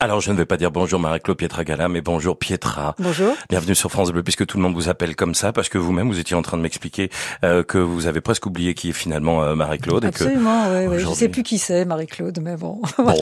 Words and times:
Alors, 0.00 0.20
je 0.20 0.30
ne 0.30 0.36
vais 0.36 0.46
pas 0.46 0.56
dire 0.56 0.70
bonjour 0.70 1.00
Marie-Claude 1.00 1.36
Pietragala, 1.36 1.88
mais 1.88 2.00
bonjour 2.00 2.38
Pietra. 2.38 2.94
Bonjour. 3.00 3.34
Bienvenue 3.50 3.74
sur 3.74 3.90
France 3.90 4.12
Bleu, 4.12 4.22
puisque 4.22 4.46
tout 4.46 4.56
le 4.56 4.62
monde 4.62 4.74
vous 4.74 4.88
appelle 4.88 5.16
comme 5.16 5.34
ça, 5.34 5.52
parce 5.52 5.68
que 5.68 5.76
vous-même, 5.76 6.06
vous 6.06 6.20
étiez 6.20 6.36
en 6.36 6.42
train 6.42 6.56
de 6.56 6.62
m'expliquer 6.62 7.10
euh, 7.44 7.64
que 7.64 7.78
vous 7.78 8.06
avez 8.06 8.20
presque 8.20 8.46
oublié 8.46 8.74
qui 8.74 8.90
est 8.90 8.92
finalement 8.92 9.42
euh, 9.42 9.56
Marie-Claude. 9.56 10.04
Absolument, 10.04 10.70
oui, 10.70 10.86
oui. 10.86 11.00
Je 11.00 11.14
sais 11.14 11.28
plus 11.28 11.42
qui 11.42 11.58
c'est, 11.58 11.84
Marie-Claude, 11.84 12.38
mais 12.40 12.56
bon. 12.56 12.80
bon 12.98 13.20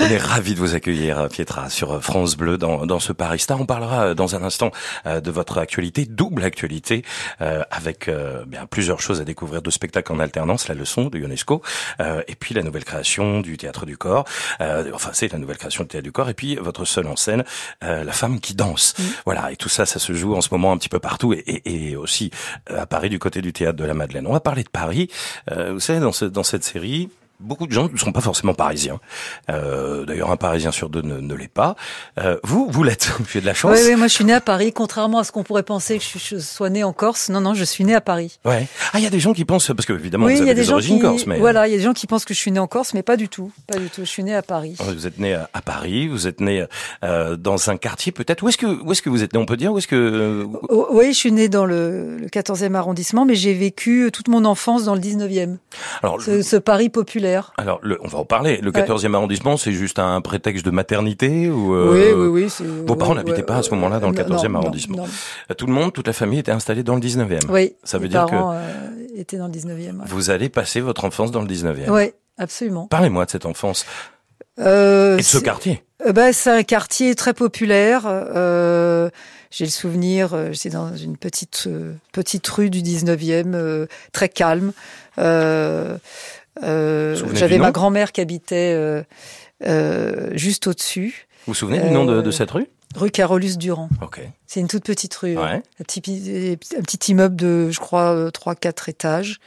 on 0.00 0.04
est 0.04 0.18
ravis 0.18 0.52
de 0.52 0.58
vous 0.58 0.74
accueillir, 0.74 1.18
euh, 1.18 1.28
Pietra, 1.28 1.70
sur 1.70 2.04
France 2.04 2.36
Bleu, 2.36 2.58
dans, 2.58 2.84
dans 2.84 3.00
ce 3.00 3.14
Paris 3.14 3.38
Star. 3.38 3.58
On 3.58 3.64
parlera 3.64 4.14
dans 4.14 4.36
un 4.36 4.42
instant 4.42 4.70
de 5.06 5.30
votre 5.30 5.56
actualité, 5.56 6.04
double 6.04 6.44
actualité, 6.44 7.04
avec 7.38 8.10
bien 8.46 8.66
plusieurs 8.66 9.00
choses 9.00 9.22
à 9.22 9.24
découvrir 9.24 9.62
de 9.62 9.70
spectacles 9.70 10.12
en 10.12 10.20
alternance, 10.20 10.68
la 10.68 10.74
leçon 10.74 11.06
de 11.06 11.18
UNESCO, 11.18 11.62
et 12.00 12.34
puis 12.38 12.54
la 12.54 12.62
nouvelle 12.62 12.84
création 12.84 13.40
du 13.40 13.56
Théâtre 13.56 13.86
du 13.86 13.96
Corps. 13.96 14.26
enfin, 14.92 15.10
c'est 15.14 15.32
la 15.32 15.38
nouvelle 15.38 15.56
création 15.56 15.84
du 15.84 15.88
Théâtre 15.88 16.04
du 16.04 16.12
Corps 16.12 16.17
et 16.26 16.34
puis 16.34 16.56
votre 16.56 16.84
seule 16.84 17.06
en 17.06 17.16
scène, 17.16 17.44
euh, 17.84 18.02
la 18.02 18.12
femme 18.12 18.40
qui 18.40 18.54
danse. 18.54 18.94
Mm. 18.98 19.02
Voilà, 19.26 19.52
et 19.52 19.56
tout 19.56 19.68
ça, 19.68 19.86
ça 19.86 19.98
se 19.98 20.12
joue 20.12 20.34
en 20.34 20.40
ce 20.40 20.48
moment 20.50 20.72
un 20.72 20.78
petit 20.78 20.88
peu 20.88 20.98
partout, 20.98 21.32
et, 21.32 21.44
et, 21.46 21.90
et 21.90 21.96
aussi 21.96 22.30
euh, 22.70 22.82
à 22.82 22.86
Paris 22.86 23.10
du 23.10 23.18
côté 23.18 23.42
du 23.42 23.52
théâtre 23.52 23.76
de 23.76 23.84
la 23.84 23.94
Madeleine. 23.94 24.26
On 24.26 24.32
va 24.32 24.40
parler 24.40 24.64
de 24.64 24.70
Paris. 24.70 25.08
Euh, 25.50 25.72
vous 25.72 25.80
savez, 25.80 26.00
dans, 26.00 26.12
ce, 26.12 26.24
dans 26.24 26.42
cette 26.42 26.64
série, 26.64 27.10
beaucoup 27.40 27.66
de 27.66 27.72
gens 27.72 27.88
ne 27.88 27.96
sont 27.96 28.12
pas 28.12 28.20
forcément 28.20 28.54
parisiens. 28.54 28.98
Euh, 29.50 30.04
D'ailleurs, 30.04 30.30
un 30.30 30.36
Parisien 30.36 30.72
sur 30.72 30.88
deux 30.88 31.02
ne, 31.02 31.20
ne 31.20 31.34
l'est 31.34 31.52
pas. 31.52 31.76
Euh, 32.18 32.38
vous, 32.42 32.68
vous 32.70 32.82
l'êtes. 32.82 33.10
Vous 33.18 33.24
avez 33.30 33.40
de 33.40 33.46
la 33.46 33.54
chance. 33.54 33.76
Oui, 33.76 33.88
oui, 33.88 33.96
moi 33.96 34.06
je 34.06 34.14
suis 34.14 34.24
né 34.24 34.32
à 34.32 34.40
Paris, 34.40 34.72
contrairement 34.72 35.18
à 35.18 35.24
ce 35.24 35.32
qu'on 35.32 35.42
pourrait 35.42 35.62
penser 35.62 35.98
que 35.98 36.04
je, 36.04 36.38
sois 36.38 36.70
né 36.70 36.84
en 36.84 36.92
Corse. 36.92 37.28
Non, 37.28 37.40
non, 37.40 37.54
je 37.54 37.64
suis 37.64 37.84
né 37.84 37.94
à 37.94 38.00
Paris. 38.00 38.38
Ouais. 38.44 38.66
Ah, 38.92 38.98
il 38.98 39.04
y 39.04 39.06
a 39.06 39.10
des 39.10 39.20
gens 39.20 39.32
qui 39.32 39.44
pensent, 39.44 39.68
parce 39.68 39.86
que 39.86 39.92
évidemment, 39.92 40.26
vous 40.26 40.40
avez 40.40 40.54
des, 40.54 40.70
origines 40.70 41.00
corse, 41.00 41.26
mais 41.26 41.38
voilà, 41.38 41.68
il 41.68 41.72
y 41.72 41.74
a 41.74 41.76
des 41.76 41.82
gens 41.82 41.92
qui 41.92 42.06
pensent 42.06 42.24
que 42.24 42.34
je 42.34 42.38
suis 42.38 42.50
né 42.50 42.58
en 42.58 42.66
Corse, 42.66 42.94
mais 42.94 43.02
pas 43.02 43.16
du 43.16 43.28
tout, 43.28 43.50
pas 43.66 43.78
du 43.78 43.88
tout. 43.88 44.02
Je 44.02 44.10
suis 44.10 44.24
né 44.24 44.34
à 44.34 44.42
Paris. 44.42 44.76
Vous 44.78 45.06
êtes 45.06 45.18
né 45.18 45.34
à 45.34 45.62
Paris, 45.62 46.08
vous 46.08 46.26
êtes 46.26 46.40
né 46.40 46.64
euh, 47.04 47.36
dans 47.36 47.70
un 47.70 47.76
quartier 47.76 48.12
peut-être. 48.12 48.42
Où 48.42 48.48
est-ce 48.48 48.58
que 48.58 48.66
où 48.66 48.92
est-ce 48.92 49.02
que 49.02 49.10
vous 49.10 49.22
êtes 49.22 49.34
né 49.34 49.38
On 49.38 49.46
peut 49.46 49.56
dire 49.56 49.72
où 49.72 49.78
est-ce 49.78 49.88
que 49.88 49.96
euh, 49.96 50.46
oh, 50.68 50.88
Oui, 50.92 51.12
je 51.12 51.18
suis 51.18 51.32
né 51.32 51.48
dans 51.48 51.66
le, 51.66 52.16
le 52.16 52.26
14e 52.28 52.74
arrondissement, 52.74 53.24
mais 53.24 53.34
j'ai 53.34 53.54
vécu 53.54 54.10
toute 54.12 54.28
mon 54.28 54.44
enfance 54.44 54.84
dans 54.84 54.94
le 54.94 55.00
19e. 55.00 55.56
Alors, 56.02 56.20
ce, 56.22 56.42
ce 56.42 56.56
Paris 56.56 56.88
populaire. 56.88 57.27
Alors, 57.56 57.78
le, 57.82 57.98
on 58.02 58.08
va 58.08 58.18
en 58.18 58.24
parler. 58.24 58.58
Le 58.62 58.70
14e 58.70 59.14
arrondissement, 59.14 59.56
c'est 59.56 59.72
juste 59.72 59.98
un 59.98 60.20
prétexte 60.20 60.64
de 60.64 60.70
maternité 60.70 61.50
ou 61.50 61.74
euh, 61.74 61.92
Oui, 61.92 62.28
oui, 62.30 62.48
oui. 62.60 62.66
Vos 62.86 62.96
parents 62.96 63.14
n'habitaient 63.14 63.42
pas 63.42 63.56
à 63.56 63.62
ce 63.62 63.70
moment-là 63.70 64.00
dans 64.00 64.10
le 64.10 64.16
14e 64.16 64.54
arrondissement. 64.54 65.06
Tout 65.56 65.66
le 65.66 65.72
monde, 65.72 65.92
toute 65.92 66.06
la 66.06 66.12
famille 66.12 66.38
était 66.38 66.52
installée 66.52 66.82
dans 66.82 66.94
le 66.94 67.00
19e. 67.00 67.40
Oui. 67.48 67.74
Ça 67.84 67.98
veut 67.98 68.08
dire 68.08 68.26
parents, 68.26 68.52
que 68.52 68.56
euh, 68.56 69.20
étaient 69.20 69.38
dans 69.38 69.46
le 69.46 69.52
19e. 69.52 70.02
Vous 70.06 70.30
allez 70.30 70.48
passer 70.48 70.80
votre 70.80 71.04
enfance 71.04 71.30
dans 71.30 71.42
le 71.42 71.48
19e. 71.48 71.90
Oui, 71.90 72.12
absolument. 72.38 72.86
Parlez-moi 72.86 73.24
de 73.24 73.30
cette 73.30 73.46
enfance. 73.46 73.86
Euh, 74.60 75.14
et 75.14 75.18
de 75.18 75.22
ce 75.22 75.38
quartier. 75.38 75.82
Bah, 76.12 76.32
c'est 76.32 76.50
un 76.50 76.62
quartier 76.62 77.14
très 77.14 77.34
populaire. 77.34 78.02
Euh, 78.06 79.10
j'ai 79.50 79.64
le 79.64 79.70
souvenir, 79.70 80.52
j'étais 80.52 80.70
dans 80.70 80.94
une 80.94 81.16
petite 81.16 81.68
petite 82.12 82.46
rue 82.48 82.70
du 82.70 82.82
19e, 82.82 83.86
très 84.12 84.28
calme. 84.28 84.72
J'avais 86.62 87.58
ma 87.58 87.70
grand-mère 87.70 88.12
qui 88.12 88.20
habitait 88.20 89.04
juste 90.32 90.66
au-dessus. 90.66 91.26
Vous 91.46 91.52
vous 91.52 91.58
souvenez 91.58 91.80
du 91.80 91.90
nom 91.90 92.04
de, 92.04 92.20
de 92.20 92.30
cette 92.30 92.50
rue 92.50 92.66
Rue 92.94 93.10
Carolus 93.10 93.56
Durand. 93.58 93.90
Ok. 94.02 94.20
C'est 94.46 94.60
une 94.60 94.68
toute 94.68 94.84
petite 94.84 95.14
rue. 95.14 95.36
Hein. 95.36 95.62
Un, 95.78 95.84
petit, 95.84 96.58
un, 96.76 96.82
petit, 96.82 97.12
immeuble 97.12 97.36
de, 97.36 97.70
je 97.70 97.78
crois, 97.80 98.30
3-4 98.30 98.88
étages, 98.88 99.40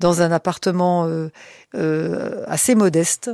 dans 0.00 0.22
un 0.22 0.32
appartement 0.32 1.06
euh, 1.74 2.44
assez 2.46 2.74
modeste. 2.74 3.30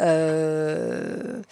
Euh, 0.00 1.42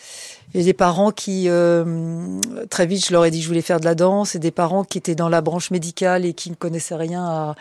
a 0.55 0.63
des 0.63 0.73
parents 0.73 1.11
qui, 1.11 1.45
euh, 1.49 2.41
très 2.71 2.87
vite, 2.87 3.07
je 3.07 3.13
leur 3.13 3.25
ai 3.25 3.31
dit 3.31 3.39
que 3.39 3.45
je 3.45 3.49
voulais 3.49 3.63
faire 3.63 3.81
de 3.81 3.85
la 3.85 3.95
danse, 3.95 4.35
et 4.35 4.39
des 4.39 4.51
parents 4.51 4.83
qui 4.85 4.99
étaient 4.99 5.15
dans 5.15 5.29
la 5.29 5.43
branche 5.43 5.71
médicale 5.71 6.25
et 6.25 6.33
qui 6.33 6.51
ne 6.51 6.55
connaissaient 6.55 6.97
rien 6.97 7.25
à, 7.25 7.55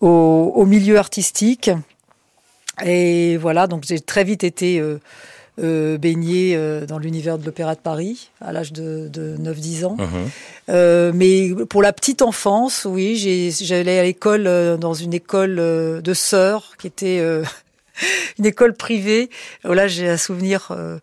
au, 0.00 0.52
au, 0.54 0.66
milieu 0.66 0.98
artistique. 0.98 1.70
Et 2.84 3.36
voilà, 3.36 3.66
donc 3.66 3.84
j'ai 3.86 4.00
très 4.00 4.24
vite 4.24 4.44
été 4.44 4.78
euh, 4.80 4.98
euh, 5.60 5.98
baignée 5.98 6.54
euh, 6.54 6.86
dans 6.86 6.98
l'univers 6.98 7.38
de 7.38 7.44
l'Opéra 7.44 7.74
de 7.74 7.80
Paris 7.80 8.30
à 8.40 8.52
l'âge 8.52 8.72
de, 8.72 9.08
de 9.08 9.36
9-10 9.36 9.84
ans. 9.86 9.96
Euh, 10.68 11.12
mais 11.14 11.50
pour 11.68 11.82
la 11.82 11.92
petite 11.92 12.22
enfance, 12.22 12.86
oui, 12.88 13.16
j'allais 13.60 13.98
à 13.98 14.02
l'école, 14.02 14.46
euh, 14.46 14.76
dans 14.76 14.94
une 14.94 15.14
école 15.14 15.56
de 15.56 16.14
sœurs 16.14 16.76
qui 16.78 16.86
était 16.86 17.22
une 18.38 18.46
école 18.46 18.74
privée. 18.74 19.30
Là, 19.64 19.88
j'ai 19.88 20.08
un 20.08 20.16
souvenir 20.16 20.68
euh, 20.70 20.98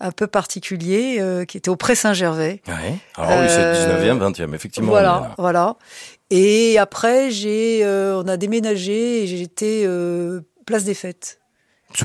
un 0.00 0.12
peu 0.12 0.26
particulier 0.26 1.16
euh, 1.18 1.44
qui 1.44 1.56
était 1.56 1.68
au 1.68 1.76
Pré 1.76 1.94
Saint-Gervais. 1.94 2.62
Ouais. 2.68 2.94
Alors 3.16 3.40
oui, 3.40 3.46
c'est 3.48 3.74
19e, 3.74 4.18
20e, 4.18 4.54
effectivement. 4.54 4.90
Voilà, 4.90 5.34
voilà. 5.38 5.76
Et 6.30 6.78
après, 6.78 7.30
j'ai, 7.30 7.84
euh, 7.84 8.22
on 8.22 8.28
a 8.28 8.36
déménagé 8.36 9.22
et 9.22 9.26
j'étais 9.26 9.84
place 10.68 10.84
des 10.84 10.94
Fêtes. 10.94 11.40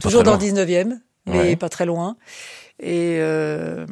Toujours 0.02 0.24
dans 0.24 0.34
le 0.34 0.40
19e, 0.40 0.98
mais 1.26 1.56
pas 1.56 1.70
très 1.70 1.86
loin. 1.86 2.16
Et 2.80 3.18
euh, 3.20 3.86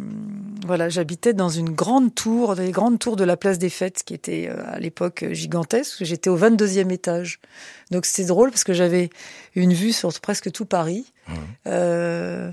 voilà, 0.66 0.90
j'habitais 0.90 1.34
dans 1.34 1.50
une 1.50 1.70
grande 1.70 2.16
tour, 2.16 2.56
des 2.56 2.72
grandes 2.72 2.98
tours 2.98 3.16
de 3.16 3.24
la 3.24 3.38
place 3.38 3.60
des 3.60 3.70
Fêtes, 3.70 4.04
qui 4.04 4.14
était 4.14 4.50
euh, 4.50 4.64
à 4.66 4.80
l'époque 4.80 5.26
gigantesque. 5.32 6.04
J'étais 6.04 6.30
au 6.30 6.38
22e 6.38 6.92
étage. 6.92 7.40
Donc 7.92 8.06
c'était 8.06 8.28
drôle 8.28 8.50
parce 8.50 8.64
que 8.64 8.74
j'avais 8.74 9.10
une 9.56 9.74
vue 9.74 9.92
sur 9.92 10.18
presque 10.20 10.52
tout 10.52 10.66
Paris. 10.66 11.14
Mmh. 11.28 11.34
Euh, 11.68 12.52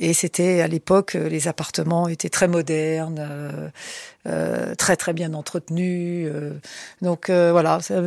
et 0.00 0.14
c'était 0.14 0.62
à 0.62 0.66
l'époque, 0.66 1.12
les 1.12 1.46
appartements 1.46 2.08
étaient 2.08 2.30
très 2.30 2.48
modernes, 2.48 3.18
euh, 3.20 3.68
euh 4.26 4.74
très 4.74 4.96
très 4.96 5.12
bien 5.12 5.34
entretenus. 5.34 6.26
Euh. 6.32 6.54
donc 7.02 7.28
voilà. 7.28 7.80
Ça, 7.80 8.00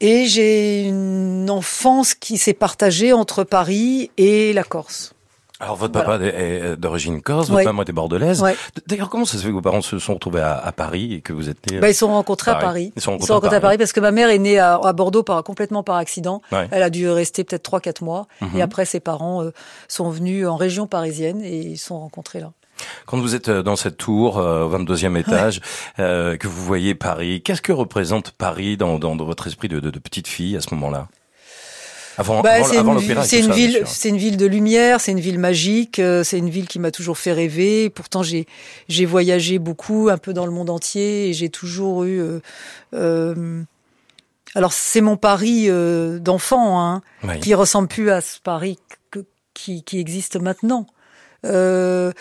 et 0.00 0.26
j'ai 0.26 0.84
une 0.84 1.50
enfance 1.50 2.14
qui 2.14 2.38
s'est 2.38 2.54
partagée 2.54 3.12
entre 3.12 3.44
Paris 3.44 4.10
et 4.16 4.52
la 4.52 4.64
Corse. 4.64 5.14
Alors 5.60 5.74
votre 5.74 5.92
papa 5.92 6.20
est 6.22 6.76
d'origine 6.76 7.20
corse, 7.20 7.50
votre 7.50 7.64
maman 7.64 7.82
était 7.82 7.92
bordelaise. 7.92 8.44
D'ailleurs, 8.86 9.08
comment 9.08 9.24
ça 9.24 9.38
se 9.38 9.42
fait 9.42 9.48
que 9.48 9.54
vos 9.54 9.60
parents 9.60 9.80
se 9.80 9.98
sont 9.98 10.14
retrouvés 10.14 10.40
à, 10.40 10.72
Paris 10.72 11.14
et 11.14 11.20
que 11.20 11.32
vous 11.32 11.48
êtes 11.48 11.68
nés 11.70 11.80
bah, 11.80 11.88
Ils 11.90 11.94
se 11.94 12.00
sont 12.00 12.08
rencontrés 12.08 12.52
à 12.52 12.56
Paris. 12.56 12.92
Ils, 12.94 13.02
sont 13.02 13.12
rencontrés, 13.12 13.56
à, 13.56 13.60
Paris. 13.60 13.76
parce 13.76 13.92
que 13.92 13.98
ma 13.98 14.12
mère 14.12 14.30
est 14.30 14.38
née 14.38 14.60
à, 14.60 14.78
Bordeaux 14.92 15.24
par, 15.24 15.42
complètement 15.42 15.82
par 15.82 15.96
accident. 15.96 16.42
Elle 16.70 16.82
a 16.82 16.90
dû 16.90 17.08
rester 17.08 17.42
peut-être 17.42 17.68
3-4 17.68 18.04
mois. 18.04 18.26
Mhm. 18.40 18.56
Et 18.56 18.62
après, 18.62 18.84
ses 18.84 19.00
parents 19.00 19.42
euh, 19.42 19.52
sont 19.88 20.10
venus 20.10 20.46
en 20.46 20.56
région 20.56 20.86
parisienne 20.86 21.42
et 21.42 21.58
ils 21.58 21.78
se 21.78 21.86
sont 21.86 21.98
rencontrés 21.98 22.40
là. 22.40 22.52
Quand 23.06 23.18
vous 23.18 23.34
êtes 23.34 23.48
euh, 23.48 23.62
dans 23.62 23.76
cette 23.76 23.96
tour 23.96 24.38
euh, 24.38 24.64
au 24.64 24.78
22e 24.78 25.18
étage, 25.18 25.60
que 25.96 26.46
vous 26.46 26.64
voyez 26.64 26.94
Paris, 26.94 27.42
qu'est-ce 27.42 27.62
que 27.62 27.72
représente 27.72 28.30
Paris 28.32 28.76
dans, 28.76 28.98
dans, 28.98 29.16
votre 29.16 29.46
esprit 29.46 29.68
de, 29.68 29.80
de, 29.80 29.90
de 29.90 29.98
petite 29.98 30.28
fille 30.28 30.56
à 30.56 30.60
ce 30.60 30.74
moment-là? 30.74 31.08
Avant, 32.18 32.40
bah, 32.40 32.64
c'est 32.64 32.80
une, 32.80 33.52
ville, 33.52 33.84
c'est 33.86 34.08
une 34.08 34.16
ville 34.16 34.36
de 34.36 34.46
lumière, 34.46 35.00
c'est 35.00 35.12
une 35.12 35.20
ville 35.20 35.38
magique, 35.38 36.00
euh, 36.00 36.24
c'est 36.24 36.38
une 36.38 36.50
ville 36.50 36.66
qui 36.66 36.80
m'a 36.80 36.90
toujours 36.90 37.16
fait 37.16 37.32
rêver. 37.32 37.90
Pourtant, 37.90 38.24
j'ai 38.24 38.46
j'ai 38.88 39.06
voyagé 39.06 39.60
beaucoup, 39.60 40.08
un 40.10 40.18
peu 40.18 40.32
dans 40.32 40.44
le 40.44 40.50
monde 40.50 40.68
entier, 40.68 41.28
et 41.28 41.32
j'ai 41.32 41.48
toujours 41.48 42.02
eu. 42.02 42.20
Euh, 42.20 42.40
euh, 42.94 43.62
alors, 44.56 44.72
c'est 44.72 45.00
mon 45.00 45.16
Paris 45.16 45.68
d'enfant, 46.20 46.80
hein, 46.80 47.02
qui 47.40 47.54
ressemble 47.54 47.86
plus 47.86 48.10
à 48.10 48.20
ce 48.20 48.40
Paris 48.40 48.78
qui, 49.54 49.84
qui 49.84 50.00
existe 50.00 50.40
maintenant. 50.40 50.88
Euh, 51.44 52.12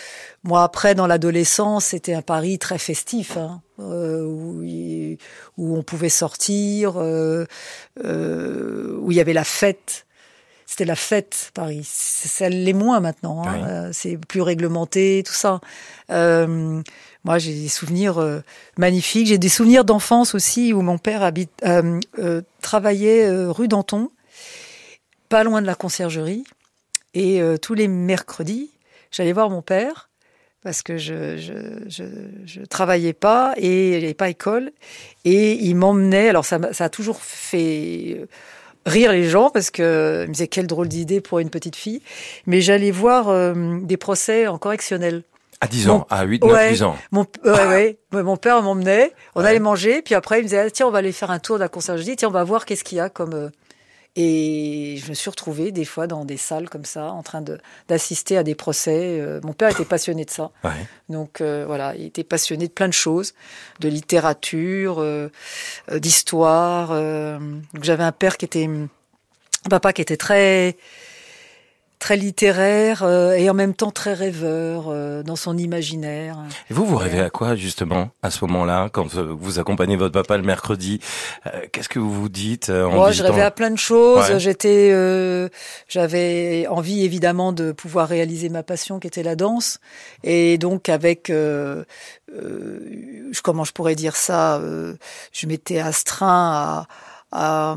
moi, 0.44 0.64
après, 0.64 0.96
dans 0.96 1.08
l'adolescence, 1.08 1.86
c'était 1.86 2.14
un 2.14 2.22
Paris 2.22 2.60
très 2.60 2.78
festif, 2.78 3.38
hein, 3.38 3.62
euh, 3.80 4.24
où, 4.24 4.64
où, 5.58 5.78
on 5.78 5.84
pouvait 5.84 6.10
sortir, 6.10 6.94
euh, 6.98 7.46
où 7.98 9.12
il 9.12 9.18
y 9.18 9.20
avait 9.20 9.34
la 9.34 9.44
fête. 9.44 10.06
C'était 10.66 10.86
la 10.86 10.96
fête, 10.96 11.52
Paris. 11.54 11.82
Ça 11.84 12.50
l'est 12.50 12.74
moins 12.74 13.00
maintenant. 13.00 13.48
Hein, 13.48 13.68
euh, 13.68 13.90
C'est 13.94 14.18
plus 14.18 14.42
réglementé, 14.42 15.24
tout 15.26 15.34
ça. 15.34 15.62
Moi, 16.10 17.40
j'ai 17.40 17.54
des 17.54 17.70
souvenirs 17.70 18.42
magnifiques. 18.78 19.28
J'ai 19.28 19.38
des 19.38 19.50
souvenirs 19.50 19.86
d'enfance 19.86 20.36
aussi 20.36 20.74
où 20.74 20.82
mon 20.82 20.98
père 20.98 21.24
habite, 21.24 21.64
travaillait 22.62 23.46
rue 23.48 23.68
Danton, 23.68 24.12
pas 25.30 25.44
loin 25.44 25.62
de 25.62 25.68
la 25.68 25.76
conciergerie. 25.76 26.44
Et 27.14 27.42
tous 27.62 27.74
les 27.74 27.88
mercredis, 27.88 28.70
j'allais 29.12 29.34
voir 29.34 29.50
mon 29.50 29.62
père 29.62 30.10
parce 30.64 30.82
que 30.82 30.98
je 30.98 31.38
je, 31.38 31.54
je, 31.88 32.04
je 32.46 32.62
travaillais 32.62 33.14
pas 33.14 33.54
et 33.58 33.96
avait 33.96 34.14
pas 34.14 34.30
école 34.30 34.72
et 35.26 35.54
il 35.54 35.76
m'emmenait. 35.76 36.30
Alors 36.30 36.46
ça, 36.46 36.60
ça 36.74 36.86
a 36.86 36.90
toujours 36.90 37.22
fait 37.22 38.28
rire 38.88 39.12
les 39.12 39.26
gens 39.26 39.50
parce 39.50 39.70
que 39.70 40.26
me 40.28 40.34
disait 40.34 40.48
quelle 40.48 40.68
drôle 40.68 40.88
d'idée 40.88 41.22
pour 41.22 41.40
une 41.40 41.50
petite 41.50 41.76
fille. 41.76 42.02
Mais 42.46 42.62
j'allais 42.62 42.92
voir 42.92 43.30
euh, 43.30 43.80
des 43.82 43.98
procès 43.98 44.48
en 44.48 44.58
correctionnel. 44.58 45.24
À 45.60 45.68
10 45.68 45.90
ans, 45.90 46.08
à 46.12 46.24
8, 46.24 46.44
9, 46.44 46.70
10 46.70 46.84
ans. 46.84 46.96
Mon, 47.12 47.26
ouais, 47.44 47.98
ouais, 48.14 48.24
mon 48.24 48.38
père 48.38 48.62
m'emmenait, 48.62 49.12
on 49.34 49.44
allait 49.44 49.60
manger, 49.60 50.04
puis 50.04 50.14
après 50.14 50.38
il 50.38 50.44
me 50.44 50.48
disait, 50.50 50.60
ah, 50.60 50.70
tiens, 50.70 50.86
on 50.86 50.92
va 50.92 51.00
aller 51.00 51.12
faire 51.12 51.32
un 51.32 51.40
tour 51.40 51.56
de 51.56 51.62
la 51.62 51.68
conciergerie, 51.68 52.16
tiens, 52.16 52.28
on 52.28 52.32
va 52.32 52.44
voir 52.44 52.66
qu'est-ce 52.66 52.84
qu'il 52.84 53.00
y 53.00 53.02
a 53.02 53.10
comme... 53.10 53.34
Euh, 53.34 53.50
Et 54.20 54.98
je 54.98 55.10
me 55.10 55.14
suis 55.14 55.30
retrouvée 55.30 55.72
des 55.72 55.86
fois 55.86 56.08
dans 56.08 56.26
des 56.26 56.38
salles 56.38 56.70
comme 56.70 56.86
ça, 56.86 57.12
en 57.12 57.22
train 57.22 57.44
d'assister 57.88 58.36
à 58.36 58.42
des 58.42 58.56
procès. 58.56 59.20
Euh, 59.22 59.40
mon 59.44 59.54
père 59.54 59.70
était 59.70 59.86
passionné 59.86 60.26
de 60.26 60.32
ça. 60.32 60.50
Donc 61.08 61.40
euh, 61.40 61.66
voilà, 61.68 61.96
il 61.96 62.06
était 62.06 62.24
passionné 62.24 62.68
de 62.68 62.72
plein 62.74 62.88
de 62.88 62.94
choses, 62.94 63.36
de 63.80 63.88
littérature, 63.88 64.98
euh, 64.98 65.30
d'histoire. 65.94 66.90
J'avais 67.80 68.04
un 68.04 68.12
père 68.12 68.38
qui 68.38 68.46
était, 68.46 68.66
un 68.66 68.90
papa 69.70 69.94
qui 69.94 70.02
était 70.02 70.18
très 70.18 70.78
très 72.00 72.16
littéraire 72.16 73.04
euh, 73.04 73.34
et 73.34 73.50
en 73.50 73.54
même 73.54 73.74
temps 73.74 73.92
très 73.92 74.14
rêveur 74.14 74.86
euh, 74.88 75.24
dans 75.24 75.36
son 75.36 75.58
imaginaire. 75.58 76.38
Et 76.70 76.74
vous, 76.74 76.86
vous 76.86 76.98
rêvez 76.98 77.20
à 77.20 77.30
quoi 77.30 77.56
justement 77.56 78.10
à 78.22 78.30
ce 78.30 78.46
moment-là 78.46 78.90
quand 78.92 79.16
vous 79.16 79.60
accompagnez 79.60 79.96
votre 79.96 80.14
papa 80.14 80.38
le 80.38 80.44
mercredi 80.44 81.00
euh, 81.48 81.62
Qu'est-ce 81.72 81.90
que 81.90 82.00
vous 82.00 82.14
vous 82.14 82.30
dites 82.30 82.70
Moi, 82.70 83.12
je 83.12 83.24
rêvais 83.24 83.42
à 83.42 83.52
plein 83.52 83.72
de 83.72 83.78
choses. 83.78 84.38
J'étais, 84.38 84.92
j'avais 85.88 86.68
envie 86.68 87.04
évidemment 87.04 87.52
de 87.52 87.72
pouvoir 87.72 88.08
réaliser 88.08 88.50
ma 88.50 88.64
passion 88.64 89.00
qui 89.00 89.08
était 89.08 89.24
la 89.24 89.36
danse 89.36 89.80
et 90.24 90.58
donc 90.58 90.90
avec 90.90 91.32
comment 93.44 93.64
je 93.64 93.72
pourrais 93.72 93.96
dire 93.96 94.16
ça 94.16 94.62
Je 95.32 95.48
m'étais 95.48 95.80
astreint 95.80 96.52
à 96.52 96.88
à, 97.32 97.76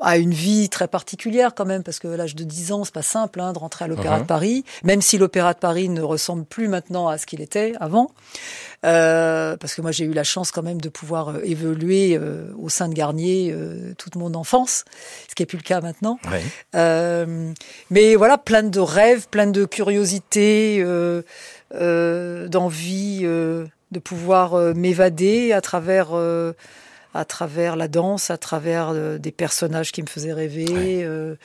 à, 0.00 0.16
une 0.18 0.34
vie 0.34 0.68
très 0.68 0.88
particulière 0.88 1.54
quand 1.54 1.64
même, 1.64 1.82
parce 1.82 1.98
que 1.98 2.08
l'âge 2.08 2.34
de 2.34 2.44
10 2.44 2.72
ans, 2.72 2.84
c'est 2.84 2.94
pas 2.94 3.02
simple 3.02 3.40
hein, 3.40 3.52
de 3.52 3.58
rentrer 3.58 3.84
à 3.84 3.88
l'Opéra 3.88 4.18
de 4.18 4.24
uh-huh. 4.24 4.26
Paris, 4.26 4.64
même 4.82 5.00
si 5.00 5.18
l'Opéra 5.18 5.54
de 5.54 5.58
Paris 5.58 5.88
ne 5.88 6.02
ressemble 6.02 6.44
plus 6.44 6.68
maintenant 6.68 7.08
à 7.08 7.18
ce 7.18 7.26
qu'il 7.26 7.40
était 7.40 7.72
avant. 7.80 8.10
Euh, 8.86 9.56
parce 9.58 9.74
que 9.74 9.82
moi 9.82 9.92
j'ai 9.92 10.06
eu 10.06 10.12
la 10.12 10.24
chance 10.24 10.52
quand 10.52 10.62
même 10.62 10.80
de 10.80 10.88
pouvoir 10.88 11.28
euh, 11.28 11.40
évoluer 11.44 12.16
euh, 12.18 12.50
au 12.58 12.70
sein 12.70 12.88
de 12.88 12.94
Garnier 12.94 13.52
euh, 13.52 13.92
toute 13.98 14.16
mon 14.16 14.32
enfance, 14.34 14.86
ce 15.28 15.34
qui 15.34 15.42
est 15.42 15.46
plus 15.46 15.58
le 15.58 15.62
cas 15.62 15.82
maintenant. 15.82 16.18
mais 17.90 18.14
voilà, 18.14 18.38
plein 18.38 18.62
de 18.62 18.80
rêves, 18.80 19.28
plein 19.28 19.46
de 19.46 19.64
curiosités, 19.66 20.82
d'envie 21.72 23.20
de 23.22 23.98
pouvoir 24.02 24.74
m'évader 24.74 25.52
à 25.52 25.60
travers 25.60 26.08
à 27.14 27.24
travers 27.24 27.76
la 27.76 27.88
danse, 27.88 28.30
à 28.30 28.38
travers 28.38 28.90
euh, 28.90 29.18
des 29.18 29.32
personnages 29.32 29.92
qui 29.92 30.02
me 30.02 30.06
faisaient 30.06 30.32
rêver. 30.32 31.02
Euh, 31.02 31.36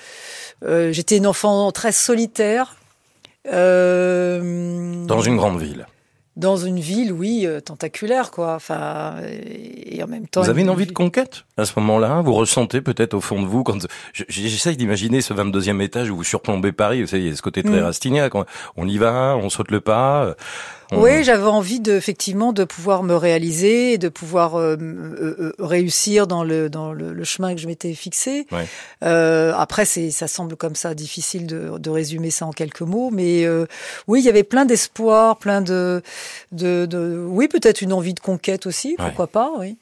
euh, 0.64 0.92
j'étais 0.92 1.18
une 1.18 1.28
enfant 1.28 1.72
très 1.72 1.92
solitaire. 1.92 2.76
Dans 3.46 4.42
une 4.42 5.38
grande 5.38 5.60
ville 5.60 5.86
dans 6.36 6.58
une 6.58 6.82
ville, 6.82 7.14
oui, 7.14 7.48
tentaculaire, 7.64 8.30
quoi. 8.30 8.56
Enfin, 8.56 9.22
et, 9.24 10.04
en 10.04 10.08
même 10.08 10.28
temps. 10.28 10.42
Vous 10.42 10.50
avez 10.50 10.64
une 10.64 10.70
envie 10.70 10.86
de 10.86 10.92
conquête? 10.92 11.45
À 11.58 11.66
ce 11.66 11.74
moment-là 11.78 12.22
Vous 12.22 12.34
ressentez 12.34 12.82
peut-être 12.82 13.14
au 13.14 13.22
fond 13.22 13.42
de 13.42 13.48
vous 13.48 13.64
quand 13.64 13.88
j'essaye 14.14 14.78
d'imaginer 14.78 15.22
ce 15.22 15.34
22e 15.34 15.82
étage 15.82 16.10
où 16.10 16.18
vous 16.18 16.24
surplombez 16.24 16.72
Paris. 16.72 17.02
Vous 17.02 17.08
savez, 17.08 17.24
il 17.24 17.30
y 17.30 17.32
a 17.32 17.36
ce 17.36 17.42
côté 17.42 17.64
très 17.64 17.80
mm. 17.82 17.86
rastignac. 17.86 18.34
On 18.76 18.88
y 18.88 18.98
va, 18.98 19.38
on 19.38 19.50
saute 19.50 19.72
le 19.72 19.82
pas. 19.82 20.36
Oui, 20.92 21.24
j'avais 21.24 21.44
envie 21.44 21.80
de, 21.80 21.94
effectivement 21.94 22.54
de 22.54 22.64
pouvoir 22.64 23.04
me 23.04 23.16
réaliser 23.16 23.94
et 23.94 23.98
de 23.98 24.10
pouvoir 24.10 24.56
euh, 24.56 24.76
euh, 24.80 25.36
euh, 25.40 25.54
réussir 25.60 26.28
dans 26.28 26.44
le 26.44 26.70
dans 26.70 26.94
le, 26.94 27.24
chemin 27.24 27.56
que 27.56 27.62
je 27.62 27.68
m'étais 27.68 27.94
fixé. 27.94 28.46
Euh, 29.04 29.54
après, 29.56 29.86
c'est 29.86 30.12
ça 30.12 30.28
semble 30.28 30.56
comme 30.56 30.76
ça 30.76 30.94
difficile 30.94 31.48
de, 31.48 31.78
de 31.78 31.90
résumer 31.90 32.30
ça 32.30 32.46
en 32.46 32.52
quelques 32.52 32.82
mots, 32.82 33.10
mais 33.12 33.48
oui, 34.08 34.22
il 34.22 34.26
y 34.26 34.30
avait 34.30 34.44
plein 34.44 34.66
d'espoir, 34.66 35.38
plein 35.38 35.62
de, 35.62 36.02
de, 36.52 36.86
de 36.86 37.26
oui, 37.28 37.48
peut-être 37.48 37.82
une 37.82 37.94
envie 37.94 38.14
de 38.14 38.20
conquête 38.20 38.66
aussi, 38.66 38.96
pourquoi 38.98 39.28
pas, 39.28 39.52
oui. 39.58 39.78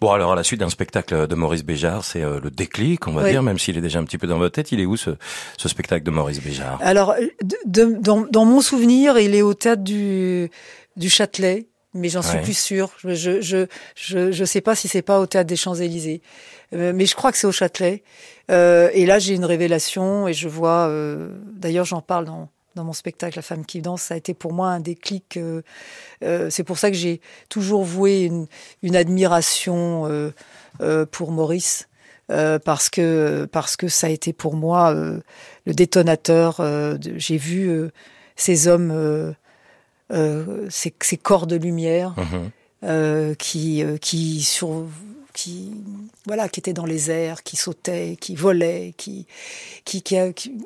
Bon, 0.00 0.10
alors 0.10 0.32
à 0.32 0.36
la 0.36 0.42
suite 0.42 0.60
d'un 0.60 0.70
spectacle 0.70 1.14
de 1.26 1.34
Maurice 1.34 1.64
Béjart, 1.64 2.04
c'est 2.04 2.20
le 2.22 2.50
déclic, 2.50 3.06
on 3.08 3.12
va 3.12 3.28
dire, 3.30 3.42
même 3.42 3.58
s'il 3.58 3.78
est 3.78 3.80
déjà 3.80 3.98
un 3.98 4.04
petit 4.04 4.18
peu 4.18 4.26
dans 4.26 4.38
votre 4.38 4.54
tête. 4.54 4.72
Il 4.72 4.80
est 4.80 4.86
où 4.86 4.96
ce, 4.96 5.10
ce 5.56 5.68
spectacle 5.68 6.04
de 6.04 6.10
Maurice 6.10 6.42
Béjart? 6.42 6.78
Alors, 6.82 7.14
de, 7.64 7.96
dans, 8.00 8.26
dans 8.30 8.44
mon 8.44 8.60
souvenir, 8.60 9.18
il 9.18 9.34
est 9.34 9.42
au 9.42 9.54
théâtre 9.54 9.82
du 9.82 10.50
du 10.96 11.10
Châtelet, 11.10 11.66
mais 11.94 12.08
j'en 12.08 12.22
suis 12.22 12.38
plus 12.38 12.58
sûre. 12.58 12.90
Je, 12.98 13.14
je, 13.14 13.66
je, 13.94 14.32
je, 14.32 14.44
sais 14.44 14.60
pas 14.60 14.74
si 14.74 14.88
c'est 14.88 15.02
pas 15.02 15.20
au 15.20 15.26
théâtre 15.26 15.48
des 15.48 15.56
Champs-Élysées, 15.56 16.22
euh, 16.72 16.92
mais 16.94 17.06
je 17.06 17.14
crois 17.14 17.32
que 17.32 17.38
c'est 17.38 17.46
au 17.46 17.52
Châtelet. 17.52 18.02
Euh, 18.50 18.90
et 18.92 19.06
là, 19.06 19.18
j'ai 19.18 19.34
une 19.34 19.44
révélation 19.44 20.28
et 20.28 20.32
je 20.32 20.48
vois. 20.48 20.88
Euh, 20.88 21.30
d'ailleurs, 21.52 21.84
j'en 21.84 22.00
parle 22.00 22.24
dans 22.24 22.48
dans 22.74 22.84
mon 22.84 22.92
spectacle 22.92 23.36
La 23.36 23.42
femme 23.42 23.64
qui 23.64 23.80
danse, 23.80 24.02
ça 24.02 24.12
a 24.12 24.16
été 24.18 24.34
pour 24.34 24.52
moi 24.52 24.68
un 24.68 24.80
déclic. 24.80 25.38
c'est 26.20 26.62
pour 26.62 26.76
ça 26.76 26.90
que 26.90 26.96
j'ai 26.96 27.22
toujours 27.48 27.84
voué 27.84 28.24
une, 28.24 28.46
une 28.82 28.96
admiration 28.96 30.30
pour 31.10 31.32
Maurice. 31.32 31.88
parce 32.28 32.88
que 32.90 33.46
parce 33.50 33.76
que 33.76 33.88
ça 33.88 34.08
a 34.08 34.10
été 34.10 34.32
pour 34.32 34.56
moi 34.56 34.92
le 34.92 35.74
détonateur. 35.74 36.60
j'ai 37.16 37.36
vu 37.36 37.90
ces 38.36 38.68
hommes 38.68 39.34
euh, 40.12 40.66
ces, 40.70 40.94
ces, 41.00 41.16
corps 41.16 41.48
de 41.48 41.56
lumière 41.56 42.14
mhm. 42.16 42.50
euh, 42.84 43.34
qui, 43.34 43.82
euh, 43.82 43.96
qui, 43.96 44.40
sur, 44.42 44.84
qui, 45.32 45.72
voilà, 46.26 46.48
qui 46.48 46.60
étaient 46.60 46.72
dans 46.72 46.86
les 46.86 47.10
airs, 47.10 47.42
qui 47.42 47.56
sautaient, 47.56 48.16
qui 48.20 48.36
volaient, 48.36 48.94
qui, 48.96 49.26
qui, 49.84 50.02
qui, 50.02 50.16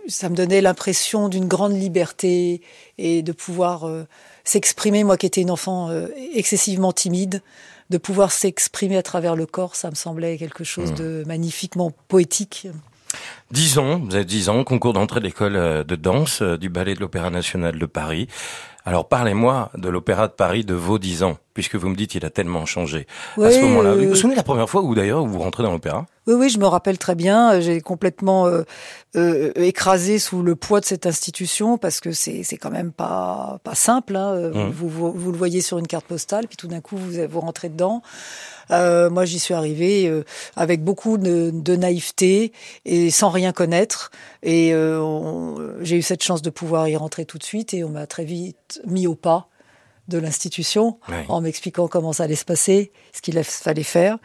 ça 0.09 0.29
me 0.29 0.37
donnait 0.37 0.61
l'impression 0.61 1.31
d'une 1.31 1.49
grande 1.49 1.73
liberté 1.73 2.61
et 2.99 3.23
de 3.23 3.33
pouvoir 3.33 3.85
euh, 3.85 4.07
s'exprimer. 4.45 5.05
Moi, 5.05 5.17
qui 5.17 5.25
étais 5.25 5.41
une 5.41 5.51
enfant 5.51 5.89
euh, 5.89 6.09
excessivement 6.35 6.93
timide, 6.93 7.43
de 7.91 7.99
pouvoir 7.99 8.33
s'exprimer 8.33 8.97
à 8.97 9.03
travers 9.03 9.37
le 9.37 9.47
corps, 9.47 9.77
ça 9.77 9.91
me 9.91 9.95
semblait 9.95 10.39
quelque 10.39 10.65
chose 10.65 10.93
mhm. 10.93 10.99
de 10.99 11.25
magnifiquement 11.27 11.93
poétique. 12.09 12.69
10 13.51 13.79
ans, 13.79 13.99
vous 13.99 14.15
avez 14.15 14.25
10 14.25 14.49
ans, 14.49 14.63
concours 14.63 14.93
d'entrée 14.93 15.19
de 15.19 15.25
l'école 15.25 15.85
de 15.85 15.97
danse 15.97 16.43
du 16.43 16.69
Ballet 16.69 16.95
de 16.95 17.01
l'Opéra 17.01 17.31
National 17.31 17.77
de 17.77 17.87
Paris. 17.87 18.29
Alors 18.85 19.09
parlez-moi 19.09 19.71
de 19.77 19.89
l'Opéra 19.89 20.29
de 20.29 20.33
Paris 20.33 20.65
de 20.65 20.75
vos 20.75 20.99
dix 20.99 21.23
ans, 21.23 21.37
puisque 21.55 21.75
vous 21.77 21.89
me 21.89 21.95
dites 21.95 22.11
qu'il 22.11 22.25
a 22.25 22.31
tellement 22.31 22.65
changé 22.67 23.07
à 23.41 23.51
ce 23.51 23.61
moment-là. 23.61 23.95
Vous 23.95 24.09
vous 24.09 24.15
souvenez 24.15 24.37
la 24.37 24.43
première 24.43 24.69
fois 24.69 24.83
où 24.83 24.95
d'ailleurs 24.95 25.25
vous 25.25 25.39
rentrez 25.39 25.63
dans 25.63 25.73
l'opéra? 25.73 26.07
Oui, 26.27 26.35
oui, 26.35 26.49
je 26.51 26.59
me 26.59 26.67
rappelle 26.67 26.99
très 26.99 27.15
bien. 27.15 27.61
J'ai 27.61 27.81
complètement 27.81 28.47
euh, 28.47 28.63
euh, 29.17 29.53
écrasé 29.57 30.19
sous 30.19 30.43
le 30.43 30.55
poids 30.55 30.81
de 30.81 30.85
cette 30.85 31.07
institution 31.07 31.79
parce 31.79 32.01
que 32.01 32.13
c'est 32.13 32.43
c'est 32.43 32.57
quand 32.57 32.71
même 32.71 32.93
pas 32.93 33.59
pas 33.65 33.75
simple. 33.75 34.17
Hein. 34.17 34.51
Mmh. 34.51 34.71
Vous, 34.71 34.89
vous, 34.89 35.13
vous 35.13 35.33
le 35.33 35.39
voyez 35.39 35.61
sur 35.61 35.79
une 35.79 35.87
carte 35.87 36.07
postale, 36.07 36.47
puis 36.47 36.57
tout 36.57 36.69
d'un 36.69 36.81
coup 36.81 36.97
vous 36.97 37.13
vous 37.29 37.41
rentrez 37.41 37.69
dedans. 37.69 38.03
Euh, 38.71 39.11
moi, 39.11 39.25
j'y 39.25 39.39
suis 39.39 39.55
arrivée 39.55 40.09
euh, 40.09 40.25
avec 40.57 40.83
beaucoup 40.83 41.19
de, 41.19 41.51
de, 41.53 41.77
naïveté 41.77 42.53
et 42.85 43.11
sans 43.11 43.31
rien 43.31 43.53
connaître. 43.53 44.11
Et 44.43 44.73
euh, 44.73 45.83
j'ai 45.83 45.97
eu 45.97 46.03
cette 46.03 46.23
chance 46.23 46.41
de 46.41 46.51
pouvoir 46.51 46.89
y 46.89 46.97
rentrer 46.97 47.27
tout 47.27 47.39
de 47.39 47.43
suite 47.43 47.75
et 47.75 47.85
on 47.85 47.91
m'a 47.91 48.07
très 48.07 48.25
vite 48.25 48.81
mis 48.87 49.07
au 49.07 49.15
pas 49.15 49.50
de 50.11 50.19
l'institution 50.19 50.99
en 51.29 51.41
m'expliquant 51.41 51.89
comment 51.89 52.13
ça 52.13 52.25
allait 52.25 52.35
se 52.35 52.45
passer, 52.45 52.93
ce 53.15 53.23
qu'il 53.23 53.43
fallait 53.43 53.83
faire. 53.83 54.19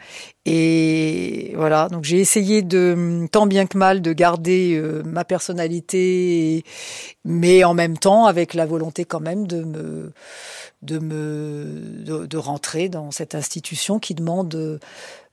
Et 0.44 1.52
voilà, 1.56 1.88
donc 1.88 2.04
j'ai 2.04 2.20
essayé 2.20 2.62
de, 2.62 3.26
tant 3.32 3.46
bien 3.46 3.66
que 3.66 3.76
mal, 3.76 4.00
de 4.00 4.12
garder 4.12 4.76
euh, 4.76 5.02
ma 5.04 5.24
personnalité, 5.24 6.62
mais 7.24 7.64
en 7.64 7.74
même 7.74 7.98
temps 7.98 8.26
avec 8.26 8.54
la 8.54 8.64
volonté 8.64 9.04
quand 9.04 9.18
même 9.20 9.48
de 9.48 9.64
me, 9.64 10.12
de 10.82 10.98
me, 11.00 12.26
de, 12.26 12.36
rentrer 12.36 12.88
dans 12.88 13.10
cette 13.10 13.34
institution 13.34 13.98
qui 13.98 14.14
demande 14.14 14.54
euh, 14.54 14.78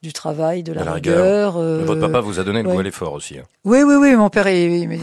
du 0.01 0.13
travail, 0.13 0.63
de 0.63 0.73
la, 0.73 0.93
rigueur. 0.93 1.57
Euh, 1.57 1.83
votre 1.83 2.01
papa 2.01 2.19
vous 2.19 2.39
a 2.39 2.43
donné 2.43 2.63
le 2.63 2.69
ouais. 2.69 2.87
effort 2.87 3.13
aussi. 3.13 3.37
Hein. 3.37 3.43
Oui, 3.65 3.83
oui, 3.83 3.95
oui. 3.95 4.15
Mon 4.15 4.29
père, 4.29 4.47
il, 4.47 4.99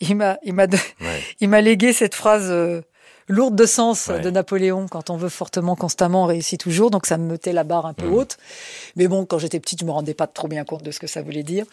il, 0.00 0.16
m'a, 0.16 0.38
il 0.44 0.54
m'a, 0.54 0.66
il 1.40 1.48
m'a 1.48 1.60
légué 1.60 1.92
cette 1.92 2.14
phrase 2.14 2.52
lourde 3.28 3.54
de 3.56 3.66
sens 3.66 4.08
de 4.08 4.30
Napoléon. 4.30 4.86
Quand 4.88 5.10
on 5.10 5.16
veut 5.16 5.28
fortement, 5.28 5.76
constamment, 5.76 6.24
on 6.24 6.26
réussit 6.26 6.60
toujours. 6.60 6.90
Donc 6.90 7.06
ça 7.06 7.18
me 7.18 7.30
mettait 7.30 7.52
la 7.52 7.64
barre 7.64 7.86
un 7.86 7.94
peu 7.94 8.06
mmh. 8.06 8.14
haute. 8.14 8.36
Mais 8.96 9.08
bon, 9.08 9.24
quand 9.24 9.38
j'étais 9.38 9.60
petite, 9.60 9.80
je 9.80 9.84
me 9.84 9.90
rendais 9.90 10.14
pas 10.14 10.26
trop 10.26 10.48
bien 10.48 10.64
compte 10.64 10.82
de 10.82 10.90
ce 10.90 10.98
que 10.98 11.06
ça 11.06 11.22
voulait 11.22 11.42
dire. 11.42 11.66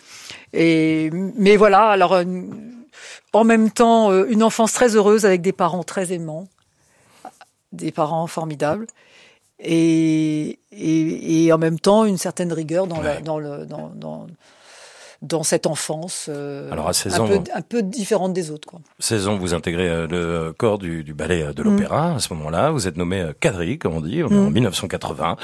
Et 0.53 1.09
mais 1.11 1.57
voilà. 1.57 1.89
Alors 1.89 2.13
euh, 2.13 2.23
en 3.33 3.43
même 3.43 3.71
temps, 3.71 4.11
euh, 4.11 4.25
une 4.29 4.43
enfance 4.43 4.73
très 4.73 4.95
heureuse 4.95 5.25
avec 5.25 5.41
des 5.41 5.53
parents 5.53 5.83
très 5.83 6.13
aimants, 6.13 6.47
des 7.71 7.91
parents 7.91 8.27
formidables. 8.27 8.87
Et, 9.63 10.57
et, 10.71 11.45
et 11.45 11.53
en 11.53 11.59
même 11.59 11.79
temps, 11.79 12.05
une 12.05 12.17
certaine 12.17 12.51
rigueur 12.51 12.87
dans, 12.87 12.99
la, 12.99 13.21
dans 13.21 13.37
le 13.37 13.67
dans, 13.67 13.91
dans 13.93 14.25
dans 15.21 15.43
cette 15.43 15.67
enfance 15.67 16.27
euh, 16.29 16.71
Alors 16.71 16.87
à 16.87 16.93
16 16.93 17.19
ans, 17.19 17.25
un, 17.25 17.27
peu, 17.27 17.51
un 17.53 17.61
peu 17.61 17.81
différente 17.83 18.33
des 18.33 18.49
autres. 18.49 18.67
Quoi. 18.67 18.79
16 18.99 19.27
ans, 19.27 19.37
vous 19.37 19.53
intégrez 19.53 19.87
euh, 19.87 20.07
le 20.07 20.51
corps 20.51 20.79
du, 20.79 21.03
du 21.03 21.13
ballet 21.13 21.43
euh, 21.43 21.53
de 21.53 21.61
l'opéra. 21.61 22.11
Mm. 22.11 22.15
À 22.15 22.19
ce 22.19 22.33
moment-là, 22.33 22.71
vous 22.71 22.87
êtes 22.87 22.97
nommé 22.97 23.31
quadrille, 23.39 23.77
comme 23.77 23.93
on 23.93 24.01
dit, 24.01 24.23
en 24.23 24.29
1980. 24.29 25.31
Mm. 25.31 25.35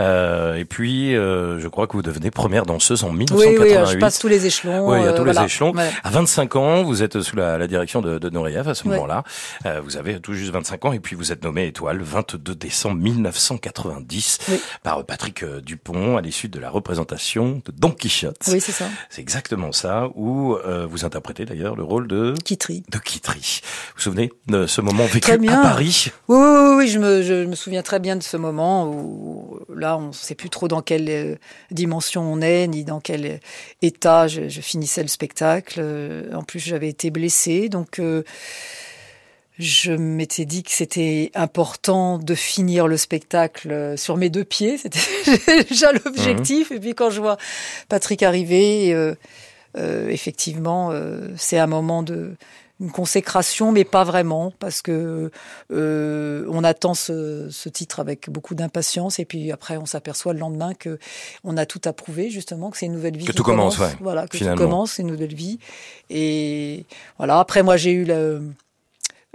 Euh, 0.00 0.54
et 0.54 0.64
puis, 0.64 1.14
euh, 1.14 1.60
je 1.60 1.68
crois 1.68 1.86
que 1.86 1.92
vous 1.92 2.02
devenez 2.02 2.30
première 2.30 2.64
danseuse 2.64 3.04
en 3.04 3.12
1988. 3.12 3.58
Oui, 3.60 3.76
oui, 3.76 3.92
je 3.92 3.98
passe 3.98 4.18
tous 4.18 4.28
les 4.28 4.46
échelons. 4.46 4.88
Oui, 4.88 4.98
il 5.00 5.04
y 5.04 5.08
a 5.08 5.12
tous 5.12 5.24
les 5.24 5.38
échelons. 5.38 5.74
À 6.02 6.10
25 6.10 6.56
ans, 6.56 6.82
vous 6.82 7.02
êtes 7.02 7.20
sous 7.20 7.36
la, 7.36 7.58
la 7.58 7.66
direction 7.66 8.00
de, 8.00 8.18
de 8.18 8.30
Nouriev 8.30 8.68
à 8.68 8.74
ce 8.74 8.88
moment-là. 8.88 9.22
vous 9.84 9.96
avez 9.98 10.18
tout 10.20 10.32
juste 10.32 10.52
25 10.52 10.84
ans 10.86 10.92
et 10.92 11.00
puis 11.00 11.14
vous 11.14 11.32
êtes 11.32 11.44
nommé 11.44 11.66
étoile 11.66 12.00
22 12.00 12.54
décembre 12.54 12.96
1990 12.96 14.38
par 14.82 15.04
Patrick 15.04 15.44
Dupont 15.44 16.16
à 16.16 16.22
l'issue 16.22 16.48
de 16.48 16.58
la 16.58 16.70
représentation 16.70 17.60
de 17.64 17.72
Don 17.76 17.90
Quichotte. 17.90 18.38
Oui, 18.48 18.60
c'est 18.60 18.72
ça. 18.72 18.86
C'est 19.10 19.25
exactement 19.26 19.72
ça, 19.72 20.08
où 20.14 20.54
euh, 20.54 20.86
vous 20.86 21.04
interprétez 21.04 21.44
d'ailleurs 21.44 21.74
le 21.74 21.82
rôle 21.82 22.06
de 22.06 22.32
Kitri. 22.44 22.84
De 22.92 22.98
Kitri. 22.98 23.60
Vous 23.62 23.94
vous 23.96 24.02
souvenez 24.02 24.30
de 24.46 24.68
ce 24.68 24.80
moment 24.80 25.04
vécu 25.04 25.32
à 25.32 25.36
Paris? 25.62 26.12
Oui, 26.28 26.38
oui, 26.38 26.74
oui, 26.76 26.88
je 26.88 27.00
me, 27.00 27.22
je 27.22 27.44
me 27.44 27.56
souviens 27.56 27.82
très 27.82 27.98
bien 27.98 28.14
de 28.14 28.22
ce 28.22 28.36
moment 28.36 28.88
où 28.88 29.58
là, 29.74 29.98
on 29.98 30.08
ne 30.08 30.12
sait 30.12 30.36
plus 30.36 30.48
trop 30.48 30.68
dans 30.68 30.80
quelle 30.80 31.10
euh, 31.10 31.34
dimension 31.72 32.22
on 32.22 32.40
est, 32.40 32.68
ni 32.68 32.84
dans 32.84 33.00
quel 33.00 33.40
état 33.82 34.28
je, 34.28 34.48
je 34.48 34.60
finissais 34.60 35.02
le 35.02 35.08
spectacle. 35.08 35.82
En 36.32 36.44
plus, 36.44 36.60
j'avais 36.60 36.88
été 36.88 37.10
blessée, 37.10 37.68
donc 37.68 38.00
je 39.58 39.92
m'étais 39.92 40.44
dit 40.44 40.62
que 40.62 40.70
c'était 40.70 41.30
important 41.34 42.18
de 42.18 42.34
finir 42.34 42.86
le 42.86 42.96
spectacle 42.96 43.70
euh, 43.70 43.96
sur 43.96 44.16
mes 44.16 44.28
deux 44.28 44.44
pieds. 44.44 44.78
C'était 45.24 45.64
déjà 45.64 45.92
l'objectif. 45.92 46.70
Et 46.72 46.78
puis 46.78 46.94
quand 46.94 47.10
je 47.10 47.20
vois 47.20 47.38
Patrick 47.88 48.22
arriver, 48.22 48.92
euh, 48.92 49.14
euh, 49.76 50.08
effectivement, 50.08 50.90
euh, 50.90 51.28
c'est 51.36 51.58
un 51.58 51.66
moment 51.66 52.02
de 52.02 52.36
une 52.78 52.90
consécration, 52.90 53.72
mais 53.72 53.84
pas 53.84 54.04
vraiment, 54.04 54.52
parce 54.58 54.82
que 54.82 55.30
euh, 55.72 56.46
on 56.50 56.62
attend 56.62 56.92
ce, 56.92 57.48
ce, 57.50 57.70
titre 57.70 58.00
avec 58.00 58.28
beaucoup 58.28 58.54
d'impatience, 58.54 59.18
et 59.18 59.24
puis 59.24 59.50
après 59.50 59.78
on 59.78 59.86
s'aperçoit 59.86 60.34
le 60.34 60.40
lendemain 60.40 60.74
que 60.74 60.98
on 61.42 61.56
a 61.56 61.64
tout 61.64 61.80
approuvé 61.86 62.28
justement, 62.28 62.70
que 62.70 62.76
c'est 62.76 62.84
une 62.84 62.92
nouvelle 62.92 63.16
vie. 63.16 63.24
Que 63.24 63.32
tout 63.32 63.44
commence, 63.44 63.78
ouais, 63.78 63.96
voilà, 64.00 64.28
que 64.28 64.36
tout 64.36 64.54
commence, 64.56 64.92
c'est 64.92 65.02
une 65.02 65.08
nouvelle 65.08 65.34
vie. 65.34 65.58
Et 66.10 66.84
voilà. 67.16 67.38
Après 67.38 67.62
moi 67.62 67.78
j'ai 67.78 67.92
eu 67.92 68.04
le 68.04 68.42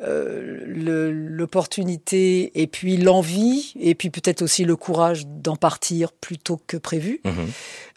euh, 0.04 0.64
l'opportunité 0.68 2.60
et 2.62 2.68
puis 2.68 2.98
l'envie 2.98 3.74
et 3.80 3.94
puis 3.96 4.10
peut-être 4.10 4.42
aussi 4.42 4.66
le 4.66 4.76
courage 4.76 5.28
d'en 5.28 5.56
partir 5.56 6.12
plus 6.12 6.38
tôt 6.38 6.60
que 6.66 6.78
prévu. 6.78 7.22
Mhm. 7.24 7.34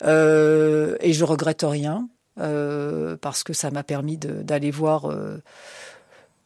Euh, 0.05 0.97
et 1.01 1.13
je 1.13 1.25
regrette 1.25 1.65
rien 1.67 2.09
euh, 2.41 3.17
parce 3.21 3.43
que 3.43 3.53
ça 3.53 3.71
m'a 3.71 3.83
permis 3.83 4.19
d'aller 4.19 4.71
voir 4.71 5.11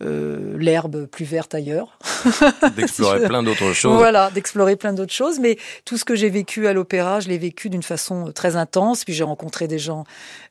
euh, 0.01 0.57
l'herbe 0.57 1.07
plus 1.07 1.25
verte 1.25 1.57
ailleurs. 1.57 1.99
D'explorer 2.77 3.27
plein 3.27 3.43
d'autres 3.43 3.73
choses. 3.73 3.97
Voilà, 3.97 4.31
d'explorer 4.31 4.77
plein 4.77 4.93
d'autres 4.93 5.13
choses. 5.13 5.41
Mais 5.41 5.59
tout 5.85 5.97
ce 5.97 6.05
que 6.05 6.15
j'ai 6.15 6.31
vécu 6.31 6.69
à 6.69 6.73
l'opéra, 6.73 7.19
je 7.19 7.29
l'ai 7.29 7.39
vécu 7.39 7.69
d'une 7.69 7.83
façon 7.83 8.31
très 8.33 8.55
intense. 8.55 9.05
Puis 9.05 9.13
j'ai 9.13 9.25
rencontré 9.25 9.67
des 9.67 9.81
gens 9.81 10.05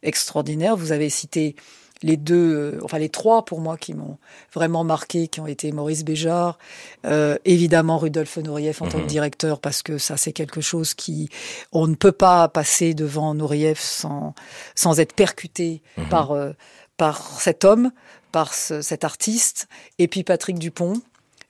extraordinaires. 0.03 0.75
Vous 0.75 0.91
avez 0.91 1.09
cité 1.09 1.55
les 2.01 2.17
deux, 2.17 2.53
euh, 2.53 2.79
enfin 2.83 2.99
les 2.99 3.09
trois 3.09 3.45
pour 3.45 3.61
moi 3.61 3.77
qui 3.77 3.93
m'ont 3.93 4.17
vraiment 4.53 4.83
marqué, 4.83 5.27
qui 5.27 5.39
ont 5.39 5.47
été 5.47 5.71
Maurice 5.71 6.03
Béjart, 6.03 6.57
euh, 7.05 7.37
évidemment 7.45 7.97
Rudolf 7.97 8.37
Nourieff 8.37 8.81
en 8.81 8.87
tant 8.87 8.97
que 8.97 9.03
mhm. 9.03 9.07
directeur, 9.07 9.59
parce 9.59 9.81
que 9.81 9.97
ça 9.97 10.17
c'est 10.17 10.33
quelque 10.33 10.61
chose 10.61 10.93
qui, 10.93 11.29
on 11.71 11.87
ne 11.87 11.95
peut 11.95 12.11
pas 12.11 12.47
passer 12.47 12.93
devant 12.93 13.33
Nourieff 13.33 13.79
sans, 13.79 14.33
sans 14.75 14.99
être 14.99 15.13
percuté 15.13 15.81
mhm. 15.97 16.09
par, 16.09 16.31
euh, 16.31 16.51
par 16.97 17.39
cet 17.39 17.65
homme, 17.65 17.91
par 18.31 18.53
cet 18.53 19.03
artiste, 19.03 19.67
et 19.99 20.07
puis 20.07 20.23
Patrick 20.23 20.59
Dupont. 20.59 21.01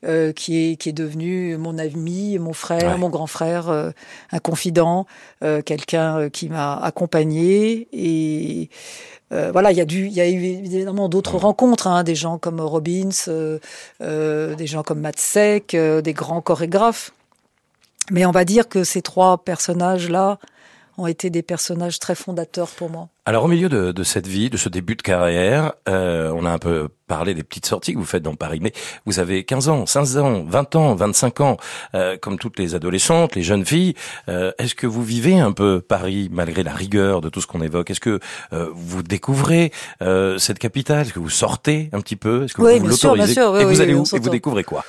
Euh, 0.06 0.32
qui 0.32 0.56
est 0.58 0.76
qui 0.76 0.90
est 0.90 0.94
devenu 0.94 1.58
mon 1.58 1.80
ami, 1.80 2.38
mon 2.38 2.54
frère, 2.54 3.00
mon 3.00 3.10
grand 3.10 3.26
frère, 3.26 3.70
euh, 3.70 3.90
un 4.32 4.38
confident, 4.38 5.08
euh, 5.44 5.64
quelqu'un 5.64 6.30
qui 6.30 6.50
m'a 6.50 6.78
accompagné. 6.78 7.88
Et 7.92 8.70
euh, 9.34 9.52
voilà, 9.52 9.72
il 9.72 9.78
y 9.78 9.82
a 9.82 9.86
il 9.90 10.14
y 10.14 10.22
a 10.22 10.30
eu 10.30 10.44
évidemment 10.44 11.10
d'autres 11.10 11.38
rencontres, 11.38 11.88
hein, 11.88 12.04
des 12.04 12.14
gens 12.14 12.38
comme 12.38 12.62
Robbins, 12.62 13.10
euh, 13.28 13.58
euh, 14.02 14.54
des 14.54 14.68
gens 14.68 14.84
comme 14.84 15.00
Matt 15.00 15.18
Seck, 15.18 15.76
des 15.76 16.14
grands 16.14 16.42
chorégraphes. 16.42 17.12
Mais 18.12 18.26
on 18.28 18.32
va 18.32 18.46
dire 18.46 18.70
que 18.70 18.84
ces 18.84 19.02
trois 19.02 19.40
personnages-là 19.44 20.38
ont 20.98 21.08
été 21.08 21.30
des 21.30 21.44
personnages 21.44 22.00
très 22.00 22.16
fondateurs 22.16 22.70
pour 22.70 22.90
moi. 22.90 23.10
Alors 23.26 23.44
au 23.44 23.48
milieu 23.48 23.70
de, 23.70 23.92
de 23.92 24.04
cette 24.04 24.26
vie, 24.26 24.50
de 24.50 24.58
ce 24.58 24.70
début 24.70 24.96
de 24.96 25.02
carrière, 25.02 25.74
euh, 25.90 26.32
on 26.34 26.46
a 26.46 26.50
un 26.50 26.58
peu 26.60 26.88
parlé 27.08 27.34
des 27.34 27.44
petites 27.44 27.66
sorties 27.66 27.94
que 27.94 27.98
vous 27.98 28.06
faites 28.06 28.24
dans 28.24 28.36
Paris, 28.36 28.60
mais 28.62 28.72
vous 29.06 29.20
avez 29.20 29.44
15 29.44 29.70
ans, 29.70 29.86
15 29.86 30.18
ans, 30.18 30.44
20 30.48 30.76
ans, 30.76 30.96
25 30.96 31.42
ans, 31.42 31.58
euh, 31.94 32.18
comme 32.18 32.38
toutes 32.38 32.58
les 32.58 32.74
adolescentes, 32.74 33.36
les 33.36 33.44
jeunes 33.44 33.66
filles. 33.66 33.96
Euh, 34.30 34.52
Est-ce 34.60 34.76
que 34.76 34.88
vous 34.88 35.04
vivez 35.04 35.40
un 35.40 35.52
peu 35.52 35.82
Paris 35.82 36.30
malgré 36.32 36.64
la 36.64 36.74
rigueur 36.74 37.22
de 37.22 37.30
tout 37.30 37.42
ce 37.42 37.48
qu'on 37.48 37.62
évoque? 37.62 37.92
Est-ce 37.92 38.00
que 38.00 38.20
euh, 38.54 38.70
vous 38.74 39.04
découvrez 39.04 39.72
euh, 40.02 40.38
cette 40.38 40.60
capitale? 40.60 41.02
Est-ce 41.02 41.14
que 41.14 41.20
vous 41.20 41.30
sortez 41.30 41.90
un 41.94 42.02
petit 42.02 42.16
peu? 42.16 42.46
Est-ce 42.46 42.54
que 42.54 42.62
oui, 42.62 42.80
vous 42.80 42.88
l'autorisez? 42.88 43.40
Et 43.42 43.66
vous 43.66 43.82
allez 43.82 43.94
où? 43.94 44.04
Et 44.14 44.20
vous 44.20 44.30
découvrez 44.30 44.64
quoi? 44.64 44.84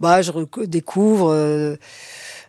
Bah, 0.00 0.22
je 0.22 0.32
découvre 0.64 1.78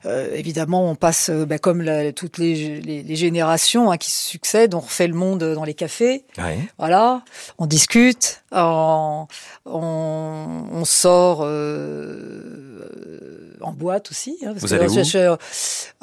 euh, 0.08 0.18
euh, 0.18 0.36
évidemment, 0.36 0.90
on 0.90 0.96
passe, 0.96 1.30
euh, 1.30 1.46
bah, 1.46 1.60
comme 1.60 1.82
la, 1.82 2.12
toutes 2.14 2.38
les, 2.38 2.80
les, 2.80 3.04
les 3.04 3.16
générations 3.16 3.92
hein, 3.92 3.98
qui 3.98 4.10
se 4.10 4.22
succèdent, 4.22 4.74
on 4.74 4.80
refait 4.80 5.08
le 5.08 5.14
monde 5.14 5.44
dans 5.44 5.64
les 5.64 5.74
cafés. 5.74 6.24
Ouais. 6.38 6.60
Voilà, 6.78 7.24
on 7.58 7.66
discute, 7.66 8.44
on, 8.52 9.28
on, 9.66 10.64
on 10.72 10.86
sort 10.86 11.42
euh, 11.44 13.58
en 13.62 13.74
boîte 13.74 14.12
aussi. 14.12 14.38
Hein, 14.44 14.54
parce 14.54 14.62
Vous 14.62 14.70
que, 14.70 14.74
allez 14.76 14.88
où 14.88 15.04
je, 15.04 15.36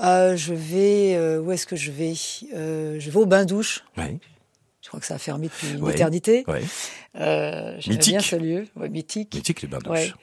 euh, 0.05 0.37
je 0.37 0.55
vais, 0.55 1.39
où 1.39 1.53
est-ce 1.53 1.67
que 1.67 1.77
je 1.77 1.91
vais? 1.91 2.15
Je 2.15 3.11
vais 3.11 3.17
au 3.17 3.27
bain 3.27 3.45
douche. 3.45 3.85
Ouais. 3.97 4.19
Je 4.83 4.89
crois 4.89 5.01
que 5.01 5.07
ça 5.07 5.15
a 5.15 5.19
fermé 5.19 5.49
depuis 5.49 5.79
une 5.79 5.89
éternité. 5.89 6.45
Ouais. 6.47 6.63
Euh, 7.17 7.77
mythique. 7.89 8.13
bien 8.13 8.21
ce 8.21 8.37
lieu. 8.37 8.67
Ouais, 8.77 8.91
mythique. 8.91 9.35
Mythique 9.35 9.63
les 9.63 9.69
bains 9.69 9.79
douches. 9.79 10.15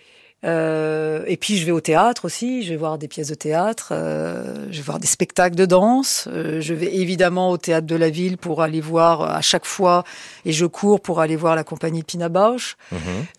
Euh, 0.44 1.24
et 1.28 1.38
puis 1.38 1.58
je 1.58 1.66
vais 1.66 1.72
au 1.72 1.82
théâtre 1.82 2.26
aussi, 2.26 2.64
je 2.64 2.72
vais 2.72 2.76
voir 2.76 2.98
des 2.98 3.08
pièces 3.08 3.28
de 3.28 3.36
théâtre, 3.36 3.90
euh, 3.92 4.66
je 4.72 4.78
vais 4.78 4.84
voir 4.84 5.00
des 5.00 5.06
spectacles 5.06 5.56
de 5.56 5.68
danse, 5.68 6.28
euh, 6.32 6.60
je 6.62 6.74
vais 6.74 6.96
évidemment 6.96 7.52
au 7.52 7.58
théâtre 7.58 7.86
de 7.86 7.96
la 7.96 8.10
ville 8.10 8.38
pour 8.38 8.64
aller 8.64 8.82
voir 8.82 9.22
à 9.22 9.42
chaque 9.42 9.66
fois, 9.66 10.04
et 10.46 10.52
je 10.52 10.66
cours 10.66 11.00
pour 11.00 11.20
aller 11.20 11.36
voir 11.36 11.56
la 11.56 11.64
compagnie 11.64 12.00
de 12.00 12.06
Pina 12.06 12.28
Bausch. 12.28 12.76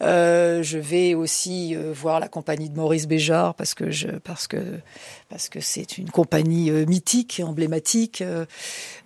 Euh, 0.02 0.62
je 0.62 0.78
vais 0.78 1.14
aussi 1.14 1.74
euh, 1.74 1.92
voir 1.92 2.20
la 2.20 2.28
compagnie 2.28 2.70
de 2.70 2.76
Maurice 2.76 3.08
Béjart 3.08 3.54
parce 3.54 3.74
que 3.74 3.90
je, 3.90 4.06
parce 4.06 4.46
que 4.46 4.62
parce 5.28 5.48
que 5.48 5.60
c'est 5.60 5.98
une 5.98 6.10
compagnie 6.10 6.70
mythique, 6.70 7.40
emblématique. 7.44 8.22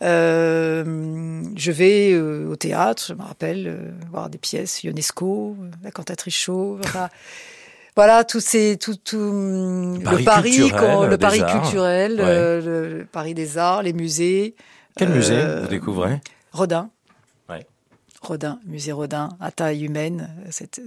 je 0.00 1.70
vais 1.70 2.18
au 2.18 2.56
théâtre, 2.56 3.04
je 3.08 3.14
me 3.14 3.22
rappelle 3.22 3.94
voir 4.10 4.28
des 4.28 4.38
pièces 4.38 4.82
Ionesco, 4.82 5.56
la 5.82 5.90
cantatrice 5.92 6.34
chauve. 6.34 6.80
Voilà, 7.96 8.24
tous 8.24 8.40
ces, 8.40 8.76
tout, 8.76 8.94
tout 8.94 9.16
le 9.16 10.22
Paris, 10.22 10.58
le 10.58 11.16
Paris 11.16 11.42
culturel, 11.50 12.16
le, 12.16 13.06
Paris 13.10 13.32
des 13.32 13.56
arts, 13.56 13.82
les 13.82 13.94
musées. 13.94 14.54
Quel 14.96 15.08
musée 15.08 15.38
euh, 15.38 15.62
vous 15.62 15.68
découvrez? 15.68 16.20
Rodin. 16.52 16.90
Ouais. 17.48 17.66
Rodin, 18.20 18.60
musée 18.66 18.92
Rodin, 18.92 19.30
à 19.40 19.50
taille 19.50 19.84
humaine, 19.84 20.28
c'est 20.50 20.78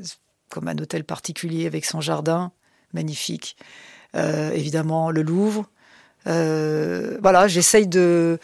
comme 0.50 0.68
un 0.68 0.78
hôtel 0.78 1.04
particulier 1.04 1.66
avec 1.66 1.86
son 1.86 2.00
jardin 2.00 2.52
magnifique. 2.94 3.58
Euh, 4.16 4.52
évidemment, 4.52 5.10
le 5.10 5.24
Louvre. 5.24 5.68
Euh, 6.28 7.18
voilà, 7.22 7.48
j'essaye 7.48 7.88
de 7.88 8.38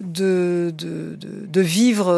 de, 0.00 0.72
de, 0.74 1.16
de, 1.16 1.46
de, 1.46 1.60
vivre 1.60 2.10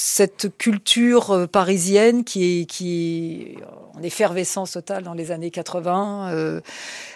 cette 0.00 0.56
culture 0.56 1.30
euh, 1.30 1.46
parisienne 1.46 2.24
qui 2.24 2.62
est, 2.62 2.64
qui 2.64 3.54
est 3.58 3.58
en 3.94 4.02
effervescence 4.02 4.72
totale 4.72 5.02
dans 5.02 5.12
les 5.12 5.30
années 5.30 5.50
80, 5.50 6.30
euh, 6.30 6.60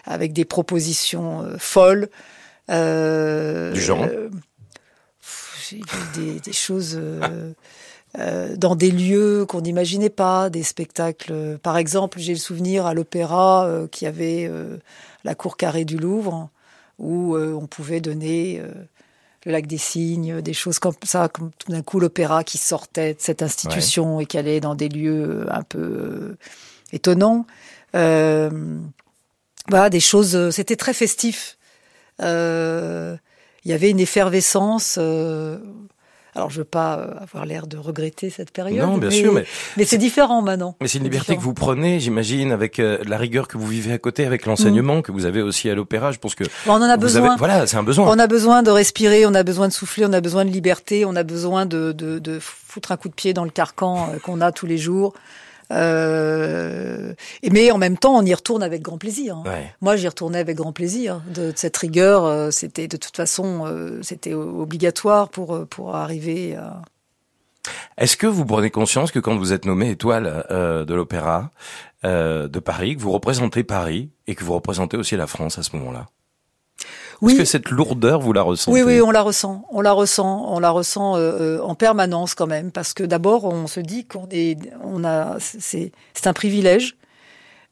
avec 0.04 0.34
des 0.34 0.44
propositions 0.44 1.42
euh, 1.42 1.56
folles. 1.58 2.10
Euh, 2.68 3.72
du 3.72 3.80
genre 3.80 4.06
des, 6.14 6.40
des 6.40 6.52
choses 6.52 7.00
dans 8.16 8.76
des 8.76 8.90
lieux 8.90 9.46
qu'on 9.46 9.62
n'imaginait 9.62 10.10
pas, 10.10 10.50
des 10.50 10.62
spectacles. 10.62 11.58
Par 11.62 11.78
exemple, 11.78 12.18
j'ai 12.18 12.34
le 12.34 12.38
souvenir 12.38 12.86
à 12.86 12.94
l'opéra 12.94 13.68
qui 13.90 14.06
avait 14.06 14.50
la 15.24 15.34
cour 15.34 15.56
carrée 15.56 15.84
du 15.84 15.96
Louvre, 15.96 16.48
où 16.98 17.36
on 17.36 17.66
pouvait 17.66 18.00
donner 18.00 18.62
le 19.44 19.52
lac 19.52 19.66
des 19.66 19.78
cygnes, 19.78 20.40
des 20.40 20.54
choses 20.54 20.78
comme 20.78 20.94
ça, 21.04 21.28
comme 21.28 21.50
tout 21.58 21.70
d'un 21.70 21.82
coup 21.82 22.00
l'opéra 22.00 22.44
qui 22.44 22.58
sortait 22.58 23.14
de 23.14 23.20
cette 23.20 23.42
institution 23.42 24.20
et 24.20 24.26
qui 24.26 24.38
allait 24.38 24.60
dans 24.60 24.74
des 24.74 24.88
lieux 24.88 25.46
un 25.50 25.62
peu 25.62 25.78
euh, 25.78 26.38
étonnants. 26.92 27.46
Euh, 27.94 28.50
voilà, 29.68 29.90
des 29.90 30.00
choses. 30.00 30.36
Euh, 30.36 30.50
c'était 30.50 30.76
très 30.76 30.94
festif. 30.94 31.58
Euh, 32.22 33.16
il 33.64 33.70
y 33.70 33.74
avait 33.74 33.90
une 33.90 34.00
effervescence. 34.00 34.98
Alors, 36.34 36.50
je 36.50 36.58
veux 36.58 36.64
pas 36.64 36.98
euh, 36.98 37.22
avoir 37.22 37.46
l'air 37.46 37.66
de 37.66 37.76
regretter 37.76 38.28
cette 38.28 38.50
période. 38.50 38.86
Non, 38.86 38.98
bien 38.98 39.10
sûr, 39.10 39.32
mais 39.32 39.44
mais 39.76 39.84
c'est 39.84 39.98
différent 39.98 40.42
maintenant. 40.42 40.76
Mais 40.80 40.88
c'est 40.88 40.98
une 40.98 41.04
liberté 41.04 41.36
que 41.36 41.40
vous 41.40 41.54
prenez, 41.54 42.00
j'imagine, 42.00 42.50
avec 42.50 42.78
euh, 42.78 42.98
la 43.06 43.18
rigueur 43.18 43.46
que 43.46 43.56
vous 43.56 43.66
vivez 43.66 43.92
à 43.92 43.98
côté, 43.98 44.26
avec 44.26 44.46
l'enseignement 44.46 44.96
mm. 44.96 45.02
que 45.02 45.12
vous 45.12 45.26
avez 45.26 45.42
aussi 45.42 45.70
à 45.70 45.74
l'opéra. 45.74 46.10
Je 46.12 46.18
pense 46.18 46.34
que 46.34 46.44
on 46.66 46.72
en 46.72 46.82
a 46.82 46.96
besoin. 46.96 47.36
voilà, 47.36 47.66
c'est 47.66 47.76
un 47.76 47.82
besoin. 47.82 48.06
On 48.08 48.18
a 48.18 48.26
besoin 48.26 48.62
de 48.62 48.70
respirer, 48.70 49.26
on 49.26 49.34
a 49.34 49.42
besoin 49.44 49.68
de 49.68 49.72
souffler, 49.72 50.04
on 50.06 50.12
a 50.12 50.20
besoin 50.20 50.44
de 50.44 50.50
liberté, 50.50 51.04
on 51.04 51.14
a 51.14 51.22
besoin 51.22 51.66
de 51.66 51.92
de, 51.92 52.18
de 52.18 52.38
foutre 52.40 52.90
un 52.90 52.96
coup 52.96 53.08
de 53.08 53.14
pied 53.14 53.32
dans 53.32 53.44
le 53.44 53.50
carcan 53.50 54.10
euh, 54.12 54.18
qu'on 54.18 54.40
a 54.40 54.50
tous 54.50 54.66
les 54.66 54.78
jours. 54.78 55.14
Euh, 55.72 57.14
mais 57.50 57.70
en 57.70 57.78
même 57.78 57.96
temps, 57.96 58.16
on 58.16 58.24
y 58.24 58.34
retourne 58.34 58.62
avec 58.62 58.82
grand 58.82 58.98
plaisir. 58.98 59.38
Hein. 59.38 59.44
Moi, 59.80 59.96
j'y 59.96 60.08
retournais 60.08 60.38
avec 60.38 60.56
grand 60.56 60.72
plaisir. 60.72 61.22
De, 61.32 61.52
cette 61.54 61.76
rigueur, 61.76 62.24
euh, 62.24 62.50
c'était 62.50 62.88
de 62.88 62.96
toute 62.96 63.16
façon, 63.16 63.64
euh, 63.66 64.00
c'était 64.02 64.34
obligatoire 64.34 65.28
pour 65.28 65.66
pour 65.68 65.94
arriver 65.94 66.56
à. 66.56 66.82
Est-ce 67.96 68.16
que 68.16 68.26
vous 68.26 68.44
prenez 68.44 68.70
conscience 68.70 69.10
que 69.10 69.18
quand 69.18 69.36
vous 69.36 69.52
êtes 69.52 69.64
nommé 69.64 69.88
étoile 69.90 70.44
de 70.50 70.94
l'Opéra 70.94 71.50
de 72.02 72.58
Paris, 72.58 72.96
que 72.96 73.00
vous 73.00 73.12
représentez 73.12 73.64
Paris 73.64 74.10
et 74.26 74.34
que 74.34 74.44
vous 74.44 74.52
représentez 74.52 74.98
aussi 74.98 75.16
la 75.16 75.26
France 75.26 75.58
à 75.58 75.62
ce 75.62 75.74
moment-là? 75.76 76.06
Oui. 77.20 77.32
Est-ce 77.32 77.38
que 77.40 77.44
cette 77.44 77.70
lourdeur, 77.70 78.20
vous 78.20 78.32
la 78.32 78.42
ressentez 78.42 78.72
Oui, 78.72 78.82
oui, 78.82 79.00
on 79.00 79.10
la 79.10 79.22
ressent. 79.22 79.64
On 79.70 79.80
la 79.80 79.92
ressent. 79.92 80.46
On 80.48 80.58
la 80.58 80.70
ressent 80.70 81.16
euh, 81.16 81.60
en 81.60 81.74
permanence 81.74 82.34
quand 82.34 82.46
même, 82.46 82.70
parce 82.70 82.94
que 82.94 83.04
d'abord, 83.04 83.44
on 83.44 83.66
se 83.66 83.80
dit 83.80 84.04
qu'on 84.04 84.28
est, 84.30 84.58
on 84.82 85.04
a, 85.04 85.36
c'est, 85.38 85.92
c'est 86.14 86.26
un 86.26 86.32
privilège 86.32 86.96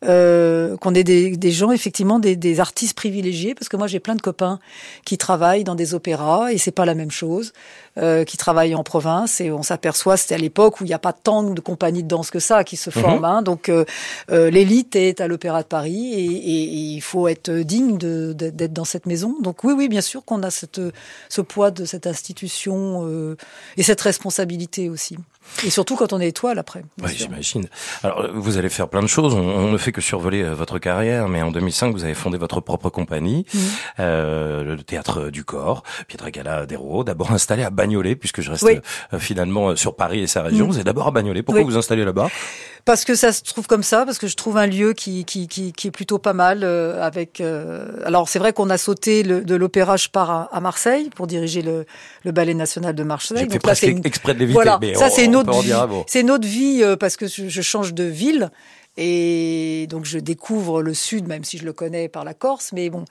euh, 0.05 0.77
qu'on 0.79 0.95
ait 0.95 1.05
des, 1.05 1.37
des, 1.37 1.51
gens 1.53 1.71
effectivement 1.71 2.19
des, 2.19 2.37
des, 2.37 2.61
artistes 2.61 2.95
privilégiés 2.95 3.55
parce 3.55 3.69
que 3.69 3.77
moi 3.77 3.87
j'ai 3.87 4.01
plein 4.01 4.15
de 4.15 4.21
copains 4.21 4.59
qui 5.05 5.19
travaillent 5.19 5.65
dans 5.65 5.75
des 5.75 5.95
opéras 5.95 6.53
et 6.53 6.59
c'est 6.59 6.73
pas 6.73 6.85
la 6.85 6.95
même 6.95 7.11
chose 7.11 7.53
euh, 7.99 8.25
qui 8.25 8.37
travaillent 8.37 8.75
en 8.75 8.83
province 8.83 9.41
et 9.41 9.51
on 9.51 9.63
s'aperçoit 9.63 10.17
c'était 10.17 10.35
à 10.35 10.39
l'époque 10.39 10.81
où 10.81 10.85
il 10.85 10.89
n'y 10.89 10.95
a 10.95 10.99
pas 10.99 11.13
tant 11.13 11.43
de 11.43 11.61
compagnies 11.61 12.03
de 12.03 12.09
danse 12.09 12.31
que 12.31 12.41
ça 12.41 12.65
qui 12.65 12.77
se 12.77 12.91
mhm. 12.91 13.03
forment 13.03 13.25
hein, 13.25 13.43
donc 13.43 13.69
euh, 13.69 13.85
euh, 14.31 14.51
l'élite 14.51 14.97
est 14.97 15.21
à 15.21 15.29
l'opéra 15.29 15.63
de 15.63 15.69
Paris 15.69 16.13
et, 16.15 16.25
et, 16.25 16.63
et, 16.63 16.95
il 16.95 17.01
faut 17.01 17.29
être 17.29 17.51
digne 17.51 17.99
d'être 17.99 18.73
dans 18.73 18.85
cette 18.85 19.07
maison. 19.07 19.37
Donc 19.41 19.65
oui 19.65 19.73
oui 19.77 19.89
bien 19.89 20.01
sûr 20.01 20.25
qu'on 20.25 20.43
a 20.43 20.51
cette, 20.51 20.81
ce 21.29 21.41
poids 21.41 21.71
de 21.71 21.85
cette 21.85 22.07
institution 22.07 23.07
euh, 23.07 23.37
et 23.77 23.83
cette 23.83 24.01
responsabilité 24.01 24.89
aussi 24.89 25.17
et 25.65 25.71
surtout 25.71 25.97
quand 25.97 26.13
on 26.13 26.21
est 26.21 26.29
étoile 26.29 26.59
après. 26.59 26.83
Oui, 27.03 27.11
j'imagine. 27.15 27.69
Alors, 28.03 28.29
vous 28.35 28.59
allez 28.59 28.69
faire 28.69 28.89
plein 28.89 29.03
de 29.03 29.07
choses. 29.07 29.35
On, 29.35 29.71
ne 29.71 29.79
fait 29.79 29.93
que 29.93 30.01
survoler 30.01 30.43
euh, 30.43 30.55
votre 30.55 30.79
carrière, 30.79 31.29
mais 31.29 31.43
en 31.43 31.51
2005, 31.51 31.93
vous 31.93 32.05
avez 32.05 32.15
fondé 32.15 32.39
votre 32.39 32.61
propre 32.61 32.91
compagnie, 32.91 33.47
mmh. 33.53 33.59
euh, 34.01 34.63
le 34.65 34.83
Théâtre 34.83 35.31
du 35.31 35.45
Corps, 35.45 35.83
Pietra 36.09 36.31
Gala 36.31 36.67
d'Hérault, 36.67 37.05
d'abord 37.05 37.33
installé 37.33 37.63
à 37.63 37.71
Bagnolet, 37.71 38.17
puisque 38.17 38.41
je 38.41 38.51
reste 38.51 38.65
euh, 38.65 39.19
finalement 39.19 39.71
euh, 39.71 39.77
sur 39.77 39.97
Paris 39.97 40.21
et 40.21 40.27
sa 40.27 40.43
région. 40.43 40.67
Mmh. 40.67 40.71
Vous 40.71 40.79
êtes 40.79 40.87
d'abord 40.87 41.07
à 41.07 41.11
Bagnolet. 41.11 41.43
Pourquoi 41.43 41.65
vous 41.65 41.77
installez 41.77 42.05
là-bas? 42.05 42.29
Parce 42.85 43.05
que 43.05 43.15
ça 43.15 43.33
se 43.33 43.43
trouve 43.45 43.69
comme 43.69 43.85
ça, 43.85 44.05
parce 44.05 44.19
que 44.19 44.27
je 44.27 44.35
trouve 44.35 44.57
un 44.57 44.67
lieu 44.67 44.93
qui 44.93 45.25
qui, 45.25 45.47
qui, 45.47 45.73
qui 45.73 45.89
est 45.89 45.93
plutôt 45.93 46.19
pas 46.19 46.33
mal. 46.33 46.65
Euh, 46.65 47.01
avec, 47.01 47.41
euh, 47.41 47.87
alors 48.05 48.29
c'est 48.29 48.41
vrai 48.41 48.53
qu'on 48.53 48.71
a 48.71 48.79
sauté 48.79 49.23
le, 49.23 49.43
de 49.43 49.55
l'opéra 49.55 49.97
Je 49.97 50.09
pars 50.09 50.49
à, 50.51 50.61
Marseille 50.61 51.11
pour 51.15 51.27
diriger 51.27 51.63
le, 51.63 51.87
le 52.25 52.33
ballet 52.33 52.55
national 52.55 52.95
de 52.95 53.03
Marseille. 53.03 53.47
Donc 53.47 53.67
là, 53.67 53.75
c'est 53.75 53.95
exprès 54.05 54.35
de 54.35 54.41
l'éviter. 54.41 54.55
Voilà, 54.55 54.79
ça 54.95 55.11
c'est 55.11 55.25
une 55.25 55.37
autre 55.37 55.61
vie. 55.61 55.73
C'est 56.07 56.21
une 56.21 56.31
autre 56.31 56.47
vie 56.47 56.83
parce 56.99 57.17
que 57.17 57.27
je 57.27 57.63
change 57.63 57.95
de 57.95 58.05
ville. 58.05 58.51
Et 58.99 59.87
donc 59.89 60.05
je 60.05 60.19
découvre 60.19 60.83
le 60.83 60.93
sud, 60.93 61.27
même 61.27 61.45
si 61.45 61.57
je 61.57 61.65
le 61.65 61.73
connais 61.73 62.09
par 62.09 62.25
la 62.25 62.35
Corse, 62.35 62.73
mais 62.75 62.91
bon. 62.91 63.07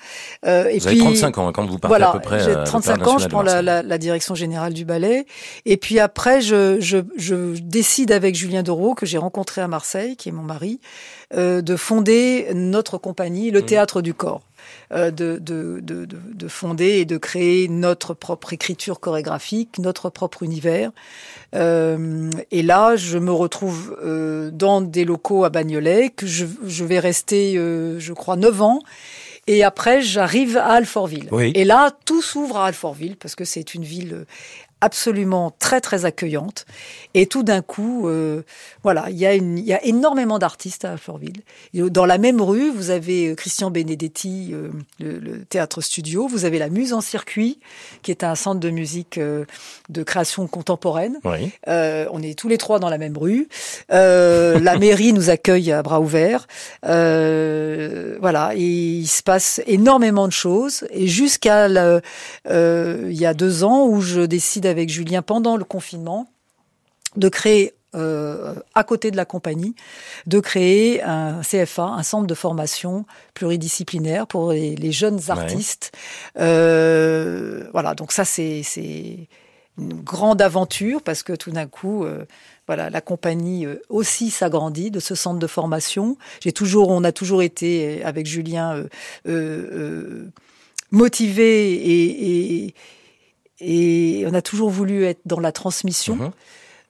Euh, 0.46 0.66
et 0.66 0.78
vous 0.78 0.86
puis, 0.86 1.02
avez 1.02 1.16
35 1.18 1.38
ans 1.40 1.48
hein, 1.48 1.52
quand 1.54 1.66
vous 1.66 1.80
partez 1.80 1.88
voilà, 1.88 2.10
à 2.10 2.14
peu 2.14 2.20
près. 2.20 2.44
J'ai 2.44 2.54
35 2.54 3.08
ans, 3.08 3.18
je 3.18 3.28
prends 3.28 3.42
la, 3.42 3.64
la, 3.64 3.82
la, 3.82 3.98
direction 3.98 4.36
générale 4.36 4.74
du 4.74 4.86
ballet, 4.86 5.26
et 5.66 5.78
puis 5.78 6.00
après 6.00 6.40
je, 6.42 6.80
je, 6.80 7.00
je 7.18 7.60
décide 7.60 8.12
avec 8.12 8.36
Julien 8.36 8.62
Doreau 8.62 8.94
que 8.94 9.08
j'ai 9.08 9.18
rencontré 9.18 9.62
à 9.62 9.68
Marseille, 9.68 10.16
qui 10.18 10.30
est 10.30 10.32
mon 10.32 10.44
mari, 10.44 10.80
euh, 11.34 11.62
de 11.62 11.76
fonder 11.76 12.50
notre 12.54 13.00
compagnie, 13.00 13.50
le 13.50 13.62
mmh. 13.62 13.66
Théâtre 13.66 14.02
du 14.04 14.14
Corps. 14.14 14.42
Euh, 14.94 15.10
de, 15.10 15.38
de, 15.38 15.80
de, 15.82 16.06
de, 16.06 16.48
fonder 16.50 17.00
et 17.00 17.06
de 17.06 17.18
créer 17.18 17.70
notre 17.70 18.14
propre 18.14 18.52
écriture 18.52 19.00
chorégraphique, 19.00 19.80
notre 19.80 20.10
propre 20.10 20.44
univers. 20.44 20.92
Euh, 21.56 22.30
et 22.52 22.62
là, 22.62 22.98
je 22.98 23.18
me 23.18 23.32
retrouve 23.32 23.98
euh, 24.04 24.52
dans 24.52 24.82
des 24.82 25.06
locaux 25.06 25.46
à 25.46 25.50
Bagnolet, 25.50 26.10
que 26.10 26.28
je, 26.28 26.46
je 26.66 26.84
vais 26.84 27.00
rester, 27.00 27.58
euh, 27.58 28.00
je 28.00 28.12
crois, 28.12 28.36
neuf 28.36 28.62
ans. 28.62 28.82
Et 29.48 29.64
après, 29.64 30.02
j'arrive 30.02 30.58
à 30.58 30.74
Alfortville. 30.74 31.30
Et 31.56 31.64
là, 31.64 31.92
tout 32.06 32.22
s'ouvre 32.22 32.58
à 32.58 32.66
Alfortville 32.68 33.16
parce 33.16 33.36
que 33.36 33.46
c'est 33.46 33.74
une 33.74 33.84
ville 33.84 34.26
absolument 34.82 35.54
très 35.60 35.82
très 35.82 36.06
accueillante. 36.06 36.66
Et 37.14 37.28
tout 37.28 37.44
d'un 37.44 37.62
coup, 37.62 38.08
euh, 38.08 38.42
voilà, 38.84 39.06
il 39.10 39.18
y 39.18 39.26
a 39.26 39.34
une, 39.34 39.58
il 39.58 39.66
y 39.66 39.74
a 39.74 39.84
énormément 39.86 40.40
d'artistes 40.40 40.86
à 40.86 40.92
Alfortville. 40.92 41.42
Dans 41.74 42.06
la 42.06 42.18
même 42.18 42.42
rue, 42.42 42.70
vous 42.70 42.90
avez 42.90 43.30
euh, 43.30 43.36
Christian 43.36 43.72
Benedetti, 43.72 44.52
euh, 44.54 44.70
le, 45.00 45.44
théâtre 45.46 45.82
studio. 45.82 46.28
Vous 46.28 46.46
avez 46.46 46.60
la 46.60 46.70
Muse 46.70 46.94
en 46.94 47.02
circuit, 47.02 47.60
qui 48.02 48.12
est 48.12 48.24
un 48.24 48.36
centre 48.36 48.60
de 48.60 48.70
musique 48.70 49.18
euh, 49.18 49.46
de 49.90 50.04
création 50.04 50.48
contemporaine. 50.48 51.18
Oui. 51.24 51.52
Euh, 51.68 52.06
on 52.12 52.22
est 52.22 52.38
tous 52.38 52.48
les 52.48 52.58
trois 52.58 52.80
dans 52.80 52.90
la 52.90 52.98
même 52.98 53.18
rue. 53.18 53.48
la 53.90 54.78
mairie 54.78 55.14
nous 55.14 55.30
accueille 55.30 55.72
à 55.72 55.82
bras 55.84 56.02
ouverts. 56.02 56.48
voilà, 56.84 58.52
et 58.56 58.62
il 58.62 59.08
se 59.08 59.24
passe 59.24 59.62
énormément 59.68 60.28
de 60.28 60.34
choses. 60.34 60.86
Et 60.92 61.08
jusqu'à 61.08 61.68
il 61.68 63.14
y 63.14 63.26
a 63.26 63.34
deux 63.34 63.64
ans 63.64 63.86
où 63.86 64.02
je 64.02 64.22
décide 64.22 64.66
avec 64.72 64.90
Julien 64.90 65.22
pendant 65.22 65.58
le 65.58 65.64
confinement 65.64 66.28
de 67.16 67.30
créer 67.30 67.74
euh, 67.94 68.56
à 68.74 68.86
côté 68.86 69.12
de 69.12 69.18
la 69.18 69.26
compagnie, 69.26 69.76
de 70.26 70.40
créer 70.40 71.04
un 71.04 71.42
CFA, 71.42 71.84
un 71.84 72.04
centre 72.04 72.26
de 72.26 72.34
formation 72.34 73.06
pluridisciplinaire 73.34 74.28
pour 74.28 74.54
les, 74.54 74.92
jeunes 74.94 75.20
artistes. 75.28 75.92
Euh, 76.40 77.66
voilà, 77.74 77.94
donc 77.94 78.14
ça 78.14 78.24
c'est 78.24 78.64
une 79.78 79.94
grande 80.04 80.42
aventure 80.42 81.02
parce 81.02 81.22
que 81.22 81.34
tout 81.34 81.52
d'un 81.52 81.68
coup, 81.68 82.06
euh, 82.06 82.24
voilà, 82.66 82.90
la 82.90 83.02
compagnie 83.02 83.68
aussi 83.90 84.30
s'agrandit 84.30 84.90
de 84.90 85.02
ce 85.02 85.14
centre 85.14 85.40
de 85.40 85.48
formation. 85.48 86.18
J'ai 86.42 86.54
toujours, 86.54 86.92
on 86.92 87.04
a 87.04 87.12
toujours 87.12 87.42
été 87.42 88.02
avec 88.06 88.26
Julien 88.26 88.86
motivé 90.92 91.74
et, 91.74 92.66
et 92.68 92.76
et 93.62 94.26
on 94.28 94.34
a 94.34 94.42
toujours 94.42 94.70
voulu 94.70 95.06
être 95.06 95.22
dans 95.26 95.40
la 95.40 95.52
transmission. 95.52 96.16
Mhm. 96.16 96.32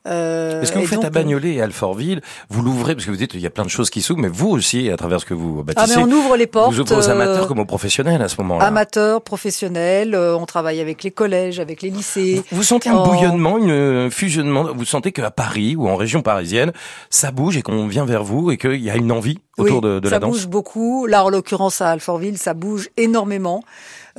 Euh, 0.07 0.63
Est-ce 0.63 0.71
que 0.71 0.79
vous 0.79 0.87
faites 0.87 1.03
à 1.03 1.11
Bagnolet 1.11 1.55
et 1.55 1.61
Alfortville 1.61 2.21
Vous 2.49 2.63
l'ouvrez 2.63 2.95
parce 2.95 3.05
que 3.05 3.11
vous 3.11 3.17
dites 3.17 3.35
il 3.35 3.39
y 3.39 3.45
a 3.45 3.51
plein 3.51 3.63
de 3.63 3.69
choses 3.69 3.91
qui 3.91 4.01
s'ouvrent, 4.01 4.21
mais 4.21 4.29
vous 4.29 4.49
aussi 4.49 4.89
à 4.89 4.97
travers 4.97 5.21
ce 5.21 5.25
que 5.25 5.35
vous 5.35 5.63
bâtissez. 5.63 5.93
Ah 5.93 5.95
mais 5.95 6.11
on 6.11 6.17
ouvre 6.17 6.35
les 6.37 6.47
portes. 6.47 6.73
Vous 6.73 6.79
ouvrez 6.79 6.95
aux 6.95 7.09
amateurs 7.09 7.43
euh, 7.43 7.47
comme 7.47 7.59
aux 7.59 7.65
professionnels 7.65 8.19
à 8.19 8.27
ce 8.27 8.37
moment-là. 8.41 8.65
Amateurs, 8.65 9.21
professionnels. 9.21 10.15
Euh, 10.15 10.35
on 10.35 10.47
travaille 10.47 10.79
avec 10.79 11.03
les 11.03 11.11
collèges, 11.11 11.59
avec 11.59 11.83
les 11.83 11.91
lycées. 11.91 12.41
Vous, 12.51 12.63
sentez 12.63 12.89
un 12.89 13.03
bouillonnement, 13.03 13.59
une 13.59 14.09
fusionnement. 14.09 14.69
Vous 14.73 14.85
sentez 14.85 15.11
qu'à 15.11 15.29
Paris 15.29 15.75
ou 15.75 15.87
en 15.87 15.95
région 15.95 16.23
parisienne, 16.23 16.71
ça 17.11 17.29
bouge 17.29 17.57
et 17.57 17.61
qu'on 17.61 17.85
vient 17.85 18.05
vers 18.05 18.23
vous 18.23 18.49
et 18.49 18.57
qu'il 18.57 18.81
y 18.81 18.89
a 18.89 18.95
une 18.95 19.11
envie 19.11 19.37
autour 19.59 19.81
de, 19.81 19.99
de 19.99 20.09
la 20.09 20.17
danse. 20.17 20.31
Ça 20.31 20.45
bouge 20.45 20.47
beaucoup. 20.47 21.05
Là 21.05 21.23
en 21.23 21.29
l'occurrence 21.29 21.79
à 21.79 21.89
Alfortville, 21.89 22.39
ça 22.39 22.55
bouge 22.55 22.89
énormément. 22.97 23.63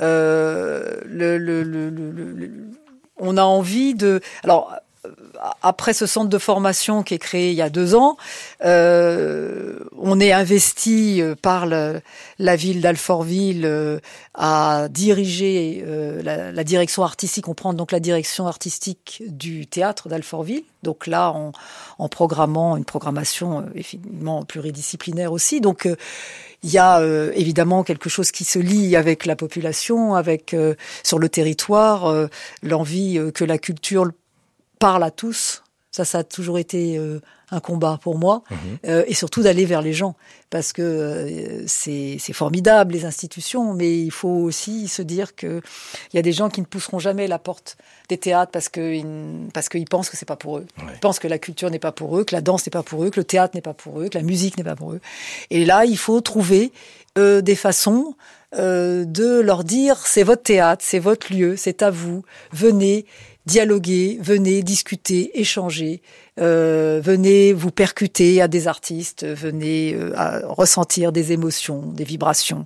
Euh, 0.01 1.01
le, 1.05 1.37
le, 1.37 1.63
le, 1.63 2.51
on 3.17 3.37
a 3.37 3.43
envie 3.43 3.93
de. 3.93 4.21
Alors 4.43 4.73
après 5.61 5.93
ce 5.93 6.05
centre 6.05 6.29
de 6.29 6.37
formation 6.37 7.03
qui 7.03 7.13
est 7.13 7.19
créé 7.19 7.51
il 7.51 7.55
y 7.55 7.61
a 7.61 7.69
deux 7.69 7.95
ans, 7.95 8.17
euh, 8.63 9.79
on 9.97 10.19
est 10.19 10.31
investi 10.31 11.21
euh, 11.21 11.35
par 11.35 11.65
la 11.65 12.55
ville 12.55 12.81
d'Alfortville 12.81 13.65
euh, 13.65 13.99
à 14.33 14.87
diriger 14.89 15.83
euh, 15.85 16.21
la, 16.23 16.63
direction 16.63 17.03
artistique. 17.03 17.47
On 17.47 17.53
prend 17.53 17.73
donc 17.73 17.91
la 17.91 17.99
direction 17.99 18.47
artistique 18.47 19.23
du 19.27 19.67
théâtre 19.67 20.07
d'Alfortville. 20.07 20.63
Donc 20.83 21.07
là, 21.07 21.31
en, 21.31 21.51
en, 21.97 22.09
programmant 22.09 22.77
une 22.77 22.85
programmation 22.85 23.65
effectivement 23.75 24.43
pluridisciplinaire 24.43 25.31
aussi. 25.31 25.61
Donc 25.61 25.87
il 26.63 26.71
y 26.71 26.77
a 26.77 27.01
évidemment 27.33 27.83
quelque 27.83 28.09
chose 28.09 28.31
qui 28.31 28.43
se 28.43 28.59
lie 28.59 28.95
avec 28.95 29.25
la 29.25 29.35
population, 29.35 30.15
avec 30.15 30.55
sur 31.03 31.19
le 31.19 31.29
territoire, 31.29 32.29
l'envie 32.61 33.19
que 33.33 33.43
la 33.43 33.57
culture 33.57 34.09
parle 34.79 35.03
à 35.03 35.11
tous. 35.11 35.62
Ça, 35.95 36.05
ça 36.05 36.19
a 36.19 36.23
toujours 36.23 36.57
été 36.57 36.97
euh, 36.97 37.19
un 37.51 37.59
combat 37.59 37.99
pour 38.01 38.17
moi, 38.17 38.41
mhm. 38.49 38.57
euh, 38.87 39.03
et 39.05 39.13
surtout 39.13 39.43
d'aller 39.43 39.63
vers 39.65 39.83
les 39.83 39.93
gens, 39.93 40.15
parce 40.49 40.73
que 40.73 40.81
euh, 40.81 41.63
c'est 41.67 42.17
formidable 42.33 42.93
les 42.93 43.05
institutions, 43.05 43.75
mais 43.75 43.99
il 43.99 44.09
faut 44.09 44.27
aussi 44.27 44.87
se 44.87 45.03
dire 45.03 45.35
que 45.35 45.61
il 46.11 46.15
y 46.15 46.19
a 46.19 46.23
des 46.23 46.31
gens 46.31 46.49
qui 46.49 46.61
ne 46.61 46.65
pousseront 46.65 46.97
jamais 46.97 47.27
la 47.27 47.37
porte 47.37 47.77
des 48.09 48.17
théâtres 48.17 48.51
parce 48.51 48.69
que 48.69 49.03
parce 49.51 49.69
qu'ils 49.69 49.85
pensent 49.85 50.09
que 50.09 50.17
c'est 50.17 50.25
pas 50.25 50.35
pour 50.35 50.57
eux, 50.57 50.65
ils 50.79 50.99
pensent 50.99 51.19
que 51.19 51.27
la 51.27 51.37
culture 51.37 51.69
n'est 51.69 51.77
pas 51.77 51.91
pour 51.91 52.17
eux, 52.17 52.23
que 52.23 52.33
la 52.33 52.41
danse 52.41 52.65
n'est 52.65 52.71
pas 52.71 52.81
pour 52.81 53.03
eux, 53.03 53.11
que 53.11 53.19
le 53.19 53.23
théâtre 53.23 53.53
n'est 53.53 53.61
pas 53.61 53.75
pour 53.75 54.01
eux, 54.01 54.09
que 54.09 54.17
la 54.17 54.23
musique 54.23 54.57
n'est 54.57 54.63
pas 54.63 54.75
pour 54.75 54.93
eux. 54.93 55.01
Et 55.51 55.63
là, 55.63 55.85
il 55.85 55.97
faut 55.97 56.21
trouver 56.21 56.71
des 57.15 57.55
façons 57.55 58.15
de 58.57 59.39
leur 59.41 59.63
dire 59.63 59.97
c'est 59.97 60.23
votre 60.23 60.41
théâtre, 60.41 60.83
c'est 60.83 60.97
votre 60.97 61.31
lieu, 61.31 61.55
c'est 61.55 61.83
à 61.83 61.91
vous, 61.91 62.23
venez 62.51 63.05
dialoguer, 63.45 64.17
venez 64.21 64.63
discuter, 64.63 65.39
échanger, 65.39 66.01
euh, 66.39 67.01
venez 67.03 67.53
vous 67.53 67.71
percuter 67.71 68.41
à 68.41 68.47
des 68.47 68.67
artistes, 68.67 69.25
venez 69.25 69.95
euh, 69.95 70.41
ressentir 70.47 71.11
des 71.11 71.31
émotions, 71.31 71.81
des 71.81 72.03
vibrations. 72.03 72.65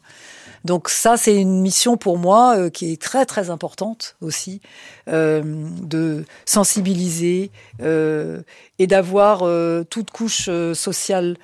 Donc 0.67 0.89
ça, 0.89 1.15
c'est 1.15 1.35
une 1.35 1.61
mission 1.61 1.95
pour 1.95 2.17
moi 2.17 2.57
euh, 2.57 2.69
qui 2.69 2.91
est 2.91 3.01
très 3.01 3.25
très 3.25 3.49
importante 3.49 4.17
aussi, 4.21 4.59
euh, 5.07 5.41
de 5.45 6.25
sensibiliser 6.45 7.51
euh, 7.81 8.41
et 8.77 8.85
d'avoir 8.85 9.43
toute 9.89 10.11
couche 10.11 10.49
sociale 10.73 11.37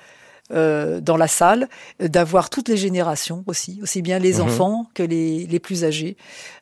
dans 0.50 1.16
la 1.16 1.28
salle, 1.28 1.68
d'avoir 2.00 2.50
toutes 2.50 2.68
les 2.68 2.76
générations 2.76 3.44
aussi, 3.46 3.80
aussi 3.82 4.02
bien 4.02 4.18
les 4.18 4.34
mhm. 4.34 4.42
enfants 4.42 4.86
que 4.94 5.02
les, 5.02 5.46
les 5.46 5.58
plus 5.58 5.84
âgés. 5.84 6.16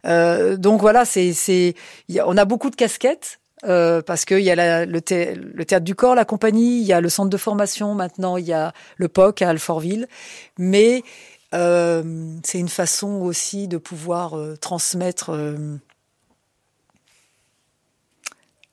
donc 0.04 0.80
voilà, 0.80 1.04
c'est 1.04 1.32
c'est 1.32 1.74
on 2.24 2.36
a 2.36 2.44
beaucoup 2.44 2.70
de 2.70 2.76
casquettes. 2.76 3.40
parce 3.62 4.24
qu'il 4.24 4.40
y 4.40 4.50
a 4.50 4.84
le, 4.86 4.92
le, 4.92 5.64
théâtre 5.64 5.84
du 5.84 5.94
corps, 5.94 6.14
la 6.14 6.24
compagnie, 6.24 6.80
il 6.80 6.86
y 6.86 6.92
a 6.92 7.00
le 7.00 7.08
centre 7.08 7.30
de 7.30 7.36
formation 7.36 7.94
maintenant, 7.94 8.36
il 8.36 8.46
y 8.46 8.52
a 8.52 8.72
le 8.96 9.08
POC 9.08 9.42
à 9.42 9.50
Alfortville, 9.50 10.06
mais 10.58 11.02
euh, 11.54 12.02
c'est 12.44 12.58
une 12.58 12.68
façon 12.68 13.20
aussi 13.20 13.68
de 13.68 13.76
pouvoir 13.76 14.36
euh, 14.36 14.56
transmettre. 14.56 15.30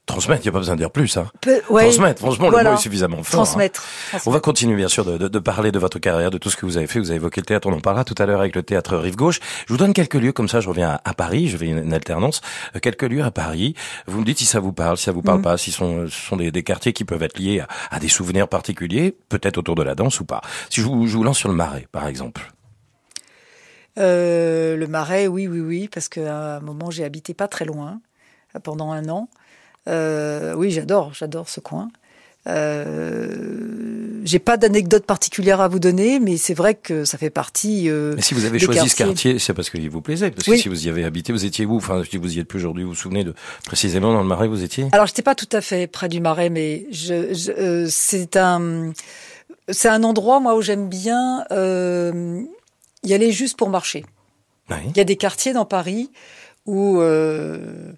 Euh, 0.09 0.13
transmettre, 0.13 0.41
il 0.43 0.45
n'y 0.45 0.49
a 0.49 0.51
pas 0.53 0.59
besoin 0.59 0.75
de 0.75 0.79
dire 0.79 0.91
plus. 0.91 1.17
Hein. 1.17 1.27
transmettre, 1.67 2.19
franchement, 2.19 2.49
le 2.49 2.63
mot 2.63 2.73
est 2.73 2.77
suffisamment 2.77 3.23
fort. 3.23 3.41
Hein. 3.41 3.43
Transmettre, 3.43 3.83
On 4.25 4.31
va 4.31 4.39
continuer, 4.39 4.75
bien 4.75 4.87
sûr, 4.87 5.05
de, 5.05 5.27
de, 5.27 5.39
parler 5.39 5.71
de 5.71 5.79
votre 5.79 5.99
carrière, 5.99 6.31
de 6.31 6.37
tout 6.37 6.49
ce 6.49 6.57
que 6.57 6.65
vous 6.65 6.77
avez 6.77 6.87
fait. 6.87 6.99
Vous 6.99 7.09
avez 7.09 7.17
évoqué 7.17 7.41
le 7.41 7.45
théâtre, 7.45 7.67
on 7.67 7.73
en 7.73 7.79
parlera 7.79 8.03
tout 8.03 8.15
à 8.17 8.25
l'heure 8.25 8.39
avec 8.39 8.55
le 8.55 8.63
théâtre 8.63 8.97
Rive 8.97 9.15
Gauche. 9.15 9.39
Je 9.67 9.73
vous 9.73 9.77
donne 9.77 9.93
quelques 9.93 10.15
lieux, 10.15 10.31
comme 10.31 10.49
ça 10.49 10.59
je 10.59 10.69
reviens 10.69 10.99
à, 11.03 11.13
Paris, 11.13 11.47
je 11.47 11.57
vais 11.57 11.67
une, 11.67 11.93
alternance. 11.93 12.41
quelques 12.81 13.03
lieux 13.03 13.23
à 13.23 13.31
Paris. 13.31 13.75
Vous 14.07 14.19
me 14.19 14.25
dites 14.25 14.39
si 14.39 14.45
ça 14.45 14.59
vous 14.59 14.73
parle, 14.73 14.97
si 14.97 15.05
ça 15.05 15.11
vous 15.11 15.21
parle 15.21 15.39
mm. 15.39 15.43
pas, 15.43 15.57
si 15.57 15.71
sont, 15.71 16.07
ce 16.07 16.27
sont 16.27 16.37
des, 16.37 16.51
des, 16.51 16.63
quartiers 16.63 16.93
qui 16.93 17.05
peuvent 17.05 17.23
être 17.23 17.37
liés 17.39 17.61
à, 17.61 17.67
à 17.91 17.99
des 17.99 18.09
souvenirs 18.09 18.47
particuliers, 18.47 19.15
peut-être 19.29 19.57
autour 19.57 19.75
de 19.75 19.83
la 19.83 19.95
danse 19.95 20.19
ou 20.19 20.25
pas. 20.25 20.41
Si 20.69 20.81
je 20.81 20.85
vous, 20.85 21.07
je 21.07 21.15
vous 21.15 21.23
lance 21.23 21.37
sur 21.37 21.49
le 21.49 21.55
Marais, 21.55 21.87
par 21.91 22.07
exemple. 22.07 22.51
Euh, 23.97 24.77
le 24.77 24.87
Marais, 24.87 25.27
oui, 25.27 25.47
oui, 25.47 25.59
oui, 25.59 25.89
parce 25.91 26.07
qu'à 26.07 26.57
un 26.57 26.59
moment, 26.61 26.89
j'ai 26.89 27.03
habité 27.03 27.33
pas 27.33 27.47
très 27.47 27.65
loin, 27.65 28.01
pendant 28.63 28.91
un 28.91 29.09
an. 29.09 29.29
Euh, 29.87 30.53
oui, 30.55 30.71
j'adore, 30.71 31.13
j'adore 31.13 31.49
ce 31.49 31.59
coin. 31.59 31.89
Euh, 32.47 34.21
j'ai 34.23 34.39
pas 34.39 34.57
d'anecdote 34.57 35.05
particulière 35.05 35.61
à 35.61 35.67
vous 35.67 35.79
donner, 35.79 36.19
mais 36.19 36.37
c'est 36.37 36.53
vrai 36.53 36.73
que 36.75 37.05
ça 37.05 37.17
fait 37.17 37.29
partie. 37.29 37.89
Euh, 37.89 38.13
mais 38.15 38.21
si 38.21 38.33
vous 38.33 38.45
avez 38.45 38.59
choisi 38.59 38.89
ce 38.89 38.95
quartier, 38.95 39.39
c'est 39.39 39.53
parce 39.53 39.69
qu'il 39.69 39.89
vous 39.89 40.01
plaisait. 40.01 40.31
Parce 40.31 40.47
que 40.47 40.57
si 40.57 40.69
vous 40.69 40.85
y 40.85 40.89
avez 40.89 41.03
habité, 41.03 41.33
vous 41.33 41.45
étiez 41.45 41.65
où? 41.65 41.77
Enfin, 41.77 42.03
si 42.09 42.17
vous 42.17 42.37
y 42.37 42.39
êtes 42.39 42.47
plus 42.47 42.59
aujourd'hui, 42.59 42.83
vous 42.83 42.89
vous 42.91 42.95
souvenez 42.95 43.23
de 43.23 43.33
précisément 43.65 44.13
dans 44.13 44.21
le 44.21 44.27
Marais, 44.27 44.47
vous 44.47 44.63
étiez? 44.63 44.87
Alors, 44.91 45.05
j'étais 45.05 45.21
pas 45.21 45.35
tout 45.35 45.49
à 45.51 45.61
fait 45.61 45.87
près 45.87 46.09
du 46.09 46.21
Marais, 46.21 46.49
mais 46.49 46.85
je, 46.91 47.33
je 47.33 47.87
c'est 47.89 48.37
un, 48.37 48.93
c'est 49.69 49.89
un 49.89 50.03
endroit 50.03 50.39
moi 50.39 50.55
où 50.55 50.61
j'aime 50.61 50.87
bien 50.87 51.45
y 51.51 53.13
aller 53.13 53.31
juste 53.31 53.57
pour 53.57 53.69
marcher. 53.69 54.05
Il 54.85 54.97
y 54.97 54.99
a 54.99 55.03
des 55.03 55.15
quartiers 55.15 55.53
dans 55.53 55.65
Paris 55.65 56.11
où 56.65 56.99
euh, 57.01 57.91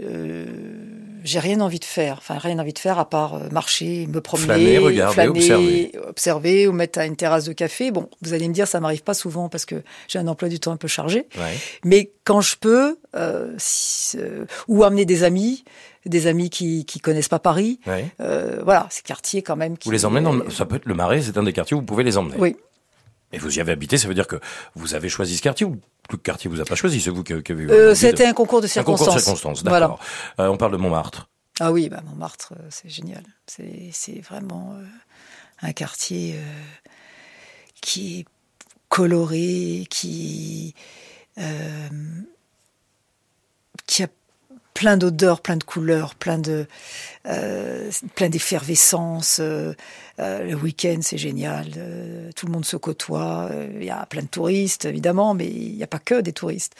euh, 0.00 0.46
j'ai 1.24 1.38
rien 1.38 1.60
envie 1.60 1.78
de 1.78 1.84
faire, 1.84 2.16
enfin 2.18 2.38
rien 2.38 2.58
envie 2.58 2.72
de 2.72 2.78
faire 2.78 2.98
à 2.98 3.08
part 3.08 3.34
euh, 3.34 3.48
marcher, 3.50 4.06
me 4.06 4.20
promener, 4.20 4.46
flâner, 4.46 4.78
regarder, 4.78 5.28
observer. 5.28 5.92
observer, 6.06 6.68
ou 6.68 6.72
mettre 6.72 6.98
à 6.98 7.06
une 7.06 7.16
terrasse 7.16 7.44
de 7.44 7.52
café. 7.52 7.90
Bon, 7.90 8.08
vous 8.22 8.32
allez 8.32 8.48
me 8.48 8.54
dire, 8.54 8.66
ça 8.66 8.80
m'arrive 8.80 9.02
pas 9.02 9.14
souvent 9.14 9.48
parce 9.48 9.64
que 9.64 9.82
j'ai 10.08 10.18
un 10.18 10.26
emploi 10.28 10.48
du 10.48 10.60
temps 10.60 10.72
un 10.72 10.76
peu 10.76 10.88
chargé. 10.88 11.26
Mais 11.84 12.12
quand 12.24 12.40
je 12.40 12.56
peux, 12.56 12.98
euh, 13.16 13.56
euh, 14.16 14.44
ou 14.68 14.84
amener 14.84 15.04
des 15.04 15.24
amis, 15.24 15.64
des 16.04 16.26
amis 16.26 16.50
qui 16.50 16.84
qui 16.84 17.00
connaissent 17.00 17.28
pas 17.28 17.38
Paris. 17.38 17.80
Euh, 18.20 18.60
voilà, 18.64 18.86
ces 18.90 19.02
quartiers 19.02 19.42
quand 19.42 19.56
même. 19.56 19.78
Qui, 19.78 19.88
vous 19.88 19.92
les 19.92 20.04
emmenez 20.04 20.24
dans 20.24 20.50
ça 20.50 20.66
peut 20.66 20.76
être 20.76 20.86
le 20.86 20.94
Marais, 20.94 21.22
c'est 21.22 21.36
un 21.38 21.42
des 21.42 21.52
quartiers 21.52 21.74
où 21.74 21.80
vous 21.80 21.86
pouvez 21.86 22.04
les 22.04 22.16
emmener. 22.18 22.36
Oui, 22.38 22.56
et 23.32 23.38
vous 23.38 23.58
y 23.58 23.60
avez 23.60 23.72
habité, 23.72 23.98
ça 23.98 24.08
veut 24.08 24.14
dire 24.14 24.26
que 24.26 24.36
vous 24.74 24.94
avez 24.94 25.08
choisi 25.08 25.36
ce 25.36 25.42
quartier 25.42 25.66
ou 25.66 25.80
le 26.10 26.16
quartier 26.16 26.48
vous 26.48 26.60
a 26.60 26.64
pas 26.64 26.74
choisi, 26.74 27.00
c'est 27.00 27.10
vous 27.10 27.22
qui, 27.22 27.32
avez 27.32 27.62
eu 27.62 27.70
euh, 27.70 27.94
C'était 27.94 28.24
un 28.24 28.32
concours 28.32 28.62
de 28.62 28.66
circonstances. 28.66 29.00
Un 29.00 29.04
concours 29.04 29.16
de 29.16 29.20
circonstances, 29.20 29.62
d'accord. 29.62 30.00
Voilà. 30.36 30.48
Euh, 30.48 30.52
on 30.52 30.56
parle 30.56 30.72
de 30.72 30.78
Montmartre. 30.78 31.28
Ah 31.60 31.72
oui, 31.72 31.88
bah 31.88 32.00
Montmartre, 32.06 32.54
euh, 32.58 32.66
c'est 32.70 32.88
génial. 32.88 33.24
C'est 33.46 34.20
vraiment 34.20 34.74
euh, 34.74 34.84
un 35.60 35.72
quartier 35.72 36.36
qui 37.80 38.20
est 38.20 38.24
coloré, 38.88 39.86
qui 39.90 40.74
qui 43.86 44.02
a 44.02 44.08
plein 44.74 44.96
d'odeurs, 44.96 45.40
plein 45.40 45.56
de 45.56 45.64
couleurs, 45.64 46.14
plein 46.14 46.38
de 46.38 46.66
euh, 47.26 47.90
plein 48.14 48.28
d'effervescence. 48.28 49.38
Euh, 49.40 49.74
euh, 50.20 50.44
le 50.44 50.54
week-end, 50.54 50.98
c'est 51.00 51.18
génial. 51.18 51.66
tout 52.36 52.46
le 52.46 52.52
monde 52.52 52.64
se 52.64 52.76
côtoie. 52.76 53.50
Il 53.74 53.84
y 53.84 53.90
a 53.90 54.06
plein 54.06 54.22
de 54.22 54.28
touristes, 54.28 54.84
évidemment, 54.84 55.34
mais 55.34 55.46
il 55.46 55.76
n'y 55.76 55.82
a 55.82 55.88
pas 55.88 55.98
que 55.98 56.20
des 56.20 56.32
touristes. 56.32 56.74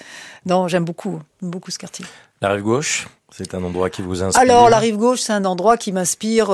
Non, 0.46 0.68
j'aime 0.68 0.84
beaucoup, 0.84 1.20
beaucoup 1.42 1.70
ce 1.70 1.78
quartier. 1.78 2.04
La 2.40 2.50
rive 2.50 2.62
gauche, 2.62 3.08
c'est 3.30 3.54
un 3.54 3.62
endroit 3.64 3.90
qui 3.90 4.02
vous 4.02 4.22
inspire. 4.22 4.40
Alors, 4.40 4.70
la 4.70 4.78
rive 4.78 4.96
gauche, 4.96 5.20
c'est 5.20 5.32
un 5.32 5.44
endroit 5.44 5.76
qui 5.76 5.92
m'inspire, 5.92 6.50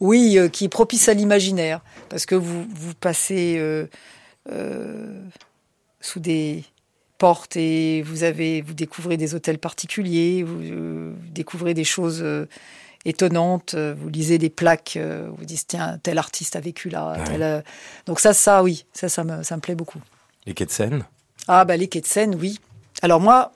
oui, 0.00 0.38
qui 0.52 0.64
est 0.64 0.68
propice 0.68 1.08
à 1.08 1.14
l'imaginaire, 1.14 1.80
parce 2.08 2.26
que 2.26 2.34
vous 2.34 2.66
vous 2.74 2.94
passez 2.94 3.60
sous 6.00 6.20
des 6.20 6.64
porte 7.18 7.56
et 7.56 8.02
vous 8.02 8.22
avez, 8.22 8.62
vous 8.62 8.74
découvrez 8.74 9.16
des 9.16 9.34
hôtels 9.34 9.58
particuliers, 9.58 10.42
vous, 10.42 10.60
euh, 10.62 11.12
découvrez 11.30 11.74
des 11.74 11.84
choses 11.84 12.20
euh, 12.22 12.46
étonnantes, 13.04 13.74
euh, 13.74 13.94
vous 13.98 14.08
lisez 14.08 14.38
des 14.38 14.50
plaques, 14.50 14.98
vous 15.36 15.44
dites 15.44 15.66
tiens 15.68 15.98
tel 16.02 16.18
artiste 16.18 16.56
a 16.56 16.60
vécu 16.60 16.88
là. 16.88 17.62
donc 18.06 18.20
ça, 18.20 18.32
ça 18.32 18.62
oui, 18.62 18.84
ça, 18.92 19.08
ça 19.08 19.24
me, 19.24 19.42
ça 19.42 19.56
me 19.56 19.60
plaît 19.60 19.74
beaucoup. 19.74 20.00
Les 20.46 20.54
quais 20.54 20.66
de 20.66 20.70
Seine? 20.70 21.04
Ah 21.48 21.64
bah 21.64 21.76
les 21.76 21.88
quais 21.88 22.00
de 22.00 22.06
Seine, 22.06 22.34
oui. 22.34 22.58
Alors 23.02 23.20
moi, 23.20 23.52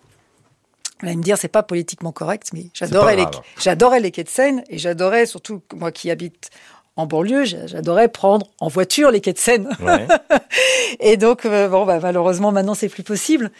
vous 1.01 1.07
allez 1.07 1.17
me 1.17 1.23
dire 1.23 1.39
c'est 1.39 1.49
pas 1.49 1.63
politiquement 1.63 2.13
correct, 2.13 2.51
mais 2.53 2.67
j'adorais 2.75 3.17
les, 3.17 3.27
j'adorais 3.59 4.01
les 4.01 4.11
quais 4.11 4.25
de 4.25 4.29
Seine 4.29 4.65
et 4.69 4.79
j'adorais 4.79 5.27
surtout 5.27 5.63
moi 5.75 5.93
qui 5.93 6.11
habite 6.11 6.51
en 6.97 7.07
banlieue, 7.07 7.45
j'adorais 7.45 8.09
prendre 8.09 8.47
en 8.61 8.69
voiture 8.69 9.11
les 9.11 9.21
quais 9.21 9.33
de 9.33 9.39
Seine. 9.39 9.69
et 11.01 11.17
donc, 11.17 11.45
euh, 11.45 11.69
bon, 11.69 11.87
bah, 11.87 11.99
malheureusement, 12.01 12.53
maintenant, 12.53 12.75
c'est 12.75 12.89
plus 12.89 13.03
possible. 13.03 13.51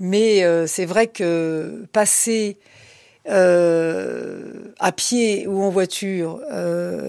Mais 0.00 0.44
euh, 0.44 0.66
c'est 0.66 0.86
vrai 0.86 1.06
que 1.06 1.86
passer 1.92 2.58
euh, 3.28 4.72
à 4.78 4.92
pied 4.92 5.46
ou 5.46 5.62
en 5.62 5.70
voiture, 5.70 6.40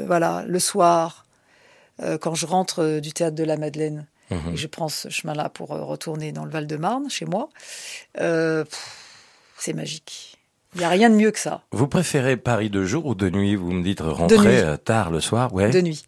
voilà, 0.05 0.43
le 0.47 0.59
soir, 0.59 1.25
quand 2.21 2.35
je 2.35 2.45
rentre 2.45 2.99
du 2.99 3.11
théâtre 3.11 3.35
de 3.35 3.43
la 3.43 3.57
Madeleine, 3.57 4.05
mhm. 4.31 4.53
et 4.53 4.57
je 4.57 4.67
prends 4.67 4.89
ce 4.89 5.09
chemin-là 5.09 5.49
pour 5.49 5.69
retourner 5.69 6.31
dans 6.31 6.45
le 6.45 6.51
Val-de-Marne, 6.51 7.09
chez 7.09 7.25
moi, 7.25 7.49
c'est 8.15 9.73
magique. 9.73 10.38
Il 10.75 10.79
n'y 10.79 10.85
a 10.85 10.89
rien 10.89 11.09
de 11.09 11.15
mieux 11.15 11.31
que 11.31 11.39
ça. 11.39 11.61
Vous 11.71 11.87
préférez 11.87 12.37
Paris 12.37 12.69
de 12.69 12.85
jour 12.85 13.05
ou 13.05 13.15
de 13.15 13.29
nuit 13.29 13.55
Vous 13.55 13.71
me 13.71 13.83
dites 13.83 14.01
rentrer 14.01 14.61
euh, 14.61 14.77
tard 14.77 15.09
le 15.09 15.19
soir, 15.19 15.53
ouais. 15.53 15.71
De 15.71 15.81
nuit. 15.81 16.03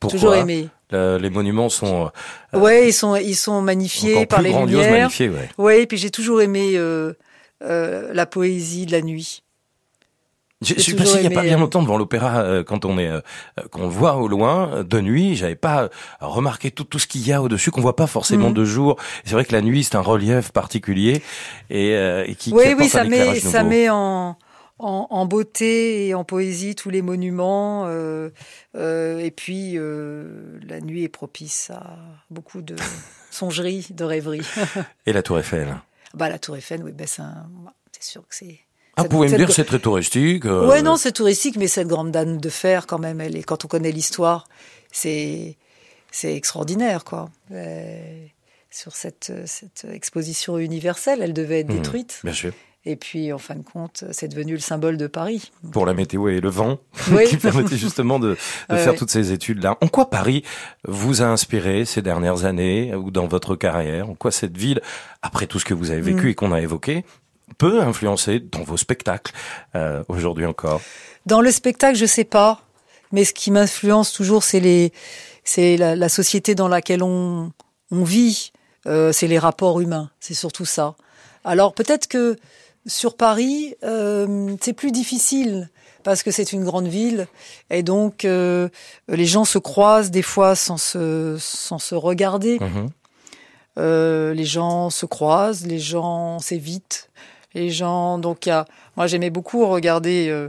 Pourquoi 0.00 0.18
Toujours 0.18 0.34
aimé. 0.34 0.68
les 0.90 1.30
monuments 1.30 1.68
sont. 1.68 2.10
Euh, 2.54 2.58
ouais, 2.58 2.88
ils 2.88 2.92
sont 2.92 3.14
ils 3.16 3.36
sont 3.36 3.60
magnifiés 3.60 4.26
par 4.26 4.40
les 4.40 4.52
lumières. 4.52 4.90
Magnifiés, 4.90 5.28
ouais. 5.28 5.48
ouais. 5.58 5.82
et 5.82 5.86
puis 5.86 5.98
j'ai 5.98 6.10
toujours 6.10 6.40
aimé 6.40 6.72
euh, 6.74 7.12
euh, 7.62 8.10
la 8.14 8.24
poésie 8.24 8.86
de 8.86 8.92
la 8.92 9.02
nuit. 9.02 9.42
Je, 10.62 10.74
suis 10.78 10.92
passé 10.92 11.14
il 11.16 11.20
n'y 11.22 11.26
a 11.26 11.30
pas 11.30 11.42
bien 11.42 11.56
euh, 11.56 11.60
longtemps 11.60 11.82
devant 11.82 11.96
l'opéra 11.96 12.42
euh, 12.42 12.62
quand 12.62 12.84
on 12.84 12.98
est 12.98 13.08
euh, 13.08 13.22
qu'on 13.70 13.88
voit 13.88 14.16
au 14.16 14.28
loin 14.28 14.84
de 14.84 15.00
nuit. 15.00 15.34
J'avais 15.34 15.56
pas 15.56 15.88
remarqué 16.20 16.70
tout 16.70 16.84
tout 16.84 16.98
ce 16.98 17.06
qu'il 17.06 17.26
y 17.26 17.32
a 17.32 17.40
au 17.40 17.48
dessus 17.48 17.70
qu'on 17.70 17.80
voit 17.80 17.96
pas 17.96 18.06
forcément 18.06 18.50
mm. 18.50 18.54
de 18.54 18.64
jour. 18.66 18.96
C'est 19.24 19.32
vrai 19.32 19.46
que 19.46 19.52
la 19.52 19.62
nuit 19.62 19.84
c'est 19.84 19.96
un 19.96 20.02
relief 20.02 20.52
particulier 20.52 21.22
et, 21.70 21.92
et 21.92 22.34
qui 22.34 22.52
oui 22.52 22.74
oui 22.76 22.90
ça 22.90 23.04
met 23.04 23.40
ça 23.40 23.62
met 23.62 23.88
en, 23.88 24.36
en, 24.78 25.06
en 25.08 25.24
beauté 25.24 26.08
et 26.08 26.14
en 26.14 26.24
poésie 26.24 26.74
tous 26.74 26.90
les 26.90 27.00
monuments 27.00 27.86
euh, 27.86 28.28
et 28.74 29.30
puis 29.30 29.78
la 29.78 30.80
nuit 30.80 31.04
est 31.04 31.08
propice 31.08 31.70
à 31.70 31.96
beaucoup 32.28 32.60
de 32.60 32.76
songeries, 33.30 33.86
de 33.92 34.04
rêveries. 34.04 34.46
et 35.06 35.14
la 35.14 35.22
Tour 35.22 35.38
Eiffel. 35.38 35.74
Bah 36.12 36.28
la 36.28 36.38
Tour 36.38 36.58
Eiffel 36.58 36.82
oui 36.84 36.92
ben 36.92 37.06
c'est 37.06 37.22
sûr 38.02 38.28
que 38.28 38.34
c'est 38.34 38.60
ah, 39.00 39.02
vous 39.02 39.08
pouvez 39.08 39.28
me 39.28 39.36
dire 39.36 39.52
c'est 39.52 39.64
très 39.64 39.78
touristique. 39.78 40.46
Euh... 40.46 40.68
Ouais, 40.68 40.82
non, 40.82 40.96
c'est 40.96 41.12
touristique, 41.12 41.56
mais 41.56 41.66
cette 41.66 41.88
grande 41.88 42.10
dame 42.10 42.38
de 42.38 42.48
fer, 42.48 42.86
quand 42.86 42.98
même, 42.98 43.20
elle 43.20 43.36
est, 43.36 43.42
quand 43.42 43.64
on 43.64 43.68
connaît 43.68 43.92
l'histoire, 43.92 44.46
c'est, 44.92 45.56
c'est 46.10 46.34
extraordinaire, 46.34 47.04
quoi. 47.04 47.30
Euh, 47.52 48.26
sur 48.70 48.94
cette, 48.94 49.32
cette 49.46 49.86
exposition 49.90 50.58
universelle, 50.58 51.20
elle 51.22 51.32
devait 51.32 51.60
être 51.60 51.70
mmh, 51.70 51.76
détruite. 51.76 52.20
bien 52.22 52.32
sûr. 52.32 52.52
Et 52.86 52.96
puis, 52.96 53.30
en 53.30 53.38
fin 53.38 53.56
de 53.56 53.62
compte, 53.62 54.04
c'est 54.10 54.28
devenu 54.28 54.54
le 54.54 54.58
symbole 54.58 54.96
de 54.96 55.06
Paris. 55.06 55.52
Pour 55.70 55.84
la 55.84 55.92
météo 55.92 56.28
et 56.28 56.40
le 56.40 56.48
vent, 56.48 56.78
qui 57.28 57.36
permettait 57.36 57.76
justement 57.76 58.18
de, 58.18 58.38
de 58.70 58.76
faire 58.76 58.94
toutes 58.94 59.10
ces 59.10 59.32
études-là. 59.32 59.76
En 59.82 59.88
quoi 59.88 60.08
Paris 60.08 60.44
vous 60.88 61.20
a 61.20 61.26
inspiré 61.26 61.84
ces 61.84 62.00
dernières 62.00 62.46
années 62.46 62.94
ou 62.94 63.10
dans 63.10 63.26
votre 63.26 63.54
carrière? 63.54 64.08
En 64.08 64.14
quoi 64.14 64.30
cette 64.30 64.56
ville, 64.56 64.80
après 65.20 65.46
tout 65.46 65.58
ce 65.58 65.66
que 65.66 65.74
vous 65.74 65.90
avez 65.90 66.00
vécu 66.00 66.26
mmh. 66.26 66.30
et 66.30 66.34
qu'on 66.34 66.52
a 66.52 66.60
évoqué, 66.60 67.04
peut 67.58 67.80
influencer 67.80 68.40
dans 68.40 68.62
vos 68.62 68.76
spectacles 68.76 69.32
euh, 69.74 70.02
aujourd'hui 70.08 70.46
encore 70.46 70.80
Dans 71.26 71.40
le 71.40 71.50
spectacle, 71.50 71.96
je 71.96 72.06
sais 72.06 72.24
pas, 72.24 72.62
mais 73.12 73.24
ce 73.24 73.32
qui 73.32 73.50
m'influence 73.50 74.12
toujours, 74.12 74.42
c'est 74.42 74.60
les, 74.60 74.92
c'est 75.44 75.76
la, 75.76 75.96
la, 75.96 76.08
société 76.08 76.54
dans 76.54 76.68
laquelle 76.68 77.02
on, 77.02 77.52
on 77.90 78.04
vit. 78.04 78.52
Euh, 78.86 79.12
c'est 79.12 79.26
les 79.26 79.38
rapports 79.38 79.80
humains, 79.80 80.10
c'est 80.20 80.34
surtout 80.34 80.64
ça. 80.64 80.94
Alors 81.44 81.74
peut-être 81.74 82.06
que 82.06 82.36
sur 82.86 83.16
Paris, 83.16 83.74
euh, 83.84 84.56
c'est 84.60 84.72
plus 84.72 84.92
difficile 84.92 85.70
parce 86.02 86.22
que 86.22 86.30
c'est 86.30 86.52
une 86.52 86.64
grande 86.64 86.88
ville 86.88 87.26
et 87.68 87.82
donc 87.82 88.24
euh, 88.24 88.68
les 89.08 89.26
gens 89.26 89.44
se 89.44 89.58
croisent 89.58 90.10
des 90.10 90.22
fois 90.22 90.54
sans 90.54 90.78
se, 90.78 91.36
sans 91.38 91.78
se 91.78 91.94
regarder. 91.94 92.58
Mhm. 92.58 92.88
Euh, 93.78 94.34
les 94.34 94.44
gens 94.44 94.90
se 94.90 95.06
croisent, 95.06 95.66
les 95.66 95.78
gens 95.78 96.38
s'évitent, 96.38 97.10
les 97.54 97.70
gens. 97.70 98.18
Donc, 98.18 98.46
y 98.46 98.50
a, 98.50 98.64
moi, 98.96 99.06
j'aimais 99.06 99.30
beaucoup 99.30 99.66
regarder 99.66 100.28
euh, 100.28 100.48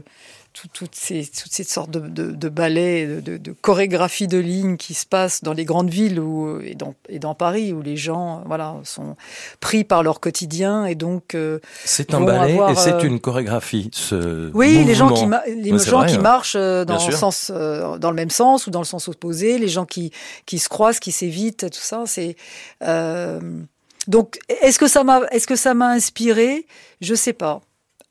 tout- 0.54 0.68
toutes 0.74 0.96
ces 0.96 1.26
toutes 1.26 1.54
ces 1.54 1.64
sortes 1.64 1.92
de, 1.92 2.00
de, 2.02 2.32
de 2.32 2.50
ballets, 2.50 3.08
de, 3.08 3.22
de, 3.22 3.38
de 3.38 3.52
chorégraphies 3.54 4.28
de 4.28 4.38
lignes 4.38 4.76
qui 4.76 4.94
se 4.94 5.06
passent 5.06 5.44
dans 5.44 5.54
les 5.54 5.64
grandes 5.64 5.90
villes 5.90 6.20
ou 6.20 6.60
et 6.60 6.76
dans 6.76 6.94
et 7.08 7.20
dans 7.20 7.34
Paris 7.34 7.72
où 7.72 7.82
les 7.82 7.96
gens, 7.96 8.40
euh, 8.40 8.44
voilà, 8.46 8.76
sont 8.84 9.16
pris 9.62 9.86
par 9.86 10.04
leur 10.04 10.20
quotidien 10.20 10.86
et 10.86 10.96
donc. 10.96 11.36
euh, 11.36 11.60
C'est 11.86 12.14
un 12.14 12.20
ballet 12.20 12.52
avoir, 12.54 12.72
et 12.72 12.76
c'est 12.76 12.94
euh, 12.96 13.00
une 13.02 13.22
chorégraphie. 13.22 13.90
Ce 13.94 14.52
oui, 14.54 14.84
les 14.84 14.94
gens 14.94 15.14
qui, 15.14 15.26
les 15.56 15.80
gens 15.80 16.00
vrai, 16.00 16.10
qui 16.10 16.16
hein. 16.16 16.22
marchent 16.22 16.58
euh, 16.58 16.84
dans 16.84 17.06
le 17.08 17.14
sens, 17.14 17.50
euh, 17.56 17.98
dans 17.98 18.10
le 18.10 18.16
même 18.18 18.30
sens 18.30 18.68
ou 18.68 18.72
dans 18.72 18.82
le 18.82 18.86
sens 18.86 19.08
opposé, 19.08 19.58
les 19.58 19.70
gens 19.70 19.86
qui 19.86 20.12
qui 20.46 20.60
se 20.60 20.68
croisent, 20.68 21.00
qui 21.00 21.14
s'évitent, 21.14 21.70
tout 21.72 21.80
ça, 21.80 22.04
c'est 22.06 22.36
euh, 22.84 23.40
donc 24.08 24.40
est-ce 24.48 24.80
que 24.80 24.88
ça 24.88 25.04
m'a 25.04 25.22
est-ce 25.32 25.48
que 25.48 25.56
ça 25.56 25.74
m'a 25.74 25.90
inspiré? 25.90 26.66
Je 27.02 27.16
sais 27.16 27.34
pas. 27.34 27.62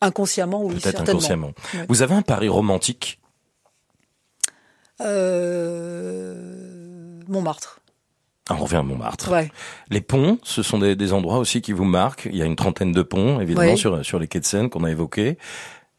Inconsciemment, 0.01 0.65
oui, 0.65 0.77
Peut-être 0.77 1.03
inconsciemment. 1.03 1.53
Vous 1.89 2.01
avez 2.03 2.15
un 2.15 2.23
pari 2.23 2.49
romantique? 2.49 3.21
Euh, 5.01 6.35
Montmartre. 7.29 7.81
Ah, 8.49 8.57
On 8.59 8.65
revient 8.65 8.77
à 8.77 8.83
Montmartre. 8.83 9.31
Ouais. 9.31 9.51
Les 9.91 10.01
ponts, 10.01 10.39
ce 10.43 10.63
sont 10.63 10.79
des, 10.79 10.97
des 10.97 11.13
endroits 11.13 11.39
aussi 11.39 11.61
qui 11.63 11.73
vous 11.73 11.85
marquent. 11.85 12.29
Il 12.31 12.37
y 12.37 12.43
a 12.43 12.45
une 12.47 12.57
trentaine 12.57 12.93
de 12.93 13.03
ponts, 13.03 13.41
évidemment, 13.41 13.77
sur, 13.77 14.05
sur 14.05 14.19
les 14.19 14.27
quais 14.27 14.41
de 14.41 14.45
Seine 14.45 14.71
qu'on 14.71 14.85
a 14.85 14.91
évoqués. 14.91 15.39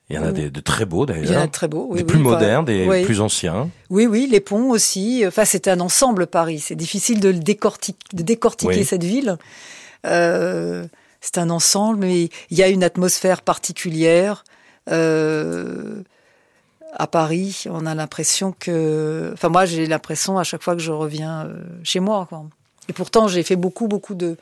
Il 0.10 0.16
y 0.18 0.20
en 0.20 0.24
a 0.24 0.32
des, 0.34 0.50
de 0.50 0.60
très 0.60 0.86
beaux 0.86 1.06
Il 1.06 1.12
y 1.12 1.14
en 1.14 1.22
a 1.22 1.26
d'ailleurs. 1.26 1.46
de 1.46 1.52
très 1.52 1.68
beaux. 1.70 1.88
Oui, 1.90 1.98
des 2.00 2.04
oui, 2.04 2.08
plus 2.08 2.20
enfin, 2.20 2.30
modernes, 2.32 2.66
des 2.66 2.86
oui. 2.86 3.06
plus 3.06 3.22
anciens. 3.22 3.70
Oui, 3.90 4.08
oui, 4.08 4.28
les 4.30 4.42
ponts 4.42 4.70
aussi. 4.72 5.24
Enfin, 5.26 5.46
c'est 5.46 5.70
un 5.70 5.80
ensemble, 5.80 6.28
Paris. 6.28 6.60
C'est 6.60 6.76
difficile 6.76 7.22
de 7.22 7.30
le 7.30 7.40
décortiquer, 7.40 7.98
de 8.14 8.24
décortiquer 8.24 8.84
cette 8.84 9.06
ville. 9.06 9.38
Euh, 10.06 10.88
c'est 11.22 11.38
un 11.38 11.50
ensemble, 11.50 12.00
mais 12.00 12.30
il 12.50 12.58
y 12.58 12.64
a 12.64 12.68
une 12.68 12.84
atmosphère 12.84 13.42
particulière. 13.42 14.44
Euh, 14.90 16.02
à 16.94 17.08
Paris, 17.08 17.64
on 17.70 17.86
a 17.86 17.96
l'impression 17.96 18.54
que... 18.58 19.30
Enfin, 19.34 19.50
moi, 19.50 19.66
j'ai 19.66 19.86
l'impression 19.86 20.38
à 20.38 20.44
chaque 20.44 20.64
fois 20.64 20.76
que 20.76 20.82
je 20.82 20.92
reviens 20.92 21.46
euh, 21.46 21.64
chez 21.84 22.00
moi. 22.00 22.26
Quoi. 22.28 22.46
Et 22.90 22.94
pourtant, 22.94 23.28
j'ai 23.28 23.44
fait 23.44 23.56
beaucoup, 23.56 23.88
beaucoup 23.88 24.16
de, 24.16 24.38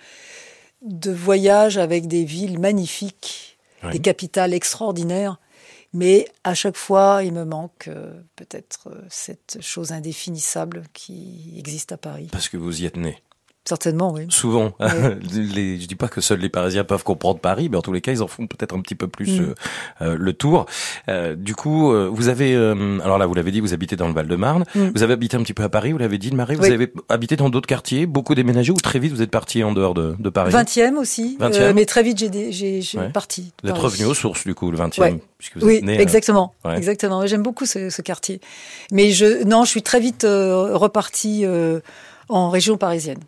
de 0.82 1.12
voyages 1.12 1.78
avec 1.78 2.08
des 2.08 2.24
villes 2.24 2.60
magnifiques, 2.60 3.58
Oui. 3.84 3.92
des 3.92 4.00
capitales 4.00 4.54
extraordinaires. 4.54 5.38
Mais 5.94 6.28
à 6.44 6.54
chaque 6.54 6.78
fois, 6.78 7.22
il 7.24 7.34
me 7.34 7.46
manque 7.46 7.88
euh, 7.88 8.14
peut-être 8.36 8.90
cette 9.10 9.58
chose 9.60 9.92
indéfinissable 9.92 10.84
qui 10.94 11.54
existe 11.58 11.92
à 11.92 11.98
Paris. 11.98 12.30
Parce 12.32 12.48
que 12.48 12.58
vous 12.58 12.82
y 12.82 12.86
êtes 12.86 12.98
né. 12.98 13.22
Certainement, 13.70 14.12
oui. 14.12 14.26
Souvent. 14.30 14.72
Ouais. 14.80 15.18
les, 15.32 15.80
je 15.80 15.86
dis 15.88 15.94
pas 15.94 16.08
que 16.08 16.22
seuls 16.22 16.40
les 16.40 16.50
Parisiens 16.50 16.84
peuvent 16.84 17.04
comprendre 17.04 17.40
Paris, 17.40 17.70
mais 17.70 17.78
en 17.78 17.84
tous 17.84 17.94
les 17.94 18.02
cas, 18.02 18.12
ils 18.12 18.24
en 18.24 18.28
font 18.28 18.48
peut-être 18.48 18.76
un 18.76 18.82
petit 18.82 18.96
peu 18.96 19.08
plus 19.08 19.40
Mm. 19.40 19.44
euh, 19.44 19.54
euh, 20.02 20.18
le 20.20 20.34
tour. 20.34 20.66
Euh, 21.08 21.36
du 21.36 21.54
coup, 21.54 21.94
vous 22.12 22.30
avez, 22.30 22.56
euh, 22.56 22.98
alors 23.04 23.20
là, 23.20 23.28
vous 23.28 23.36
l'avez 23.36 23.52
dit, 23.52 23.60
vous 23.60 23.76
habitez 23.76 23.96
dans 23.96 24.08
le 24.08 24.14
Val-de-Marne. 24.16 24.64
Mm. 24.74 24.88
Vous 24.96 25.04
avez 25.04 25.14
habité 25.14 25.38
un 25.38 25.44
petit 25.44 25.54
peu 25.54 25.62
à 25.62 25.70
Paris, 25.70 25.92
vous 25.92 26.00
l'avez 26.00 26.18
dit, 26.18 26.32
Marie. 26.34 26.56
Vous 26.56 26.64
Oui. 26.64 26.72
avez 26.72 26.92
habité 27.10 27.36
dans 27.36 27.50
d'autres 27.52 27.68
quartiers, 27.68 28.08
beaucoup 28.08 28.34
déménagé, 28.34 28.72
ou 28.72 28.76
très 28.76 28.98
vite 28.98 29.14
vous 29.14 29.22
êtes 29.22 29.30
parti 29.30 29.64
en 29.64 29.72
dehors 29.72 29.94
de, 29.94 30.16
de 30.18 30.30
Paris? 30.30 30.52
20e 30.52 30.98
aussi, 30.98 31.38
20e. 31.40 31.74
mais 31.74 31.86
très 31.86 32.02
vite 32.02 32.18
j'ai 32.18 32.30
dé- 32.30 32.52
j'ai 32.52 32.82
j'ai 32.82 32.98
Ouais. 32.98 33.10
parti. 33.10 33.54
Vous 33.64 33.70
êtes 33.70 33.78
revenu 33.78 34.06
aux 34.06 34.16
sources, 34.16 34.46
du 34.48 34.56
coup, 34.56 34.72
le 34.72 34.78
20e, 34.78 35.02
Ouais. 35.04 35.20
puisque 35.38 35.58
vous 35.58 35.68
Oui, 35.68 35.76
êtes 35.76 35.84
né. 35.84 36.02
exactement, 36.02 36.56
ouais. 36.66 36.76
exactement. 36.78 37.28
J'aime 37.28 37.44
beaucoup 37.44 37.68
ce, 37.68 37.92
ce 37.92 38.02
quartier, 38.02 38.42
mais 38.92 39.12
je 39.12 39.44
non, 39.44 39.64
je 39.64 39.70
suis 39.70 39.84
très 39.84 40.00
vite 40.00 40.26
reparti 40.26 41.46
en 42.30 42.50
région 42.50 42.78
parisienne. 42.78 43.20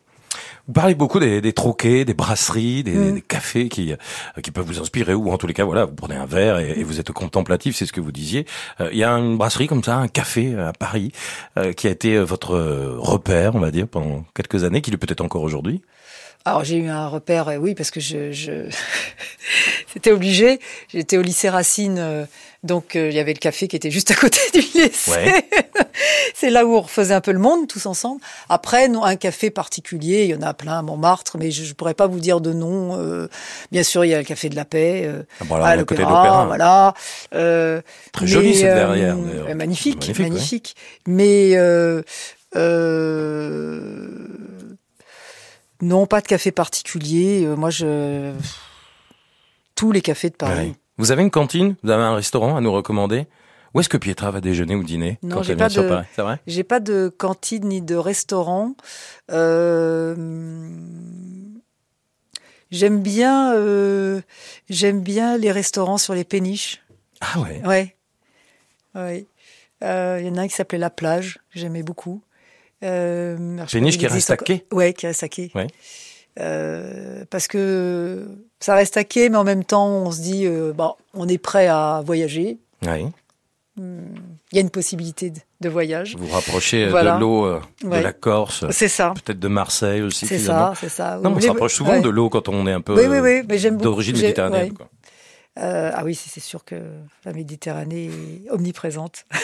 Vous 0.67 0.73
parlez 0.73 0.95
beaucoup 0.95 1.19
des, 1.19 1.41
des 1.41 1.53
troquets, 1.53 2.05
des 2.05 2.13
brasseries, 2.13 2.83
des, 2.83 2.91
Mm. 2.95 3.13
des 3.15 3.21
cafés 3.21 3.69
qui, 3.69 3.93
euh, 3.93 4.41
qui 4.43 4.51
peuvent 4.51 4.65
vous 4.65 4.79
inspirer, 4.79 5.13
ou 5.13 5.31
en 5.31 5.37
tous 5.37 5.47
les 5.47 5.53
cas, 5.53 5.65
voilà, 5.65 5.85
vous 5.85 5.93
prenez 5.95 6.15
un 6.15 6.25
verre 6.25 6.59
et, 6.59 6.79
et 6.79 6.83
vous 6.83 6.99
êtes 6.99 7.11
contemplatif, 7.11 7.75
c'est 7.75 7.85
ce 7.85 7.93
que 7.93 8.01
vous 8.01 8.11
disiez. 8.11 8.45
Euh, 8.79 8.89
Il 8.91 8.97
y 8.97 9.03
a 9.03 9.11
une 9.11 9.37
brasserie 9.37 9.67
comme 9.67 9.83
ça, 9.83 9.97
un 9.97 10.07
café 10.07 10.55
à 10.55 10.73
Paris, 10.73 11.11
euh, 11.57 11.73
qui 11.73 11.87
a 11.87 11.89
été 11.89 12.15
euh, 12.15 12.23
votre 12.23 12.55
repère, 12.97 13.55
on 13.55 13.59
va 13.59 13.71
dire, 13.71 13.87
pendant 13.87 14.23
quelques 14.35 14.63
années, 14.63 14.81
qui 14.81 14.91
l'est 14.91 14.97
peut-être 14.97 15.21
encore 15.21 15.41
aujourd'hui? 15.43 15.81
Alors 16.45 16.63
j'ai 16.63 16.77
eu 16.77 16.87
un 16.87 17.07
repère, 17.07 17.47
euh, 17.49 17.57
oui, 17.57 17.75
parce 17.75 17.91
que 17.91 17.99
je, 17.99 18.31
je... 18.31 18.51
c'était 19.93 20.11
obligé. 20.11 20.59
J'étais 20.91 21.17
au 21.17 21.21
lycée 21.21 21.49
Racine, 21.49 21.97
euh, 21.99 22.25
donc 22.63 22.95
euh, 22.95 23.09
il 23.09 23.15
y 23.15 23.19
avait 23.19 23.33
le 23.33 23.39
café 23.39 23.67
qui 23.67 23.75
était 23.75 23.91
juste 23.91 24.09
à 24.11 24.15
côté 24.15 24.39
du 24.53 24.59
lycée. 24.61 25.11
Ouais. 25.11 25.45
C'est 26.33 26.49
là 26.49 26.65
où 26.65 26.75
on 26.75 26.81
refaisait 26.81 27.13
un 27.13 27.21
peu 27.21 27.31
le 27.31 27.39
monde 27.39 27.67
tous 27.67 27.85
ensemble. 27.85 28.21
Après, 28.49 28.87
non, 28.87 29.03
un 29.03 29.15
café 29.17 29.51
particulier, 29.51 30.23
il 30.23 30.29
y 30.31 30.35
en 30.35 30.41
a 30.41 30.53
plein 30.55 30.79
à 30.79 30.81
Montmartre, 30.81 31.37
mais 31.37 31.51
je, 31.51 31.67
ne 31.67 31.73
pourrais 31.73 31.93
pas 31.93 32.07
vous 32.07 32.19
dire 32.19 32.41
de 32.41 32.51
nom. 32.53 32.97
Euh, 32.99 33.27
bien 33.71 33.83
sûr, 33.83 34.03
il 34.03 34.09
y 34.09 34.13
a 34.15 34.17
le 34.17 34.23
café 34.23 34.49
de 34.49 34.55
la 34.55 34.65
Paix. 34.65 35.03
euh, 35.05 35.21
Ah, 35.39 35.43
bon, 35.43 35.55
alors, 35.55 35.67
à 35.67 35.69
à 35.71 35.77
côté 35.83 36.01
de 36.03 36.07
l'opéra, 36.07 36.45
voilà. 36.47 36.93
Euh, 37.35 37.81
Très 38.13 38.25
jolie, 38.25 38.55
cette 38.55 38.73
verrière, 38.73 39.15
magnifique, 39.55 39.97
Magnifique, 39.97 40.19
magnifique. 40.19 40.75
ouais. 40.77 41.13
Mais 41.13 41.51
euh, 41.55 42.01
euh, 42.55 44.07
non, 45.81 46.05
pas 46.05 46.21
de 46.21 46.27
café 46.27 46.51
particulier. 46.51 47.43
Euh, 47.45 47.55
Moi, 47.55 47.69
je 47.69 48.33
tous 49.75 49.91
les 49.91 50.01
cafés 50.01 50.29
de 50.29 50.35
Paris. 50.35 50.69
Ouais. 50.69 50.75
Vous 50.97 51.11
avez 51.11 51.21
une 51.23 51.31
cantine? 51.31 51.75
Vous 51.83 51.89
avez 51.89 52.03
un 52.03 52.15
restaurant 52.15 52.55
à 52.55 52.61
nous 52.61 52.71
recommander? 52.71 53.25
Où 53.73 53.79
est-ce 53.79 53.89
que 53.89 53.97
Pietra 53.97 54.31
va 54.31 54.41
déjeuner 54.41 54.75
ou 54.75 54.83
dîner 54.83 55.17
Non, 55.23 55.37
quand 55.37 55.41
elle 55.43 55.47
vient 55.55 55.57
pas 55.57 55.69
sur 55.69 55.83
de- 55.83 55.87
Paris? 55.89 56.05
C'est 56.13 56.21
vrai? 56.21 56.39
J'ai 56.45 56.63
pas 56.63 56.79
de 56.81 57.07
cantine 57.17 57.65
ni 57.69 57.81
de 57.81 57.95
restaurant. 57.95 58.75
Euh, 59.31 60.15
j'aime 62.69 63.01
bien, 63.01 63.53
euh, 63.55 64.21
j'aime 64.69 65.01
bien 65.01 65.37
les 65.37 65.51
restaurants 65.51 65.97
sur 65.97 66.13
les 66.13 66.23
péniches. 66.25 66.81
Ah 67.21 67.39
ouais. 67.39 67.61
Ouais, 67.65 67.95
ouais. 68.95 69.25
Euh, 69.83 70.17
Il 70.21 70.27
y 70.27 70.29
en 70.29 70.35
a 70.37 70.41
un 70.41 70.47
qui 70.47 70.55
s'appelait 70.55 70.77
La 70.77 70.89
Plage, 70.89 71.39
que 71.53 71.59
j'aimais 71.59 71.83
beaucoup. 71.83 72.21
Euh, 72.83 73.57
Péniche 73.71 73.97
qui 73.97 74.07
reste 74.07 74.31
à 74.31 74.37
quai 74.37 74.65
Ouais, 74.71 74.93
qui 74.93 75.07
reste 75.07 75.23
à 75.23 75.29
quai. 75.29 75.51
Ouais. 75.55 75.67
Euh, 76.39 77.25
parce 77.29 77.47
que 77.47 78.27
ça 78.59 78.75
reste 78.75 78.97
à 78.97 79.03
quai, 79.03 79.29
mais 79.29 79.37
en 79.37 79.43
même 79.43 79.63
temps, 79.63 79.87
on 79.87 80.11
se 80.11 80.21
dit, 80.21 80.45
euh, 80.45 80.71
bon, 80.73 80.93
on 81.13 81.27
est 81.27 81.37
prêt 81.37 81.67
à 81.67 82.01
voyager. 82.05 82.57
Oui. 82.85 83.05
Il 83.77 84.55
y 84.55 84.57
a 84.57 84.61
une 84.61 84.69
possibilité 84.69 85.29
de, 85.31 85.39
de 85.61 85.69
voyage. 85.69 86.15
Vous 86.17 86.27
vous 86.27 86.33
rapprochez 86.33 86.87
Voilà. 86.89 87.15
de 87.15 87.19
l'eau 87.21 87.45
euh, 87.45 87.59
de 87.83 87.89
la 87.95 88.13
Corse, 88.13 88.65
C'est 88.69 88.87
ça. 88.89 89.13
peut-être 89.25 89.39
de 89.39 89.47
Marseille 89.47 90.01
aussi. 90.01 90.27
C'est 90.27 90.37
ça, 90.39 90.73
c'est 90.79 90.89
ça. 90.89 91.19
Non, 91.23 91.31
mais 91.31 91.37
on 91.37 91.39
se 91.41 91.47
rapproche 91.47 91.73
souvent 91.75 91.93
ouais. 91.93 92.01
de 92.01 92.09
l'eau 92.09 92.29
quand 92.29 92.47
on 92.49 92.67
est 92.67 92.71
un 92.73 92.81
peu 92.81 92.93
Oui, 92.93 93.05
oui, 93.19 93.41
oui, 93.49 93.71
d'origine 93.77 94.17
méditerranéenne. 94.17 94.63
ouais. 94.63 94.69
quoi. 94.71 94.87
Euh, 95.59 95.91
ah 95.93 96.05
oui, 96.05 96.15
c'est 96.15 96.39
sûr 96.39 96.63
que 96.63 96.75
la 97.25 97.33
Méditerranée 97.33 98.05
est 98.45 98.49
omniprésente. 98.51 99.25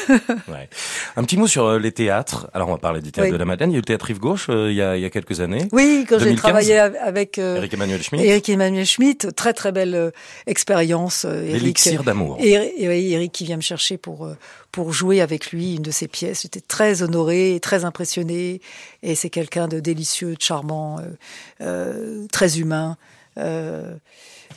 Ouais. 0.47 0.69
Un 1.17 1.23
petit 1.25 1.35
mot 1.35 1.47
sur 1.47 1.65
euh, 1.65 1.79
les 1.79 1.91
théâtres. 1.91 2.49
Alors 2.53 2.69
on 2.69 2.71
va 2.71 2.77
parler 2.77 3.01
du 3.01 3.11
théâtre 3.11 3.27
Oui. 3.27 3.33
de 3.33 3.37
la 3.37 3.43
Madeleine. 3.43 3.71
Il 3.71 3.73
y 3.73 3.75
a 3.75 3.79
eu 3.79 3.81
le 3.81 3.85
théâtre 3.85 4.05
Rive 4.05 4.19
Gauche 4.19 4.47
euh, 4.49 4.71
il, 4.71 4.77
y 4.77 4.81
a, 4.81 4.95
il 4.95 5.01
y 5.01 5.05
a 5.05 5.09
quelques 5.09 5.41
années. 5.41 5.67
Oui, 5.73 6.05
quand 6.07 6.17
j'ai 6.17 6.25
2015. 6.25 6.41
travaillé 6.41 6.79
av- 6.79 6.95
avec 7.01 7.37
euh, 7.37 7.57
Eric 7.57 7.73
Emmanuel 7.73 8.01
Schmitt. 8.01 8.21
Eric 8.23 8.47
Emmanuel 8.47 8.85
Schmitt, 8.85 9.35
très 9.35 9.51
très 9.53 9.73
belle 9.73 10.13
expérience. 10.45 11.25
Eric, 11.25 11.51
L'élixir 11.61 12.03
d'amour. 12.05 12.37
Et, 12.39 12.51
et 12.53 13.11
Eric 13.11 13.33
qui 13.33 13.43
vient 13.43 13.57
me 13.57 13.61
chercher 13.61 13.97
pour 13.97 14.29
pour 14.71 14.93
jouer 14.93 15.19
avec 15.19 15.51
lui 15.51 15.75
une 15.75 15.81
de 15.81 15.91
ses 15.91 16.07
pièces. 16.07 16.43
J'étais 16.43 16.61
très 16.61 17.01
honorée, 17.01 17.59
très 17.61 17.83
impressionnée. 17.83 18.61
Et 19.03 19.15
c'est 19.15 19.29
quelqu'un 19.29 19.67
de 19.67 19.81
délicieux, 19.81 20.35
de 20.35 20.41
charmant, 20.41 21.01
très 22.31 22.59
humain. 22.59 22.97
Euh, 23.37 23.95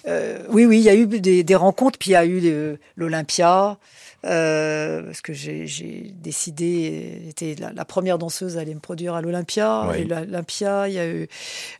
euh, 0.06 0.42
oui, 0.50 0.64
oui, 0.66 0.78
il 0.78 0.82
y 0.84 0.88
a 0.88 0.94
eu 0.94 1.06
des, 1.06 1.42
des 1.44 1.54
rencontres, 1.54 1.98
puis 1.98 2.10
il 2.10 2.14
y 2.14 2.16
a 2.16 2.24
eu 2.24 2.40
euh, 2.44 2.76
l'Olympia. 2.96 3.78
Euh, 4.26 5.02
parce 5.04 5.22
que 5.22 5.32
j'ai 5.32 6.12
décidé, 6.14 7.22
j'étais 7.24 7.54
la, 7.58 7.72
la 7.72 7.84
première 7.86 8.18
danseuse 8.18 8.58
à 8.58 8.60
aller 8.60 8.74
me 8.74 8.80
produire 8.80 9.14
à 9.14 9.22
l'Olympia. 9.22 9.88
Oui. 9.90 10.04
L'Olympia, 10.04 10.88
il 10.88 10.94
y 10.94 10.98
a 10.98 11.08
eu 11.08 11.26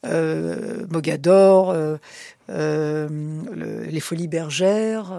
euh, 0.07 0.87
Mogador, 0.89 1.75
le- 2.49 3.85
les 3.85 4.01
Folies 4.01 4.29
Bergères. 4.29 5.13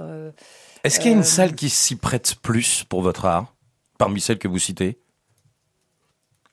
Est-ce 0.83 0.99
qu'il 0.99 1.11
y 1.11 1.13
a 1.13 1.17
une 1.17 1.23
salle 1.23 1.53
qui 1.53 1.69
s'y 1.69 1.95
prête 1.95 2.35
plus 2.41 2.83
pour 2.89 3.03
votre 3.03 3.25
art, 3.25 3.53
parmi 3.99 4.19
celles 4.19 4.39
que 4.39 4.47
vous 4.47 4.57
citez? 4.59 4.97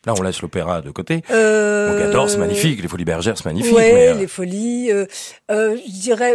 Là, 0.08 0.14
on 0.18 0.22
laisse 0.22 0.40
l'opéra 0.40 0.80
de 0.80 0.90
côté. 0.90 1.20
euh, 1.30 1.92
Mogador, 1.92 2.30
c'est 2.30 2.38
magnifique. 2.38 2.80
Les 2.80 2.88
Folies 2.88 3.04
Bergères, 3.04 3.36
c'est 3.36 3.44
magnifique. 3.44 3.74
ouais, 3.76 3.92
mais, 3.92 4.08
euh, 4.08 4.14
les 4.14 4.26
Folies. 4.26 4.90
euh, 4.90 5.04
euh, 5.50 5.76
je 5.86 6.00
dirais 6.00 6.32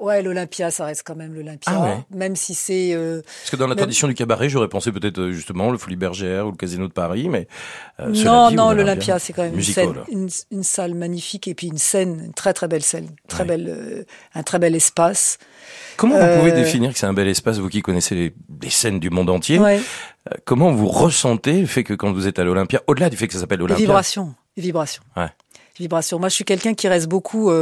Ouais, 0.00 0.22
l'Olympia, 0.22 0.70
ça 0.70 0.86
reste 0.86 1.02
quand 1.04 1.14
même 1.14 1.34
l'Olympia, 1.34 1.70
ah 1.74 2.02
même 2.10 2.34
si 2.34 2.54
c'est. 2.54 2.94
Euh, 2.94 3.20
Parce 3.42 3.50
que 3.50 3.56
dans 3.56 3.66
la 3.66 3.74
tradition 3.74 4.08
du 4.08 4.14
cabaret, 4.14 4.48
j'aurais 4.48 4.68
pensé 4.68 4.90
peut-être 4.92 5.20
euh, 5.20 5.32
justement 5.32 5.70
le 5.70 5.76
Folie 5.76 5.96
Bergère 5.96 6.46
ou 6.46 6.52
le 6.52 6.56
Casino 6.56 6.88
de 6.88 6.92
Paris, 6.92 7.28
mais. 7.28 7.46
Euh, 8.00 8.08
non, 8.08 8.50
non, 8.50 8.72
l'Olympia, 8.72 9.18
c'est 9.18 9.34
quand 9.34 9.42
même 9.42 9.54
une, 9.54 9.62
scène, 9.62 9.94
une, 10.50 10.62
salle 10.62 10.94
magnifique 10.94 11.48
et 11.48 11.54
puis 11.54 11.66
une 11.66 11.76
scène, 11.76 12.22
une 12.24 12.32
très 12.32 12.54
très 12.54 12.66
belle 12.66 12.82
scène, 12.82 13.10
très 13.28 13.44
belle, 13.44 14.06
un 14.34 14.42
très 14.42 14.58
bel 14.58 14.74
espace. 14.74 15.36
Comment 15.98 16.18
vous 16.18 16.38
pouvez 16.38 16.52
définir 16.52 16.94
que 16.94 16.98
c'est 16.98 17.06
un 17.06 17.12
bel 17.12 17.28
espace, 17.28 17.58
vous 17.58 17.68
qui 17.68 17.82
connaissez 17.82 18.14
les, 18.14 18.70
scènes 18.70 19.00
du 19.00 19.10
monde 19.10 19.28
entier 19.28 19.60
Comment 20.46 20.72
vous 20.72 20.88
ressentez 20.88 21.60
le 21.60 21.66
fait 21.66 21.84
que 21.84 21.92
quand 21.92 22.10
vous 22.12 22.26
êtes 22.26 22.38
à 22.38 22.44
l'Olympia, 22.44 22.80
au-delà 22.86 23.10
du 23.10 23.18
fait 23.18 23.26
que 23.26 23.34
ça 23.34 23.40
s'appelle 23.40 23.60
Olympia, 23.60 23.80
les 23.80 23.86
vibrations, 23.86 24.34
vibrations. 24.56 25.02
Ouais. 25.14 25.28
Vibrations. 25.78 26.18
Moi, 26.18 26.30
je 26.30 26.36
suis 26.36 26.44
quelqu'un 26.44 26.72
qui 26.72 26.88
reste 26.88 27.06
beaucoup. 27.06 27.52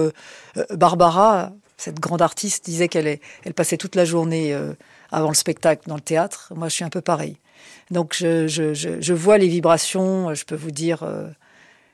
Barbara, 0.70 1.53
cette 1.78 2.00
grande 2.00 2.20
artiste 2.20 2.64
disait 2.64 2.88
qu'elle 2.88 3.18
elle 3.44 3.54
passait 3.54 3.78
toute 3.78 3.94
la 3.94 4.04
journée 4.04 4.52
euh, 4.52 4.74
avant 5.10 5.28
le 5.28 5.34
spectacle 5.34 5.88
dans 5.88 5.94
le 5.94 6.00
théâtre. 6.02 6.52
Moi, 6.54 6.68
je 6.68 6.74
suis 6.74 6.84
un 6.84 6.90
peu 6.90 7.00
pareil. 7.00 7.38
Donc, 7.90 8.14
je, 8.16 8.46
je, 8.46 8.74
je, 8.74 9.12
vois 9.14 9.38
les 9.38 9.48
vibrations. 9.48 10.34
Je 10.34 10.44
peux 10.44 10.56
vous 10.56 10.70
dire 10.70 11.04
euh, 11.04 11.28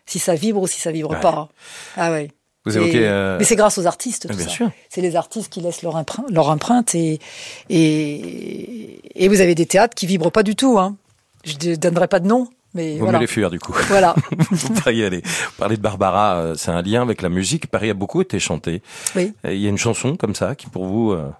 si 0.06 0.18
ça 0.18 0.34
vibre 0.34 0.62
ou 0.62 0.66
si 0.66 0.80
ça 0.80 0.90
vibre 0.90 1.20
pas. 1.20 1.48
Ah 1.96 2.10
ouais. 2.10 2.30
Vous 2.64 2.76
évoquez, 2.78 3.06
euh, 3.06 3.36
Mais 3.38 3.44
c'est 3.44 3.56
grâce 3.56 3.76
aux 3.76 3.86
artistes. 3.86 4.26
Tout 4.28 4.36
bien 4.36 4.48
sûr. 4.48 4.70
C'est 4.88 5.02
les 5.02 5.16
artistes 5.16 5.52
qui 5.52 5.60
laissent 5.60 5.82
leur 5.82 5.96
empreinte, 5.96 6.30
leur 6.30 6.48
empreinte 6.48 6.94
et, 6.94 7.20
et 7.68 9.00
et 9.14 9.28
vous 9.28 9.40
avez 9.42 9.54
des 9.54 9.66
théâtres 9.66 9.94
qui 9.94 10.06
vibrent 10.06 10.32
pas 10.32 10.42
du 10.42 10.56
tout. 10.56 10.78
Hein. 10.78 10.96
Je 11.44 11.54
ne 11.68 11.76
donnerai 11.76 12.08
pas 12.08 12.20
de 12.20 12.26
nom, 12.26 12.48
mais 12.74 12.94
Vous 12.98 13.04
voilà. 13.04 13.18
les 13.18 13.26
fuir 13.26 13.50
du 13.50 13.58
coup. 13.58 13.72
Voilà. 13.88 14.14
Vous 14.50 14.90
y 14.90 15.04
aller. 15.04 15.22
Parler 15.58 15.76
de 15.76 15.82
Barbara, 15.82 16.36
euh, 16.36 16.54
c'est 16.56 16.70
un 16.70 16.82
lien 16.82 17.02
avec 17.02 17.22
la 17.22 17.28
musique. 17.28 17.68
Paris 17.68 17.90
a 17.90 17.94
beaucoup 17.94 18.20
été 18.20 18.38
chanté. 18.38 18.82
Oui. 19.16 19.32
Il 19.44 19.58
y 19.58 19.66
a 19.66 19.70
une 19.70 19.78
chanson 19.78 20.16
comme 20.16 20.34
ça 20.34 20.54
qui 20.54 20.66
pour 20.66 20.86
vous 20.86 21.12
euh, 21.12 21.30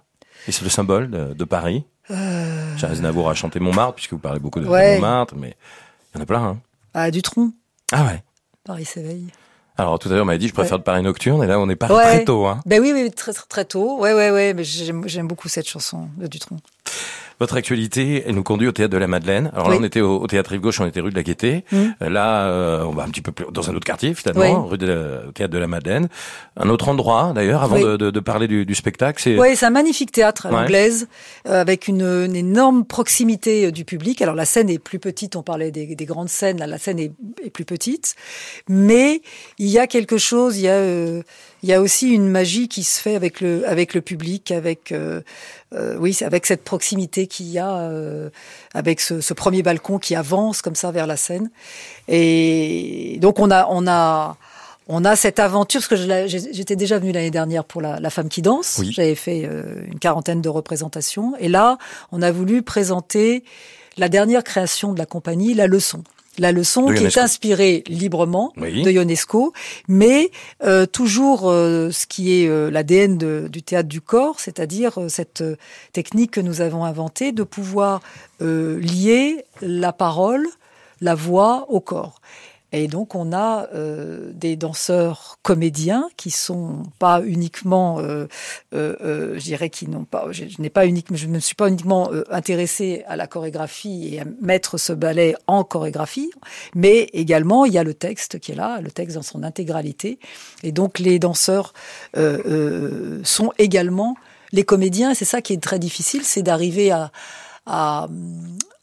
est 0.47 0.61
le 0.61 0.69
symbole 0.69 1.09
de, 1.09 1.43
Paris. 1.43 1.83
Euh... 2.11 2.77
Charles 2.77 2.97
Navour 2.97 3.29
a 3.29 3.35
chanté 3.35 3.59
Montmartre 3.59 3.95
puisque 3.95 4.13
vous 4.13 4.19
parlez 4.19 4.39
beaucoup 4.39 4.59
de 4.59 4.65
Montmartre, 4.65 5.35
mais 5.35 5.55
il 6.13 6.17
y 6.17 6.19
en 6.19 6.23
a 6.23 6.25
plein. 6.25 6.43
Hein. 6.43 6.57
Ah, 6.93 7.11
Dutronc. 7.11 7.51
Ah 7.91 8.05
ouais. 8.05 8.23
Paris 8.63 8.85
s'éveille. 8.85 9.27
Alors 9.77 9.99
tout 9.99 10.07
à 10.07 10.13
l'heure, 10.13 10.23
on 10.23 10.25
m'avait 10.25 10.39
dit 10.39 10.47
je 10.47 10.53
préfère 10.53 10.77
le 10.77 10.83
Paris 10.83 11.01
nocturne 11.01 11.43
et 11.43 11.47
là 11.47 11.59
on 11.59 11.69
est 11.69 11.75
Paris 11.75 11.93
très 11.93 12.23
tôt. 12.23 12.45
Hein. 12.45 12.61
Ben 12.65 12.81
oui, 12.81 12.91
oui, 12.93 13.11
très 13.11 13.33
très 13.33 13.65
tôt. 13.65 13.99
Ouais, 13.99 14.13
ouais, 14.13 14.31
ouais. 14.31 14.53
Mais 14.53 14.63
j'aime 14.63 15.27
beaucoup 15.27 15.49
cette 15.49 15.67
chanson 15.67 16.07
de 16.17 16.27
Dutronc. 16.27 16.59
Votre 17.39 17.57
actualité, 17.57 18.23
elle 18.25 18.35
nous 18.35 18.43
conduit 18.43 18.67
au 18.67 18.71
théâtre 18.71 18.93
de 18.93 18.97
la 18.97 19.07
Madeleine. 19.07 19.51
Alors 19.53 19.69
là, 19.69 19.77
on 19.79 19.83
était 19.83 20.01
au, 20.01 20.25
théâtre 20.27 20.51
Rive 20.51 20.61
Gauche, 20.61 20.79
on 20.79 20.85
était 20.85 21.01
rue 21.01 21.09
de 21.09 21.15
la 21.15 21.23
Gaîté. 21.23 21.65
Mmh. 21.71 21.77
Euh, 22.01 22.09
là, 22.09 22.47
euh, 22.47 22.83
on 22.83 22.91
va 22.91 23.03
un 23.03 23.09
petit 23.09 23.21
peu 23.21 23.31
plus 23.31 23.45
dans 23.51 23.69
un 23.69 23.75
autre 23.75 23.85
quartier 23.85 24.13
finalement, 24.13 24.65
rue 24.65 24.77
de 24.77 25.21
théâtre 25.33 25.53
de 25.53 25.57
la 25.57 25.67
Madeleine. 25.67 26.07
Un 26.57 26.69
autre 26.69 26.87
endroit 26.87 27.33
d'ailleurs, 27.35 27.63
avant 27.63 27.79
de, 27.79 27.97
de, 27.97 28.09
de, 28.11 28.19
parler 28.19 28.47
du, 28.47 28.65
du 28.65 28.75
spectacle. 28.75 29.21
C'est 29.21 29.37
oui, 29.37 29.55
c'est 29.55 29.65
un 29.65 29.71
magnifique 29.71 30.11
théâtre 30.11 30.45
à 30.45 30.51
l'anglaise, 30.51 31.07
euh, 31.47 31.59
avec 31.59 31.87
une, 31.87 32.03
une, 32.03 32.35
énorme 32.35 32.85
proximité 32.85 33.71
du 33.71 33.83
public. 33.83 34.21
Alors 34.21 34.35
la 34.35 34.45
scène 34.45 34.69
est 34.69 34.79
plus 34.79 34.99
petite. 34.99 35.35
On 35.35 35.43
parlait 35.43 35.71
des, 35.71 35.95
des 35.95 36.05
grandes 36.05 36.29
scènes. 36.29 36.59
Là, 36.59 36.67
la 36.67 36.77
scène 36.77 36.99
est, 36.99 37.11
est, 37.43 37.49
plus 37.49 37.65
petite, 37.65 38.15
mais 38.69 39.21
il 39.59 39.67
y 39.67 39.79
a 39.79 39.87
quelque 39.87 40.17
chose. 40.17 40.57
Il 40.57 40.63
y 40.63 40.69
a 40.69 41.21
il 41.65 41.69
y 41.69 41.73
a 41.73 41.81
aussi 41.81 42.09
une 42.09 42.29
magie 42.29 42.67
qui 42.67 42.83
se 42.83 43.01
fait 43.01 43.15
avec 43.15 43.41
le 43.41 43.67
avec 43.67 43.95
le 43.95 44.01
public, 44.01 44.51
avec 44.51 44.91
euh, 44.91 45.21
euh, 45.73 45.97
oui, 45.97 46.15
avec 46.21 46.45
cette 46.45 46.63
proximité 46.63 47.25
qu'il 47.25 47.47
y 47.47 47.57
a, 47.57 47.77
euh, 47.77 48.29
avec 48.75 49.01
ce, 49.01 49.19
ce, 49.19 49.33
premier 49.33 49.63
balcon 49.63 49.97
qui 49.97 50.13
avance 50.13 50.61
comme 50.61 50.75
ça 50.75 50.91
vers 50.91 51.07
la 51.07 51.17
scène. 51.17 51.49
Et 52.07 53.17
donc 53.19 53.39
on 53.39 53.49
a 53.49 53.65
on 53.71 53.87
a 53.87 54.37
on 54.87 55.03
a 55.05 55.15
cette 55.15 55.39
aventure 55.39 55.81
parce 55.81 55.87
que 55.87 56.27
j'étais 56.27 56.75
déjà 56.75 56.99
venue 56.99 57.11
l'année 57.11 57.31
dernière 57.31 57.63
pour 57.63 57.81
la, 57.81 57.99
la, 57.99 58.11
femme 58.11 58.29
qui 58.29 58.43
danse. 58.43 58.83
J'avais 58.91 59.15
fait 59.15 59.49
une 59.87 59.97
quarantaine 59.97 60.43
de 60.43 60.49
représentations 60.49 61.33
et 61.39 61.49
là 61.49 61.79
on 62.11 62.21
a 62.21 62.31
voulu 62.31 62.61
présenter 62.61 63.43
la 63.97 64.07
dernière 64.07 64.43
création 64.43 64.93
de 64.93 64.99
la 64.99 65.07
compagnie, 65.07 65.55
la 65.55 65.65
leçon 65.65 66.03
la 66.39 66.51
leçon 66.51 66.93
qui 66.93 67.03
est 67.05 67.17
inspirée 67.17 67.83
librement 67.87 68.53
de 68.57 68.91
Ionesco, 68.91 69.53
mais 69.87 70.31
euh, 70.63 70.85
toujours 70.85 71.49
euh, 71.49 71.91
ce 71.91 72.07
qui 72.07 72.41
est 72.41 72.47
euh, 72.47 72.69
l'ADN 72.69 73.47
du 73.47 73.63
théâtre 73.63 73.89
du 73.89 74.01
corps, 74.01 74.39
c'est-à-dire 74.39 74.97
cette 75.09 75.43
technique 75.93 76.31
que 76.31 76.41
nous 76.41 76.61
avons 76.61 76.85
inventée 76.85 77.31
de 77.31 77.43
pouvoir 77.43 78.01
lier 78.39 79.45
la 79.61 79.93
parole, 79.93 80.45
la 81.01 81.15
voix 81.15 81.65
au 81.69 81.79
corps. 81.79 82.19
Et 82.75 82.87
donc 82.87 83.15
on 83.15 83.31
a 83.31 83.69
euh, 83.73 84.31
des 84.33 84.57
danseurs 84.57 85.39
comédiens 85.43 86.09
qui 86.17 86.29
sont 86.29 86.83
pas 86.99 87.21
uniquement, 87.23 87.99
euh, 87.99 88.27
euh, 88.73 89.35
je 89.35 89.43
dirais 89.43 89.69
qui 89.69 89.87
n'ont 89.87 90.03
pas, 90.03 90.27
je, 90.31 90.43
n'ai 90.59 90.69
pas 90.69 90.85
uniquement, 90.85 91.15
je 91.15 91.27
ne 91.27 91.31
me 91.31 91.39
suis 91.39 91.55
pas 91.55 91.69
uniquement 91.69 92.09
intéressée 92.29 93.03
à 93.07 93.15
la 93.15 93.27
chorégraphie 93.27 94.09
et 94.11 94.19
à 94.19 94.25
mettre 94.41 94.77
ce 94.77 94.91
ballet 94.91 95.35
en 95.47 95.63
chorégraphie, 95.63 96.31
mais 96.75 97.09
également 97.13 97.63
il 97.63 97.73
y 97.73 97.77
a 97.77 97.83
le 97.83 97.93
texte 97.93 98.39
qui 98.39 98.51
est 98.51 98.55
là, 98.55 98.81
le 98.81 98.91
texte 98.91 99.15
dans 99.15 99.23
son 99.23 99.43
intégralité, 99.43 100.19
et 100.63 100.73
donc 100.73 100.99
les 100.99 101.17
danseurs 101.17 101.73
sont 103.23 103.51
également 103.57 104.15
les 104.51 104.63
comédiens. 104.63 105.13
C'est 105.13 105.25
ça 105.25 105.41
qui 105.41 105.53
est 105.53 105.63
très 105.63 105.79
difficile, 105.79 106.23
c'est 106.23 106.43
d'arriver 106.43 106.91
à, 106.91 107.11
à 107.65 108.07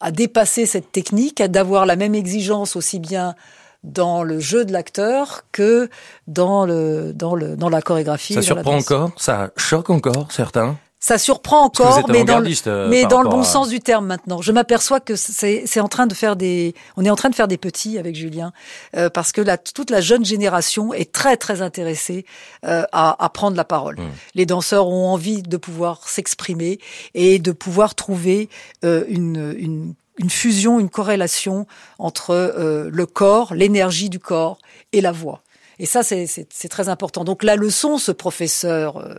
à 0.02 0.10
dépasser 0.10 0.66
cette 0.66 0.90
technique, 0.90 1.40
à 1.40 1.46
d'avoir 1.46 1.86
la 1.86 1.94
même 1.94 2.16
exigence 2.16 2.74
aussi 2.74 2.98
bien 2.98 3.36
dans 3.82 4.22
le 4.22 4.38
jeu 4.40 4.64
de 4.64 4.72
l'acteur 4.72 5.42
que 5.52 5.88
dans 6.26 6.64
le 6.66 7.12
dans 7.12 7.34
le 7.34 7.56
dans 7.56 7.68
la 7.68 7.82
chorégraphie. 7.82 8.34
Ça 8.34 8.42
surprend 8.42 8.76
encore, 8.76 9.10
ça 9.16 9.50
choque 9.56 9.90
encore 9.90 10.30
certains? 10.30 10.76
Ça 11.04 11.18
surprend 11.18 11.64
encore, 11.64 12.08
mais 12.08 12.22
dans, 12.22 12.38
le, 12.38 12.48
euh, 12.68 12.88
mais 12.88 13.06
dans 13.06 13.22
le 13.22 13.28
bon 13.28 13.42
sens 13.42 13.70
du 13.70 13.80
terme 13.80 14.06
maintenant. 14.06 14.40
Je 14.40 14.52
m'aperçois 14.52 15.00
que 15.00 15.16
c'est 15.16 15.80
en 15.80 15.88
train 15.88 16.06
de 16.06 16.14
faire 16.14 16.36
des, 16.36 16.76
on 16.96 17.04
est 17.04 17.10
en 17.10 17.16
train 17.16 17.28
de 17.28 17.34
faire 17.34 17.48
des 17.48 17.58
petits 17.58 17.98
avec 17.98 18.14
Julien, 18.14 18.52
euh, 18.96 19.10
parce 19.10 19.32
que 19.32 19.40
la, 19.40 19.58
toute 19.58 19.90
la 19.90 20.00
jeune 20.00 20.24
génération 20.24 20.94
est 20.94 21.10
très 21.10 21.36
très 21.36 21.60
intéressée 21.60 22.24
euh, 22.64 22.84
à, 22.92 23.16
à, 23.24 23.28
prendre 23.30 23.56
la 23.56 23.64
parole. 23.64 23.96
Mmh. 23.96 24.10
Les 24.36 24.46
danseurs 24.46 24.86
ont 24.86 25.08
envie 25.08 25.42
de 25.42 25.56
pouvoir 25.56 26.08
s'exprimer 26.08 26.78
et 27.14 27.40
de 27.40 27.50
pouvoir 27.50 27.96
trouver 27.96 28.48
euh, 28.84 29.04
une, 29.08 29.56
une 29.58 29.94
une 30.18 30.30
fusion, 30.30 30.80
une 30.80 30.90
corrélation 30.90 31.66
entre 31.98 32.30
euh, 32.30 32.90
le 32.92 33.06
corps, 33.06 33.54
l'énergie 33.54 34.10
du 34.10 34.18
corps 34.18 34.58
et 34.92 35.00
la 35.00 35.12
voix. 35.12 35.42
Et 35.78 35.86
ça, 35.86 36.02
c'est 36.02 36.68
très 36.68 36.88
important. 36.88 37.24
Donc 37.24 37.42
la 37.42 37.56
leçon, 37.56 37.98
ce 37.98 38.12
professeur, 38.12 38.98
euh, 38.98 39.14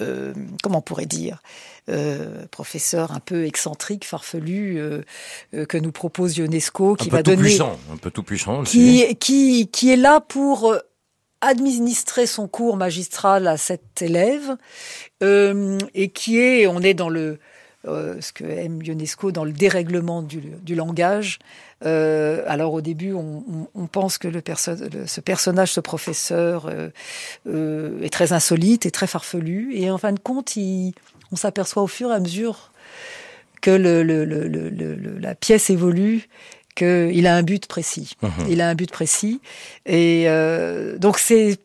euh, 0.00 0.32
comment 0.62 0.78
on 0.78 0.82
pourrait 0.82 1.06
dire, 1.06 1.40
professeur 2.50 3.12
un 3.12 3.20
peu 3.20 3.44
excentrique, 3.44 4.06
farfelu, 4.06 4.80
que 5.52 5.76
nous 5.76 5.92
propose 5.92 6.38
UNESCO, 6.38 6.96
qui 6.96 7.08
un 7.08 7.10
peu 7.10 7.16
va 7.18 7.22
tout 7.22 7.30
donner, 7.30 7.42
puissant, 7.42 7.78
un 7.92 7.98
peu 7.98 8.10
tout 8.10 8.22
puissant 8.22 8.60
aussi. 8.60 8.78
Qui, 8.78 9.16
qui, 9.16 9.68
qui 9.68 9.92
est 9.92 9.96
là 9.96 10.20
pour 10.20 10.74
administrer 11.42 12.26
son 12.26 12.48
cours 12.48 12.76
magistral 12.76 13.46
à 13.46 13.58
cet 13.58 14.00
élève 14.00 14.56
et 15.20 16.08
qui 16.08 16.40
est, 16.40 16.66
on 16.66 16.80
est 16.80 16.94
dans 16.94 17.10
le 17.10 17.38
euh, 17.86 18.20
ce 18.20 18.32
que 18.32 18.44
aime 18.44 18.80
UNESCO 18.82 19.32
dans 19.32 19.44
le 19.44 19.52
dérèglement 19.52 20.22
du, 20.22 20.40
du 20.62 20.74
langage. 20.74 21.38
Euh, 21.84 22.42
alors 22.46 22.72
au 22.72 22.80
début, 22.80 23.12
on, 23.12 23.68
on, 23.74 23.86
pense 23.86 24.16
que 24.18 24.28
le 24.28 24.40
perso 24.40 24.72
ce 25.06 25.20
personnage, 25.20 25.72
ce 25.72 25.80
professeur, 25.80 26.70
euh, 27.46 28.02
est 28.02 28.12
très 28.12 28.32
insolite 28.32 28.86
et 28.86 28.90
très 28.90 29.06
farfelu. 29.06 29.74
Et 29.74 29.90
en 29.90 29.98
fin 29.98 30.12
de 30.12 30.18
compte, 30.18 30.56
il, 30.56 30.94
on 31.32 31.36
s'aperçoit 31.36 31.82
au 31.82 31.86
fur 31.86 32.10
et 32.10 32.14
à 32.14 32.20
mesure 32.20 32.70
que 33.60 33.70
le, 33.70 35.18
la 35.18 35.34
pièce 35.34 35.70
évolue 35.70 36.28
qu'il 36.74 37.26
a 37.26 37.36
un 37.36 37.42
but 37.42 37.66
précis. 37.66 38.16
Mmh. 38.22 38.28
Il 38.48 38.60
a 38.60 38.68
un 38.68 38.74
but 38.74 38.90
précis. 38.90 39.40
Et 39.86 40.24
euh, 40.26 40.98
donc 40.98 41.18
c'est 41.18 41.58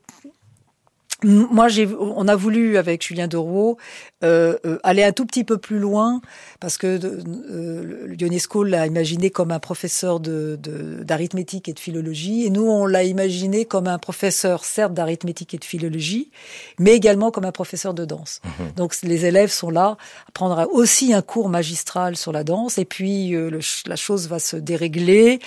moi, 1.24 1.68
j'ai, 1.68 1.88
on 1.88 2.28
a 2.28 2.36
voulu 2.36 2.78
avec 2.78 3.06
Julien 3.06 3.28
Derouault 3.28 3.78
euh, 4.24 4.58
euh, 4.66 4.80
aller 4.84 5.04
un 5.04 5.12
tout 5.12 5.26
petit 5.26 5.44
peu 5.44 5.58
plus 5.58 5.80
loin 5.80 6.22
parce 6.60 6.78
que 6.78 7.00
euh, 7.02 8.06
l'UNESCO 8.06 8.64
l'a 8.64 8.86
imaginé 8.86 9.30
comme 9.30 9.52
un 9.52 9.60
professeur 9.60 10.20
de, 10.20 10.60
d'arithmétique 11.04 11.70
et 11.70 11.74
de 11.74 11.80
philologie, 11.80 12.46
et 12.46 12.50
nous 12.50 12.64
on 12.70 12.86
l'a 12.86 13.04
imaginé 13.04 13.66
comme 13.66 13.88
un 13.88 13.98
professeur 13.98 14.66
certes 14.66 14.94
d'arithmétique 14.94 15.54
et 15.54 15.58
de 15.58 15.64
philologie, 15.64 16.32
mais 16.80 16.92
également 16.92 17.32
comme 17.32 17.46
un 17.46 17.52
professeur 17.52 17.94
de 17.94 18.04
danse. 18.06 18.42
Mhm. 18.44 18.72
Donc 18.76 18.96
les 19.04 19.26
élèves 19.26 19.52
sont 19.52 19.70
là 19.70 19.98
à 20.28 20.32
prendre 20.34 20.68
aussi 20.72 21.14
un 21.14 21.22
cours 21.22 21.50
magistral 21.50 22.18
sur 22.18 22.32
la 22.32 22.44
danse, 22.44 22.78
et 22.78 22.86
puis 22.86 23.36
euh, 23.36 23.60
la 23.86 23.96
chose 23.96 24.28
va 24.28 24.40
se 24.40 24.58
dérégler. 24.58 25.40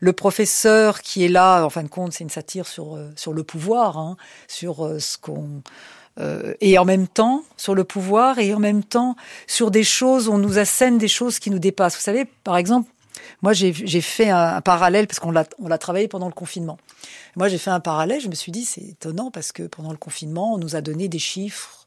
Le 0.00 0.12
professeur 0.12 1.02
qui 1.02 1.24
est 1.24 1.28
là, 1.28 1.64
en 1.64 1.70
fin 1.70 1.82
de 1.82 1.88
compte, 1.88 2.12
c'est 2.12 2.24
une 2.24 2.30
satire 2.30 2.66
sur 2.66 2.98
sur 3.16 3.32
le 3.32 3.42
pouvoir, 3.42 3.98
hein, 3.98 4.16
sur 4.48 4.88
euh, 6.20 6.54
et 6.60 6.78
en 6.78 6.84
même 6.84 7.08
temps 7.08 7.42
sur 7.56 7.74
le 7.74 7.84
pouvoir 7.84 8.38
et 8.38 8.54
en 8.54 8.60
même 8.60 8.84
temps 8.84 9.16
sur 9.46 9.70
des 9.70 9.84
choses, 9.84 10.28
on 10.28 10.38
nous 10.38 10.58
assène 10.58 10.98
des 10.98 11.08
choses 11.08 11.38
qui 11.38 11.50
nous 11.50 11.58
dépassent. 11.58 11.96
Vous 11.96 12.02
savez, 12.02 12.24
par 12.44 12.56
exemple, 12.56 12.90
moi 13.42 13.52
j'ai 13.52 13.72
fait 13.72 14.30
un, 14.30 14.60
parallèle 14.60 15.06
parce 15.06 15.18
qu'on 15.18 15.30
l'a 15.30 15.44
on 15.58 15.68
l'a 15.68 15.78
travaillé 15.78 16.08
pendant 16.08 16.26
le 16.26 16.32
confinement. 16.32 16.78
Moi 17.36 17.48
j'ai 17.48 17.58
fait 17.58 17.70
un 17.70 17.80
parallèle, 17.80 18.20
je 18.20 18.28
me 18.28 18.34
suis 18.34 18.52
dit 18.52 18.64
c'est 18.64 18.82
étonnant 18.82 19.30
parce 19.30 19.52
que 19.52 19.64
pendant 19.64 19.90
le 19.90 19.96
confinement 19.96 20.54
on 20.54 20.58
nous 20.58 20.76
a 20.76 20.80
donné 20.80 21.08
des 21.08 21.18
chiffres 21.18 21.84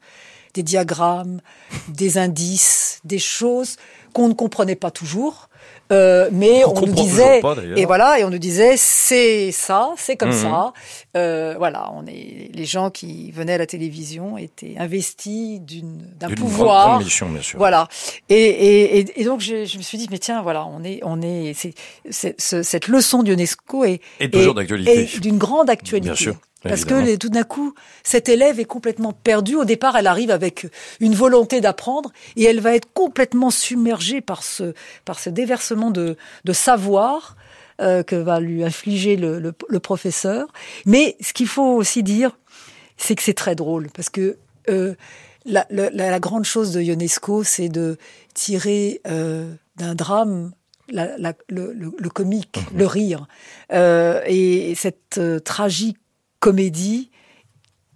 des 0.57 0.63
diagrammes, 0.63 1.39
des 1.87 2.17
indices, 2.17 2.99
des 3.03 3.19
choses 3.19 3.77
qu'on 4.13 4.27
ne 4.27 4.33
comprenait 4.33 4.75
pas 4.75 4.91
toujours. 4.91 5.49
Euh, 5.91 6.27
mais 6.33 6.65
on, 6.65 6.81
nous 6.81 6.93
disait 6.93 7.41
et 7.77 7.85
voilà 7.85 8.19
et 8.19 8.25
on 8.25 8.29
nous 8.29 8.37
disait 8.37 8.75
c'est 8.75 9.53
ça 9.53 9.91
c'est 9.95 10.17
comme 10.17 10.31
mhm. 10.31 10.35
ça 10.35 10.73
euh, 11.15 11.55
voilà 11.57 11.89
on 11.93 12.05
est 12.05 12.51
les 12.53 12.65
gens 12.65 12.89
qui 12.89 13.31
venaient 13.31 13.53
à 13.53 13.57
la 13.57 13.65
télévision 13.65 14.37
étaient 14.37 14.75
investis 14.77 15.61
d'une 15.61 16.05
d'un 16.19 16.29
pouvoir 16.29 16.99
mission, 16.99 17.29
bien 17.29 17.41
sûr. 17.41 17.57
voilà 17.57 17.87
et, 18.27 18.35
et, 18.35 19.21
et, 19.21 19.23
donc 19.23 19.39
je, 19.39 19.63
je, 19.63 19.77
me 19.77 19.81
suis 19.81 19.97
dit 19.97 20.09
mais 20.11 20.19
tiens 20.19 20.41
voilà 20.41 20.65
on 20.65 20.83
est 20.83 20.99
on 21.03 21.21
est 21.21 21.53
cette 22.09 22.87
leçon 22.89 23.23
d'UNESCO 23.23 23.85
est, 23.85 24.01
est 24.19 24.33
toujours 24.33 24.55
d'actualité 24.55 25.07
d'une 25.21 25.37
grande 25.37 25.69
actualité 25.69 26.09
bien 26.09 26.15
sûr 26.15 26.35
parce 26.63 26.85
que 26.85 27.15
tout 27.15 27.29
d'un 27.29 27.43
coup, 27.43 27.73
cette 28.03 28.29
élève 28.29 28.59
est 28.59 28.65
complètement 28.65 29.13
perdue. 29.13 29.55
Au 29.55 29.65
départ, 29.65 29.95
elle 29.95 30.07
arrive 30.07 30.31
avec 30.31 30.67
une 30.99 31.13
volonté 31.13 31.61
d'apprendre 31.61 32.11
et 32.35 32.43
elle 32.43 32.59
va 32.59 32.75
être 32.75 32.87
complètement 32.93 33.51
submergée 33.51 33.96
par 34.21 34.43
ce, 34.43 34.73
par 35.05 35.19
ce 35.19 35.29
déversement 35.29 35.91
de, 35.91 36.17
de 36.45 36.53
savoir 36.53 37.35
euh, 37.81 38.03
que 38.03 38.15
va 38.15 38.39
lui 38.39 38.63
infliger 38.63 39.15
le, 39.15 39.39
le, 39.39 39.79
professeur. 39.79 40.47
Mais 40.85 41.15
ce 41.21 41.33
qu'il 41.33 41.47
faut 41.47 41.75
aussi 41.75 42.03
dire, 42.03 42.37
c'est 42.97 43.15
que 43.15 43.21
c'est 43.21 43.33
très 43.33 43.55
drôle 43.55 43.89
parce 43.93 44.09
que 44.09 44.37
euh, 44.69 44.95
la, 45.45 45.65
la, 45.69 45.89
la, 45.91 46.19
grande 46.19 46.43
chose 46.43 46.73
de 46.73 46.81
Ionesco, 46.81 47.43
c'est 47.43 47.69
de 47.69 47.97
tirer 48.33 49.01
euh, 49.07 49.53
d'un 49.75 49.95
drame 49.95 50.51
la, 50.89 51.17
le, 51.49 51.73
le, 51.73 52.09
comique, 52.09 52.59
mhm. 52.71 52.79
le 52.79 52.85
rire. 52.87 53.27
Euh, 53.71 54.21
et 54.25 54.73
cette 54.75 55.19
tragique 55.43 55.97
comédie 56.39 57.11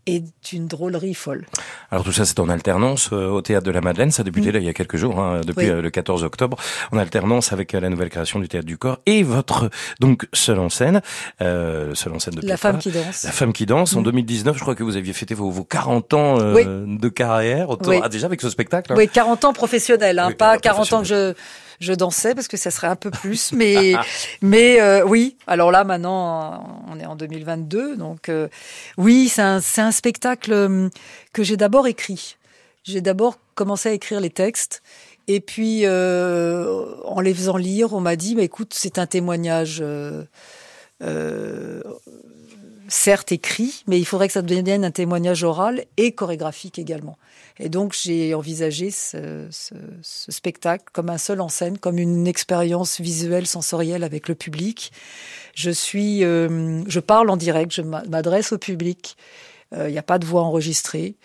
est 0.05 0.53
une 0.53 0.67
drôlerie 0.67 1.13
folle. 1.13 1.45
Alors 1.91 2.03
tout 2.03 2.11
ça, 2.11 2.25
c'est 2.25 2.39
en 2.39 2.49
alternance 2.49 3.09
euh, 3.13 3.27
au 3.27 3.41
Théâtre 3.41 3.65
de 3.65 3.71
la 3.71 3.81
Madeleine. 3.81 4.11
Ça 4.11 4.21
a 4.21 4.23
débuté 4.23 4.49
mm. 4.49 4.53
là 4.53 4.59
il 4.59 4.65
y 4.65 4.69
a 4.69 4.73
quelques 4.73 4.97
jours, 4.97 5.19
hein, 5.19 5.41
depuis 5.45 5.69
euh, 5.69 5.81
le 5.81 5.89
14 5.89 6.23
octobre, 6.23 6.57
en 6.91 6.97
alternance 6.97 7.53
avec 7.53 7.73
euh, 7.75 7.79
la 7.79 7.89
nouvelle 7.89 8.09
création 8.09 8.39
du 8.39 8.47
Théâtre 8.47 8.65
du 8.65 8.77
Corps 8.77 8.99
et 9.05 9.23
votre 9.23 9.69
donc 9.99 10.27
seule 10.33 10.59
en 10.59 10.69
scène, 10.69 11.01
euh, 11.41 11.93
seule 11.95 12.13
en 12.13 12.19
scène 12.19 12.35
de 12.35 12.47
La 12.47 12.57
femme 12.57 12.79
qui 12.79 12.91
danse. 12.91 13.23
La 13.23 13.31
femme 13.31 13.53
qui 13.53 13.65
danse. 13.65 13.95
En 13.95 14.01
2019, 14.01 14.53
mm. 14.53 14.57
je 14.57 14.61
crois 14.61 14.75
que 14.75 14.83
vous 14.83 14.97
aviez 14.97 15.13
fêté 15.13 15.35
vos, 15.35 15.51
vos 15.51 15.63
40 15.63 16.13
ans 16.13 16.37
de 16.37 17.09
carrière, 17.09 17.69
autour, 17.69 17.93
ah, 18.01 18.09
déjà 18.09 18.25
avec 18.25 18.41
ce 18.41 18.49
spectacle. 18.49 18.93
Hein. 18.93 18.95
Oui, 18.97 19.07
40 19.07 19.45
ans 19.45 19.53
professionnels, 19.53 20.19
hein, 20.19 20.31
pas 20.31 20.57
40 20.57 20.93
ans 20.93 21.01
que 21.01 21.07
je 21.07 21.33
je 21.81 21.93
dansais 21.93 22.35
parce 22.35 22.47
que 22.47 22.57
ça 22.57 22.71
serait 22.71 22.87
un 22.87 22.95
peu 22.95 23.11
plus, 23.11 23.51
mais 23.51 23.93
mais 24.41 24.79
euh, 24.79 25.03
oui. 25.03 25.35
Alors 25.47 25.71
là 25.71 25.83
maintenant, 25.83 26.83
on 26.89 26.99
est 26.99 27.05
en 27.05 27.15
2022, 27.15 27.97
donc 27.97 28.29
euh, 28.29 28.47
oui, 28.97 29.27
c'est 29.27 29.41
un 29.41 29.59
c'est 29.59 29.81
un 29.81 29.91
spectacle 29.91 30.53
euh, 30.53 30.89
que 31.33 31.43
j'ai 31.43 31.57
d'abord 31.57 31.87
écrit. 31.87 32.37
J'ai 32.83 33.01
d'abord 33.01 33.37
commencé 33.55 33.89
à 33.89 33.91
écrire 33.91 34.21
les 34.21 34.29
textes. 34.29 34.81
Et 35.27 35.39
puis, 35.39 35.87
en 35.87 37.21
les 37.21 37.33
faisant 37.33 37.55
lire, 37.55 37.93
on 37.93 38.01
m'a 38.01 38.15
dit, 38.15 38.35
bah, 38.35 38.41
écoute, 38.41 38.73
c'est 38.73 38.97
un 38.97 39.05
témoignage 39.05 39.81
certes 42.91 43.31
écrit, 43.31 43.83
mais 43.87 43.97
il 43.97 44.05
faudrait 44.05 44.27
que 44.27 44.33
ça 44.33 44.41
devienne 44.41 44.83
un 44.83 44.91
témoignage 44.91 45.43
oral 45.43 45.85
et 45.97 46.11
chorégraphique 46.11 46.77
également. 46.77 47.17
Et 47.59 47.69
donc 47.69 47.93
j'ai 47.93 48.33
envisagé 48.33 48.91
ce, 48.91 49.47
ce, 49.49 49.75
ce, 50.01 50.31
spectacle 50.31 50.85
comme 50.91 51.09
un 51.09 51.17
seul 51.17 51.41
en 51.41 51.49
scène, 51.49 51.77
comme 51.77 51.97
une 51.97 52.27
expérience 52.27 52.99
visuelle, 52.99 53.47
sensorielle 53.47 54.03
avec 54.03 54.27
le 54.27 54.35
public. 54.35 54.91
Je 55.55 55.71
suis, 55.71 56.23
euh, 56.23 56.83
je 56.87 56.99
parle 56.99 57.29
en 57.29 57.37
direct, 57.37 57.71
je 57.71 57.81
m'adresse 57.81 58.51
au 58.51 58.57
public. 58.57 59.15
Euh, 59.73 59.87
il 59.87 59.91
n'y 59.91 59.97
a 59.97 60.03
pas 60.03 60.19
de 60.19 60.25
voix 60.25 60.41
enregistrée. 60.41 61.15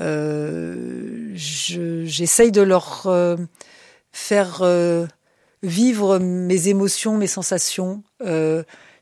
Euh, 0.00 1.30
J'essaye 1.34 2.50
de 2.50 2.62
leur 2.62 3.06
euh, 3.06 3.36
faire 4.12 4.64
vivre 5.62 6.18
mes 6.18 6.68
émotions, 6.68 7.16
mes 7.16 7.26
sensations 7.28 8.02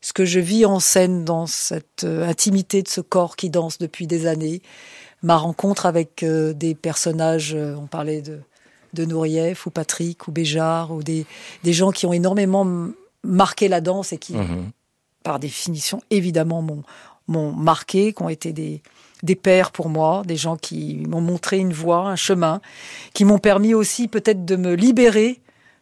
ce 0.01 0.13
que 0.13 0.25
je 0.25 0.39
vis 0.39 0.65
en 0.65 0.79
scène 0.79 1.23
dans 1.23 1.45
cette 1.45 2.03
euh, 2.03 2.27
intimité 2.27 2.81
de 2.81 2.87
ce 2.87 3.01
corps 3.01 3.35
qui 3.35 3.49
danse 3.49 3.77
depuis 3.77 4.07
des 4.07 4.25
années, 4.25 4.61
ma 5.21 5.37
rencontre 5.37 5.85
avec 5.85 6.23
euh, 6.23 6.53
des 6.53 6.75
personnages, 6.75 7.53
euh, 7.53 7.75
on 7.75 7.85
parlait 7.85 8.21
de, 8.21 8.39
de 8.93 9.05
Nourieff 9.05 9.67
ou 9.67 9.69
Patrick 9.69 10.27
ou 10.27 10.31
Béjar, 10.31 10.91
ou 10.91 11.03
des, 11.03 11.25
des 11.63 11.73
gens 11.73 11.91
qui 11.91 12.05
ont 12.05 12.13
énormément 12.13 12.67
marqué 13.23 13.67
la 13.67 13.81
danse 13.81 14.11
et 14.11 14.17
qui, 14.17 14.33
mhm. 14.33 14.71
par 15.23 15.39
définition, 15.39 16.01
évidemment, 16.09 16.65
m'ont 17.27 17.51
marqué, 17.53 18.13
qui 18.13 18.23
ont 18.23 18.29
été 18.29 18.51
des, 18.51 18.81
des 19.23 19.35
pères 19.35 19.71
pour 19.71 19.89
moi, 19.89 20.23
des 20.25 20.35
gens 20.35 20.57
qui 20.57 21.03
m'ont 21.07 21.21
montré 21.21 21.59
une 21.59 21.73
voie, 21.73 22.07
un 22.07 22.15
chemin, 22.15 22.61
qui 23.13 23.25
m'ont 23.25 23.37
permis 23.37 23.75
aussi 23.75 24.07
peut-être 24.07 24.45
de 24.45 24.55
me 24.55 24.73
libérer 24.73 25.39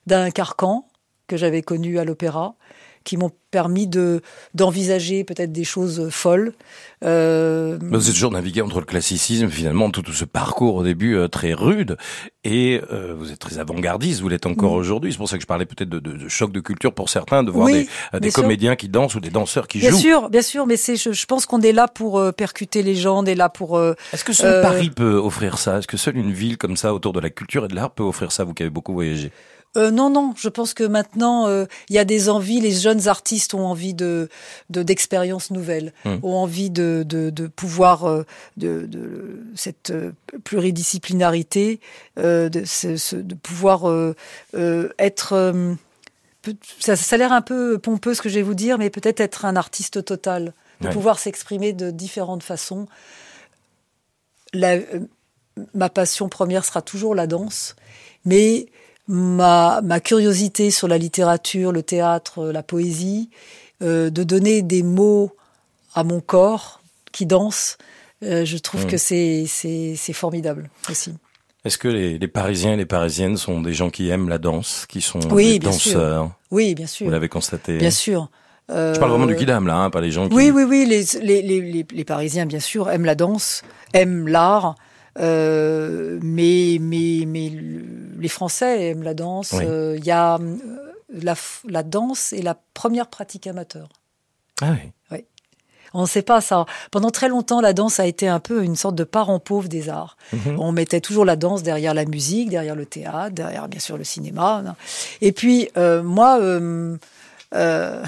d'un 0.08 0.32
carcan 0.32 0.86
que 1.28 1.38
j'avais 1.38 1.62
connu 1.62 2.00
à 2.00 2.04
l'opéra, 2.04 2.56
qui 3.04 3.18
m'ont 3.18 3.32
permis 3.52 3.88
de 3.88 4.22
d'envisager 4.54 5.24
peut-être 5.24 5.52
des 5.52 5.64
choses 5.64 6.10
folles. 6.10 6.54
Euh... 7.04 7.78
Vous 7.82 7.96
avez 7.96 8.14
toujours 8.14 8.32
navigué 8.32 8.62
entre 8.62 8.80
le 8.80 8.86
classicisme, 8.86 9.50
finalement, 9.50 9.90
tout, 9.90 10.04
ce 10.12 10.26
parcours 10.26 10.76
au 10.76 10.84
début 10.84 11.16
euh, 11.16 11.28
très 11.28 11.54
rude, 11.54 11.98
et 12.44 12.82
euh, 12.92 13.16
vous 13.18 13.32
êtes 13.32 13.40
très 13.40 13.58
avant-gardiste, 13.58 14.22
vous 14.22 14.30
l'êtes 14.30 14.46
encore 14.46 14.74
mm. 14.74 14.80
aujourd'hui. 14.80 15.12
C'est 15.12 15.18
pour 15.18 15.30
ça 15.30 15.38
que 15.38 15.42
je 15.42 15.48
parlais 15.48 15.66
peut-être 15.66 15.90
de, 15.90 16.00
de, 16.00 16.14
de, 16.14 16.28
choc 16.28 16.52
de 16.52 16.60
culture 16.60 16.94
pour 16.94 17.10
certains, 17.10 17.44
de 17.44 17.52
voir 17.52 17.68
des, 17.68 17.88
des 18.20 18.32
comédiens 18.32 18.76
qui 18.76 18.90
dansent 18.90 19.16
ou 19.16 19.20
des 19.20 19.30
danseurs 19.30 19.68
qui 19.68 19.80
bien 19.80 19.90
jouent. 19.90 19.98
Bien 19.98 20.04
sûr, 20.04 20.30
bien 20.30 20.42
sûr, 20.42 20.68
mais 20.68 20.78
c'est, 20.78 20.96
je, 20.96 21.12
je, 21.12 21.26
pense 21.26 21.46
qu'on 21.46 21.62
est 21.62 21.74
là 21.74 21.88
pour 21.88 22.22
percuter 22.34 22.84
les 22.84 22.96
gens, 22.96 23.20
on 23.20 23.26
est 23.26 23.36
là 23.36 23.50
pour. 23.50 23.82
Est-ce 24.14 24.24
que 24.24 24.34
seul 24.34 24.62
Paris 24.62 24.90
peut 24.90 25.16
offrir 25.16 25.58
ça? 25.58 25.80
Est-ce 25.80 25.88
que 25.88 25.98
seule 25.98 26.18
une 26.18 26.34
ville 26.34 26.58
comme 26.58 26.78
ça 26.78 26.94
autour 26.94 27.14
de 27.14 27.20
la 27.20 27.30
culture 27.30 27.66
et 27.66 27.68
de 27.68 27.76
l'art 27.76 27.92
peut 27.92 28.04
offrir 28.04 28.32
ça 28.32 28.44
Vous 28.44 28.54
qui 28.54 28.64
avez 28.64 28.70
beaucoup 28.70 28.94
voyagé? 28.94 29.32
Euh, 29.78 29.92
non, 29.92 30.10
non. 30.10 30.34
Je 30.36 30.50
pense 30.50 30.74
que 30.74 30.84
maintenant, 30.84 31.48
euh, 31.48 31.66
il 31.90 31.96
y 31.96 32.00
a 32.00 32.06
des 32.06 32.30
envies. 32.30 32.60
Les 32.60 32.72
jeunes 32.72 33.08
artistes 33.08 33.54
ont 33.54 33.66
envie 33.66 33.94
de 33.94 34.30
d'expériences 34.70 35.52
nouvelles, 35.52 35.94
hmm. 36.06 36.18
ont 36.24 36.36
envie 36.36 36.70
de 36.70 37.04
de, 37.08 37.30
de 37.30 37.48
pouvoir 37.48 38.06
euh, 38.06 38.26
de, 38.58 38.86
de 38.88 39.44
cette 39.56 39.94
pluridisciplinarité, 40.44 41.80
de, 42.18 42.64
ce, 42.66 43.16
de 43.16 43.36
pouvoir 43.36 44.16
être. 44.98 45.54
ça, 46.80 46.96
ça 46.96 47.16
a 47.16 47.18
l'air 47.18 47.32
un 47.32 47.42
peu 47.42 47.78
pompeux 47.78 48.14
ce 48.16 48.22
que 48.22 48.30
je 48.30 48.36
vais 48.36 48.42
vous 48.42 48.56
dire, 48.56 48.78
mais 48.80 48.90
peut-être 48.90 49.20
être 49.20 49.46
un 49.46 49.56
artiste 49.56 50.04
total, 50.04 50.54
de 50.82 50.90
pouvoir 50.90 51.20
s'exprimer 51.20 51.74
de 51.74 51.92
différentes 51.92 52.44
façons. 52.44 52.88
La, 54.54 54.78
ma 55.76 55.90
passion 55.90 56.28
première 56.28 56.66
sera 56.66 56.82
toujours 56.82 57.14
la 57.14 57.28
danse, 57.28 57.76
mais 58.26 58.68
ma, 59.10 59.82
ma 59.82 60.00
curiosité 60.00 60.72
sur 60.72 60.88
la 60.88 60.98
littérature, 60.98 61.72
le 61.74 61.84
théâtre, 61.84 62.46
la 62.46 62.64
poésie, 62.64 63.30
euh, 63.82 64.10
de 64.10 64.24
donner 64.24 64.62
des 64.62 64.84
mots 64.84 65.36
à 65.96 66.04
mon 66.04 66.22
corps 66.22 66.82
qui 67.12 67.26
danse, 67.26 67.78
euh, 68.24 68.46
je 68.46 68.58
trouve 68.58 68.86
mmh. 68.86 68.90
que 68.90 68.98
c'est, 68.98 69.46
c'est, 69.48 69.96
c'est 69.98 70.14
formidable 70.14 70.70
aussi. 70.90 71.14
Est-ce 71.66 71.78
que 71.78 71.88
les, 71.88 72.18
les, 72.20 72.28
Parisiens 72.28 72.74
et 72.74 72.78
les 72.78 72.86
Parisiennes 72.86 73.36
sont 73.36 73.62
des 73.62 73.74
gens 73.74 73.90
qui 73.90 74.10
aiment 74.10 74.30
la 74.30 74.38
danse, 74.38 74.86
qui 74.88 75.02
sont 75.02 75.20
oui, 75.32 75.60
des 75.60 75.66
danseurs 75.66 76.32
Oui, 76.52 76.76
bien 76.76 76.88
sûr. 76.88 77.08
Vous 77.08 77.12
l'avez 77.12 77.28
constaté 77.28 77.78
Bien 77.78 77.92
sûr. 77.92 78.30
Euh, 78.70 78.94
je 78.94 79.00
parle 79.00 79.12
vraiment 79.12 79.26
du 79.26 79.36
Kidam, 79.36 79.66
là, 79.66 79.76
hein, 79.76 79.90
pas 79.90 80.00
les 80.00 80.12
gens 80.12 80.30
qui... 80.30 80.36
Oui, 80.36 80.52
oui, 80.52 80.64
oui, 80.64 80.86
les, 80.88 81.04
les, 81.22 81.42
les, 81.42 81.86
les 81.92 82.04
Parisiens, 82.06 82.46
bien 82.46 82.60
sûr, 82.60 82.90
aiment 82.90 83.06
la 83.06 83.16
danse, 83.16 83.64
aiment 83.94 84.28
l'art, 84.28 84.76
euh, 85.20 86.20
mais, 86.22 86.78
mais, 86.80 87.24
mais 87.28 87.52
les 88.20 88.28
Français 88.30 88.90
aiment 88.90 89.04
la 89.04 89.14
danse. 89.14 89.54
Il 89.54 89.68
euh, 89.68 89.98
y 89.98 90.12
a 90.12 90.36
euh, 90.36 90.56
la, 91.10 91.36
la, 91.68 91.84
danse 91.84 92.34
est 92.34 92.42
la 92.42 92.58
première 92.74 93.08
pratique 93.08 93.48
amateur. 93.48 93.90
Ah 94.62 94.72
oui. 94.72 94.92
oui. 95.12 95.26
On 95.94 96.02
ne 96.02 96.08
sait 96.08 96.22
pas 96.22 96.42
ça. 96.42 96.66
Pendant 96.92 97.10
très 97.10 97.30
longtemps, 97.30 97.62
la 97.62 97.74
danse 97.74 98.00
a 98.00 98.06
été 98.06 98.28
un 98.28 98.40
peu 98.40 98.64
une 98.64 98.76
sorte 98.76 98.96
de 98.96 99.04
parent 99.04 99.40
pauvre 99.40 99.68
des 99.68 99.90
arts. 99.90 100.18
Mhm. 100.34 100.60
On 100.60 100.72
mettait 100.72 101.02
toujours 101.02 101.26
la 101.26 101.36
danse 101.36 101.64
derrière 101.64 101.94
la 101.94 102.06
musique, 102.06 102.50
derrière 102.50 102.76
le 102.76 102.86
théâtre, 102.86 103.34
derrière 103.34 103.68
bien 103.68 103.80
sûr 103.80 103.98
le 103.98 104.04
cinéma. 104.04 104.64
Et 105.22 105.32
puis 105.32 105.70
euh, 105.78 106.04
moi, 106.04 106.40
euh, 106.40 106.98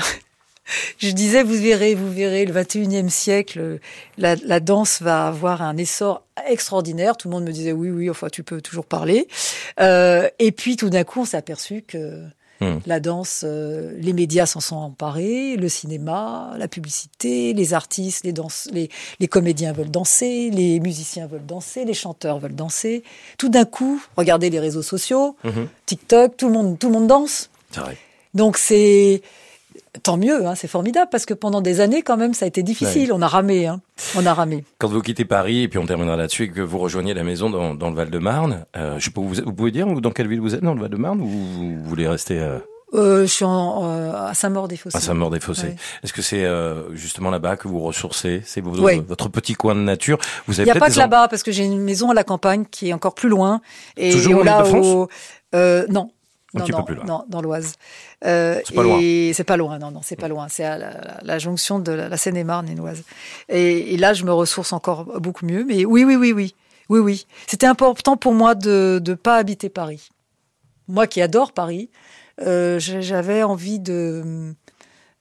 je 0.98 1.12
disais, 1.12 1.44
vous 1.44 1.56
verrez, 1.56 1.96
vous 1.96 2.12
verrez, 2.12 2.46
le 2.46 2.54
21e 2.54 3.10
siècle, 3.10 3.80
la, 4.18 4.36
la, 4.36 4.60
danse 4.60 5.02
va 5.02 5.28
avoir 5.28 5.62
un 5.62 5.78
essor 5.78 6.24
extraordinaire. 6.48 7.18
Tout 7.18 7.28
le 7.28 7.34
monde 7.34 7.46
me 7.46 7.52
disait, 7.52 7.72
oui, 7.72 7.90
oui, 7.90 8.10
enfin, 8.10 8.28
tu 8.30 8.44
peux 8.44 8.62
toujours 8.62 8.86
parler. 8.86 9.28
Euh, 9.80 10.30
et 10.40 10.52
puis, 10.52 10.78
tout 10.78 10.90
d'un 10.90 11.04
coup, 11.04 11.22
on 11.22 11.26
s'est 11.26 11.38
aperçu 11.38 11.82
que 11.82 12.24
hmm. 12.62 12.80
la 12.86 13.00
danse, 13.00 13.44
euh, 13.46 13.94
les 13.98 14.14
médias 14.14 14.46
s'en 14.46 14.60
sont 14.60 14.76
emparés, 14.78 15.58
le 15.58 15.68
cinéma, 15.68 16.54
la 16.58 16.68
publicité, 16.68 17.54
les 17.54 17.74
artistes, 17.74 18.24
les, 18.24 18.34
danses, 18.34 18.70
les, 18.72 18.90
les 19.20 19.28
comédiens 19.28 19.74
veulent 19.74 19.92
danser, 19.92 20.52
les 20.52 20.80
musiciens 20.80 21.28
veulent 21.28 21.46
danser, 21.46 21.86
les 21.86 21.96
chanteurs 21.96 22.40
veulent 22.40 22.56
danser. 22.56 23.04
Tout 23.38 23.50
d'un 23.50 23.66
coup, 23.66 24.02
regardez 24.16 24.50
les 24.50 24.60
réseaux 24.60 24.84
sociaux, 24.84 25.36
mhm. 25.44 25.68
TikTok, 25.86 26.38
tout 26.38 26.48
le 26.48 26.54
monde, 26.54 26.80
tout 26.80 26.88
le 26.88 26.94
monde 26.94 27.08
danse. 27.08 27.50
Vrai. 27.74 27.98
Donc 28.34 28.58
c'est 28.58 29.22
Tant 30.04 30.16
mieux, 30.16 30.46
hein, 30.46 30.56
c'est 30.56 30.70
formidable 30.70 31.10
parce 31.12 31.26
que 31.26 31.34
pendant 31.34 31.60
des 31.60 31.82
années 31.82 32.02
quand 32.02 32.16
même 32.16 32.34
ça 32.34 32.46
a 32.46 32.48
été 32.48 32.64
difficile. 32.64 33.12
On 33.12 33.22
a 33.22 33.28
ramé, 33.28 33.68
hein. 33.68 33.82
on 34.16 34.26
a 34.26 34.34
ramé. 34.34 34.64
Quand 34.78 34.88
vous 34.88 35.02
quittez 35.02 35.26
Paris 35.26 35.64
et 35.64 35.68
puis 35.68 35.80
on 35.80 35.86
terminera 35.86 36.16
là-dessus 36.16 36.44
et 36.44 36.50
que 36.50 36.62
vous 36.62 36.78
rejoignez 36.78 37.14
la 37.14 37.24
maison 37.24 37.50
dans, 37.50 37.74
dans 37.74 37.90
le 37.90 37.96
Val-de-Marne, 37.96 38.66
euh, 38.78 38.96
je 39.00 39.10
peux 39.10 39.20
vous, 39.20 39.36
vous 39.46 39.54
pouvez 39.54 39.72
dire 39.72 39.88
dans 39.88 40.12
quelle 40.12 40.30
ville 40.30 40.40
vous 40.40 40.56
êtes 40.56 40.64
dans 40.64 40.74
le 40.74 40.82
Val-de-Marne 40.82 41.20
ou 41.20 41.28
vous 41.28 41.84
voulez 41.84 42.08
rester 42.08 42.40
euh... 42.40 42.60
Euh, 42.94 43.22
je 43.22 43.32
suis 43.32 43.46
en, 43.46 43.86
euh, 43.86 44.12
à 44.14 44.34
Saint-Maur-des-Fossés. 44.34 44.98
À 44.98 45.00
Saint-Maur-des-Fossés. 45.00 45.68
Ouais. 45.68 45.76
Est-ce 46.04 46.12
que 46.12 46.22
c'est 46.22 46.44
euh, 46.44 46.94
justement 46.94 47.30
là-bas 47.30 47.56
que 47.56 47.68
vous 47.68 47.80
ressourcez 47.80 48.42
C'est 48.46 48.62
votre 48.62 49.30
petit 49.30 49.54
coin 49.54 49.76
de 49.76 49.80
nature? 49.80 50.18
Vous 50.48 50.60
avez 50.60 50.70
Il 50.70 50.74
n'y 50.74 50.78
a 50.78 50.80
pas 50.80 50.90
que 50.90 50.98
là-bas 50.98 51.28
parce 51.30 51.44
que 51.44 51.52
j'ai 51.52 51.64
une 51.64 51.80
maison 51.80 52.10
à 52.10 52.14
la 52.14 52.26
campagne 52.26 52.66
qui 52.70 52.90
est 52.90 52.94
encore 52.94 53.16
plus 53.16 53.30
loin. 53.30 53.62
Et 53.96 54.12
Toujours 54.12 54.44
au, 54.74 55.08
euh, 55.56 55.86
non, 55.90 56.12
un 56.54 56.60
non, 56.60 56.66
petit 56.66 56.72
non, 56.72 56.78
peu 56.80 56.86
plus 56.86 56.96
loin. 56.96 57.06
Non, 57.06 57.26
dans 57.28 57.42
l'Oise. 57.42 57.76
Euh, 58.26 58.60
c'est 58.66 58.76
pas 58.76 58.84
loin. 58.84 59.00
C'est 59.34 59.44
pas 59.44 59.58
loin, 59.58 59.80
non, 59.80 59.92
non, 59.92 60.02
c'est 60.04 60.16
pas 60.16 60.28
loin. 60.28 60.48
C'est 60.50 60.66
à 60.66 60.78
la, 60.78 60.92
la, 60.92 61.20
la, 61.22 61.40
jonction 61.40 61.80
de 61.80 61.92
la, 61.92 62.10
la 62.10 62.18
Seine-et-Marne 62.18 62.68
et 62.70 62.76
l'Oise. 62.76 63.04
Et, 63.50 63.94
et, 63.94 63.98
là, 63.98 64.14
je 64.14 64.26
me 64.26 64.34
ressource 64.34 64.74
encore 64.74 65.06
beaucoup 65.22 65.46
mieux. 65.46 65.64
Mais 65.64 65.86
oui, 65.86 66.04
oui, 66.04 66.16
oui, 66.16 66.34
oui, 66.34 66.56
oui, 66.90 67.00
oui. 67.00 67.28
C'était 67.48 67.68
important 67.68 68.18
pour 68.18 68.34
moi 68.34 68.56
de 68.56 69.02
ne 69.06 69.14
pas 69.14 69.38
habiter 69.38 69.70
Paris. 69.70 70.10
Moi 70.88 71.08
qui 71.08 71.22
adore 71.22 71.54
Paris, 71.54 71.90
euh, 72.42 72.80
j'avais 72.80 73.44
envie 73.44 73.80
de 73.80 74.54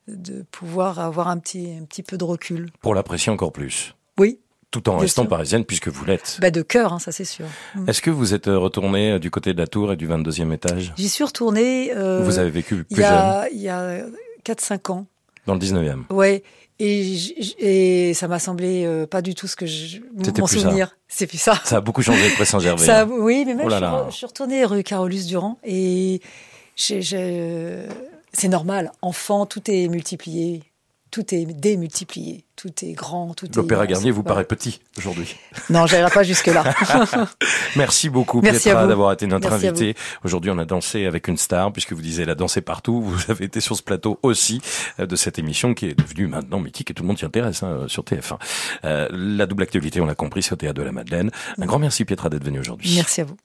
de 0.09 0.43
pouvoir 0.51 0.99
avoir 0.99 1.29
un 1.29 1.39
petit 1.39 1.77
un 1.81 1.85
petit 1.85 2.03
peu 2.03 2.17
de 2.17 2.25
recul. 2.25 2.71
Pour 2.81 2.95
l'apprécier 2.95 3.31
encore 3.31 3.53
plus. 3.53 3.95
Oui, 4.19 4.41
tout 4.71 4.89
en 4.89 4.97
restant 4.99 5.23
sûr. 5.23 5.29
parisienne 5.29 5.65
puisque 5.65 5.89
vous 5.89 6.05
l'êtes. 6.05 6.39
Bah 6.41 6.51
de 6.51 6.63
cœur, 6.63 6.93
hein, 6.93 6.99
ça 6.99 7.13
c'est 7.13 7.25
sûr. 7.25 7.47
Est-ce 7.87 8.03
que 8.03 8.11
vous 8.11 8.35
êtes 8.35 8.47
retournée 8.47 9.19
du 9.19 9.31
côté 9.31 9.53
de 9.53 9.59
la 9.59 9.67
tour 9.67 9.93
et 9.93 9.97
du 9.97 10.09
22e 10.09 10.53
étage? 10.53 10.93
J'y 10.97 11.09
suis 11.09 11.25
retournée. 11.25 11.93
Euh, 11.95 12.23
vous 12.23 12.39
avez 12.39 12.51
vécu 12.51 12.85
plus 12.85 12.87
il 12.91 12.99
y 12.99 13.05
a, 13.05 13.43
jeune 13.43 13.51
Il 13.55 13.63
y 13.63 13.69
a 13.69 14.05
4-5 14.45 14.93
ans. 14.93 15.07
Dans 15.47 15.55
le 15.55 15.61
19e 15.61 16.05
Ouais. 16.11 16.43
Et, 16.79 17.15
et 17.59 18.15
ça 18.15 18.27
m'a 18.27 18.39
semblé 18.39 18.87
euh, 18.87 19.07
pas 19.07 19.21
du 19.21 19.35
tout 19.35 19.47
ce 19.47 19.55
que 19.55 19.67
je 19.67 19.99
mon 20.15 20.47
souvenir. 20.47 20.97
C'est 21.09 21.27
plus 21.27 21.39
ça. 21.39 21.61
Ça 21.65 21.77
a 21.77 21.81
beaucoup 21.83 22.01
changé 22.03 22.23
le 22.39 22.45
Saint-Gervais. 22.45 22.87
Ça, 22.87 23.05
oui, 23.05 23.45
mais 23.47 23.55
même 23.55 23.67
oh 23.67 23.69
là 23.69 23.77
je, 23.77 23.83
là. 23.83 24.07
je, 24.09 24.17
suis 24.17 24.27
retournée 24.27 24.65
rue 24.65 24.83
Carolus 24.83 25.27
Durand 25.27 25.59
et 25.63 26.23
c'est 26.77 28.49
normal. 28.49 28.93
Enfant, 29.03 29.45
tout 29.45 29.71
est 29.71 29.89
multiplié 29.89 30.63
tout 31.11 31.35
est 31.35 31.45
démultiplié, 31.45 32.45
tout 32.57 32.73
est 32.83 32.93
grand, 32.93 33.35
tout 33.35 33.47
est. 33.47 33.57
L'Opéra 33.57 33.87
Garnier 33.87 34.11
vous 34.11 34.23
paraît 34.23 34.45
petit 34.45 34.81
aujourd'hui. 34.97 35.37
Non, 35.71 35.87
j'irai 35.87 36.11
pas 36.11 36.23
jusque 36.23 36.47
là. 36.47 36.65
Merci 37.77 38.09
beaucoup, 38.09 38.41
Merci 38.41 38.69
Pietra, 38.69 38.87
d'avoir 38.87 39.13
été 39.13 39.27
notre 39.27 39.53
invité. 39.53 39.95
Aujourd'hui, 40.25 40.51
on 40.51 40.59
a 40.59 40.65
dansé 40.65 41.07
avec 41.07 41.29
une 41.29 41.37
star, 41.37 41.73
puisque 41.73 41.93
vous 41.93 42.03
disiez 42.03 42.25
la 42.25 42.35
danser 42.35 42.61
partout. 42.61 43.01
Vous 43.11 43.31
avez 43.31 43.45
été 43.45 43.61
sur 43.61 43.77
ce 43.77 43.83
plateau 43.83 44.19
aussi 44.23 44.61
euh, 44.99 45.07
de 45.07 45.17
cette 45.17 45.39
émission 45.39 45.75
qui 45.75 45.87
est 45.87 45.95
devenue 45.95 46.27
maintenant 46.27 46.61
mythique 46.61 46.91
et 46.91 46.95
tout 46.95 47.03
le 47.03 47.09
monde 47.09 47.19
s'y 47.19 47.25
intéresse 47.25 47.63
hein, 47.63 47.85
sur 47.89 48.03
TF1. 48.03 48.39
Euh, 48.85 49.09
la 49.13 49.47
double 49.47 49.63
actualité, 49.63 50.01
on 50.01 50.07
l'a 50.07 50.15
compris, 50.15 50.43
c'est 50.43 50.53
au 50.53 50.57
théâtre 50.57 50.79
de 50.79 50.83
la 50.83 50.93
Madeleine. 50.93 51.31
Un 51.59 51.67
grand 51.67 51.79
merci, 51.79 52.05
Pietra, 52.05 52.31
d'être 52.31 52.45
venue 52.45 52.61
aujourd'hui. 52.61 52.93
Merci 52.97 53.21
à 53.21 53.25
vous. 53.25 53.37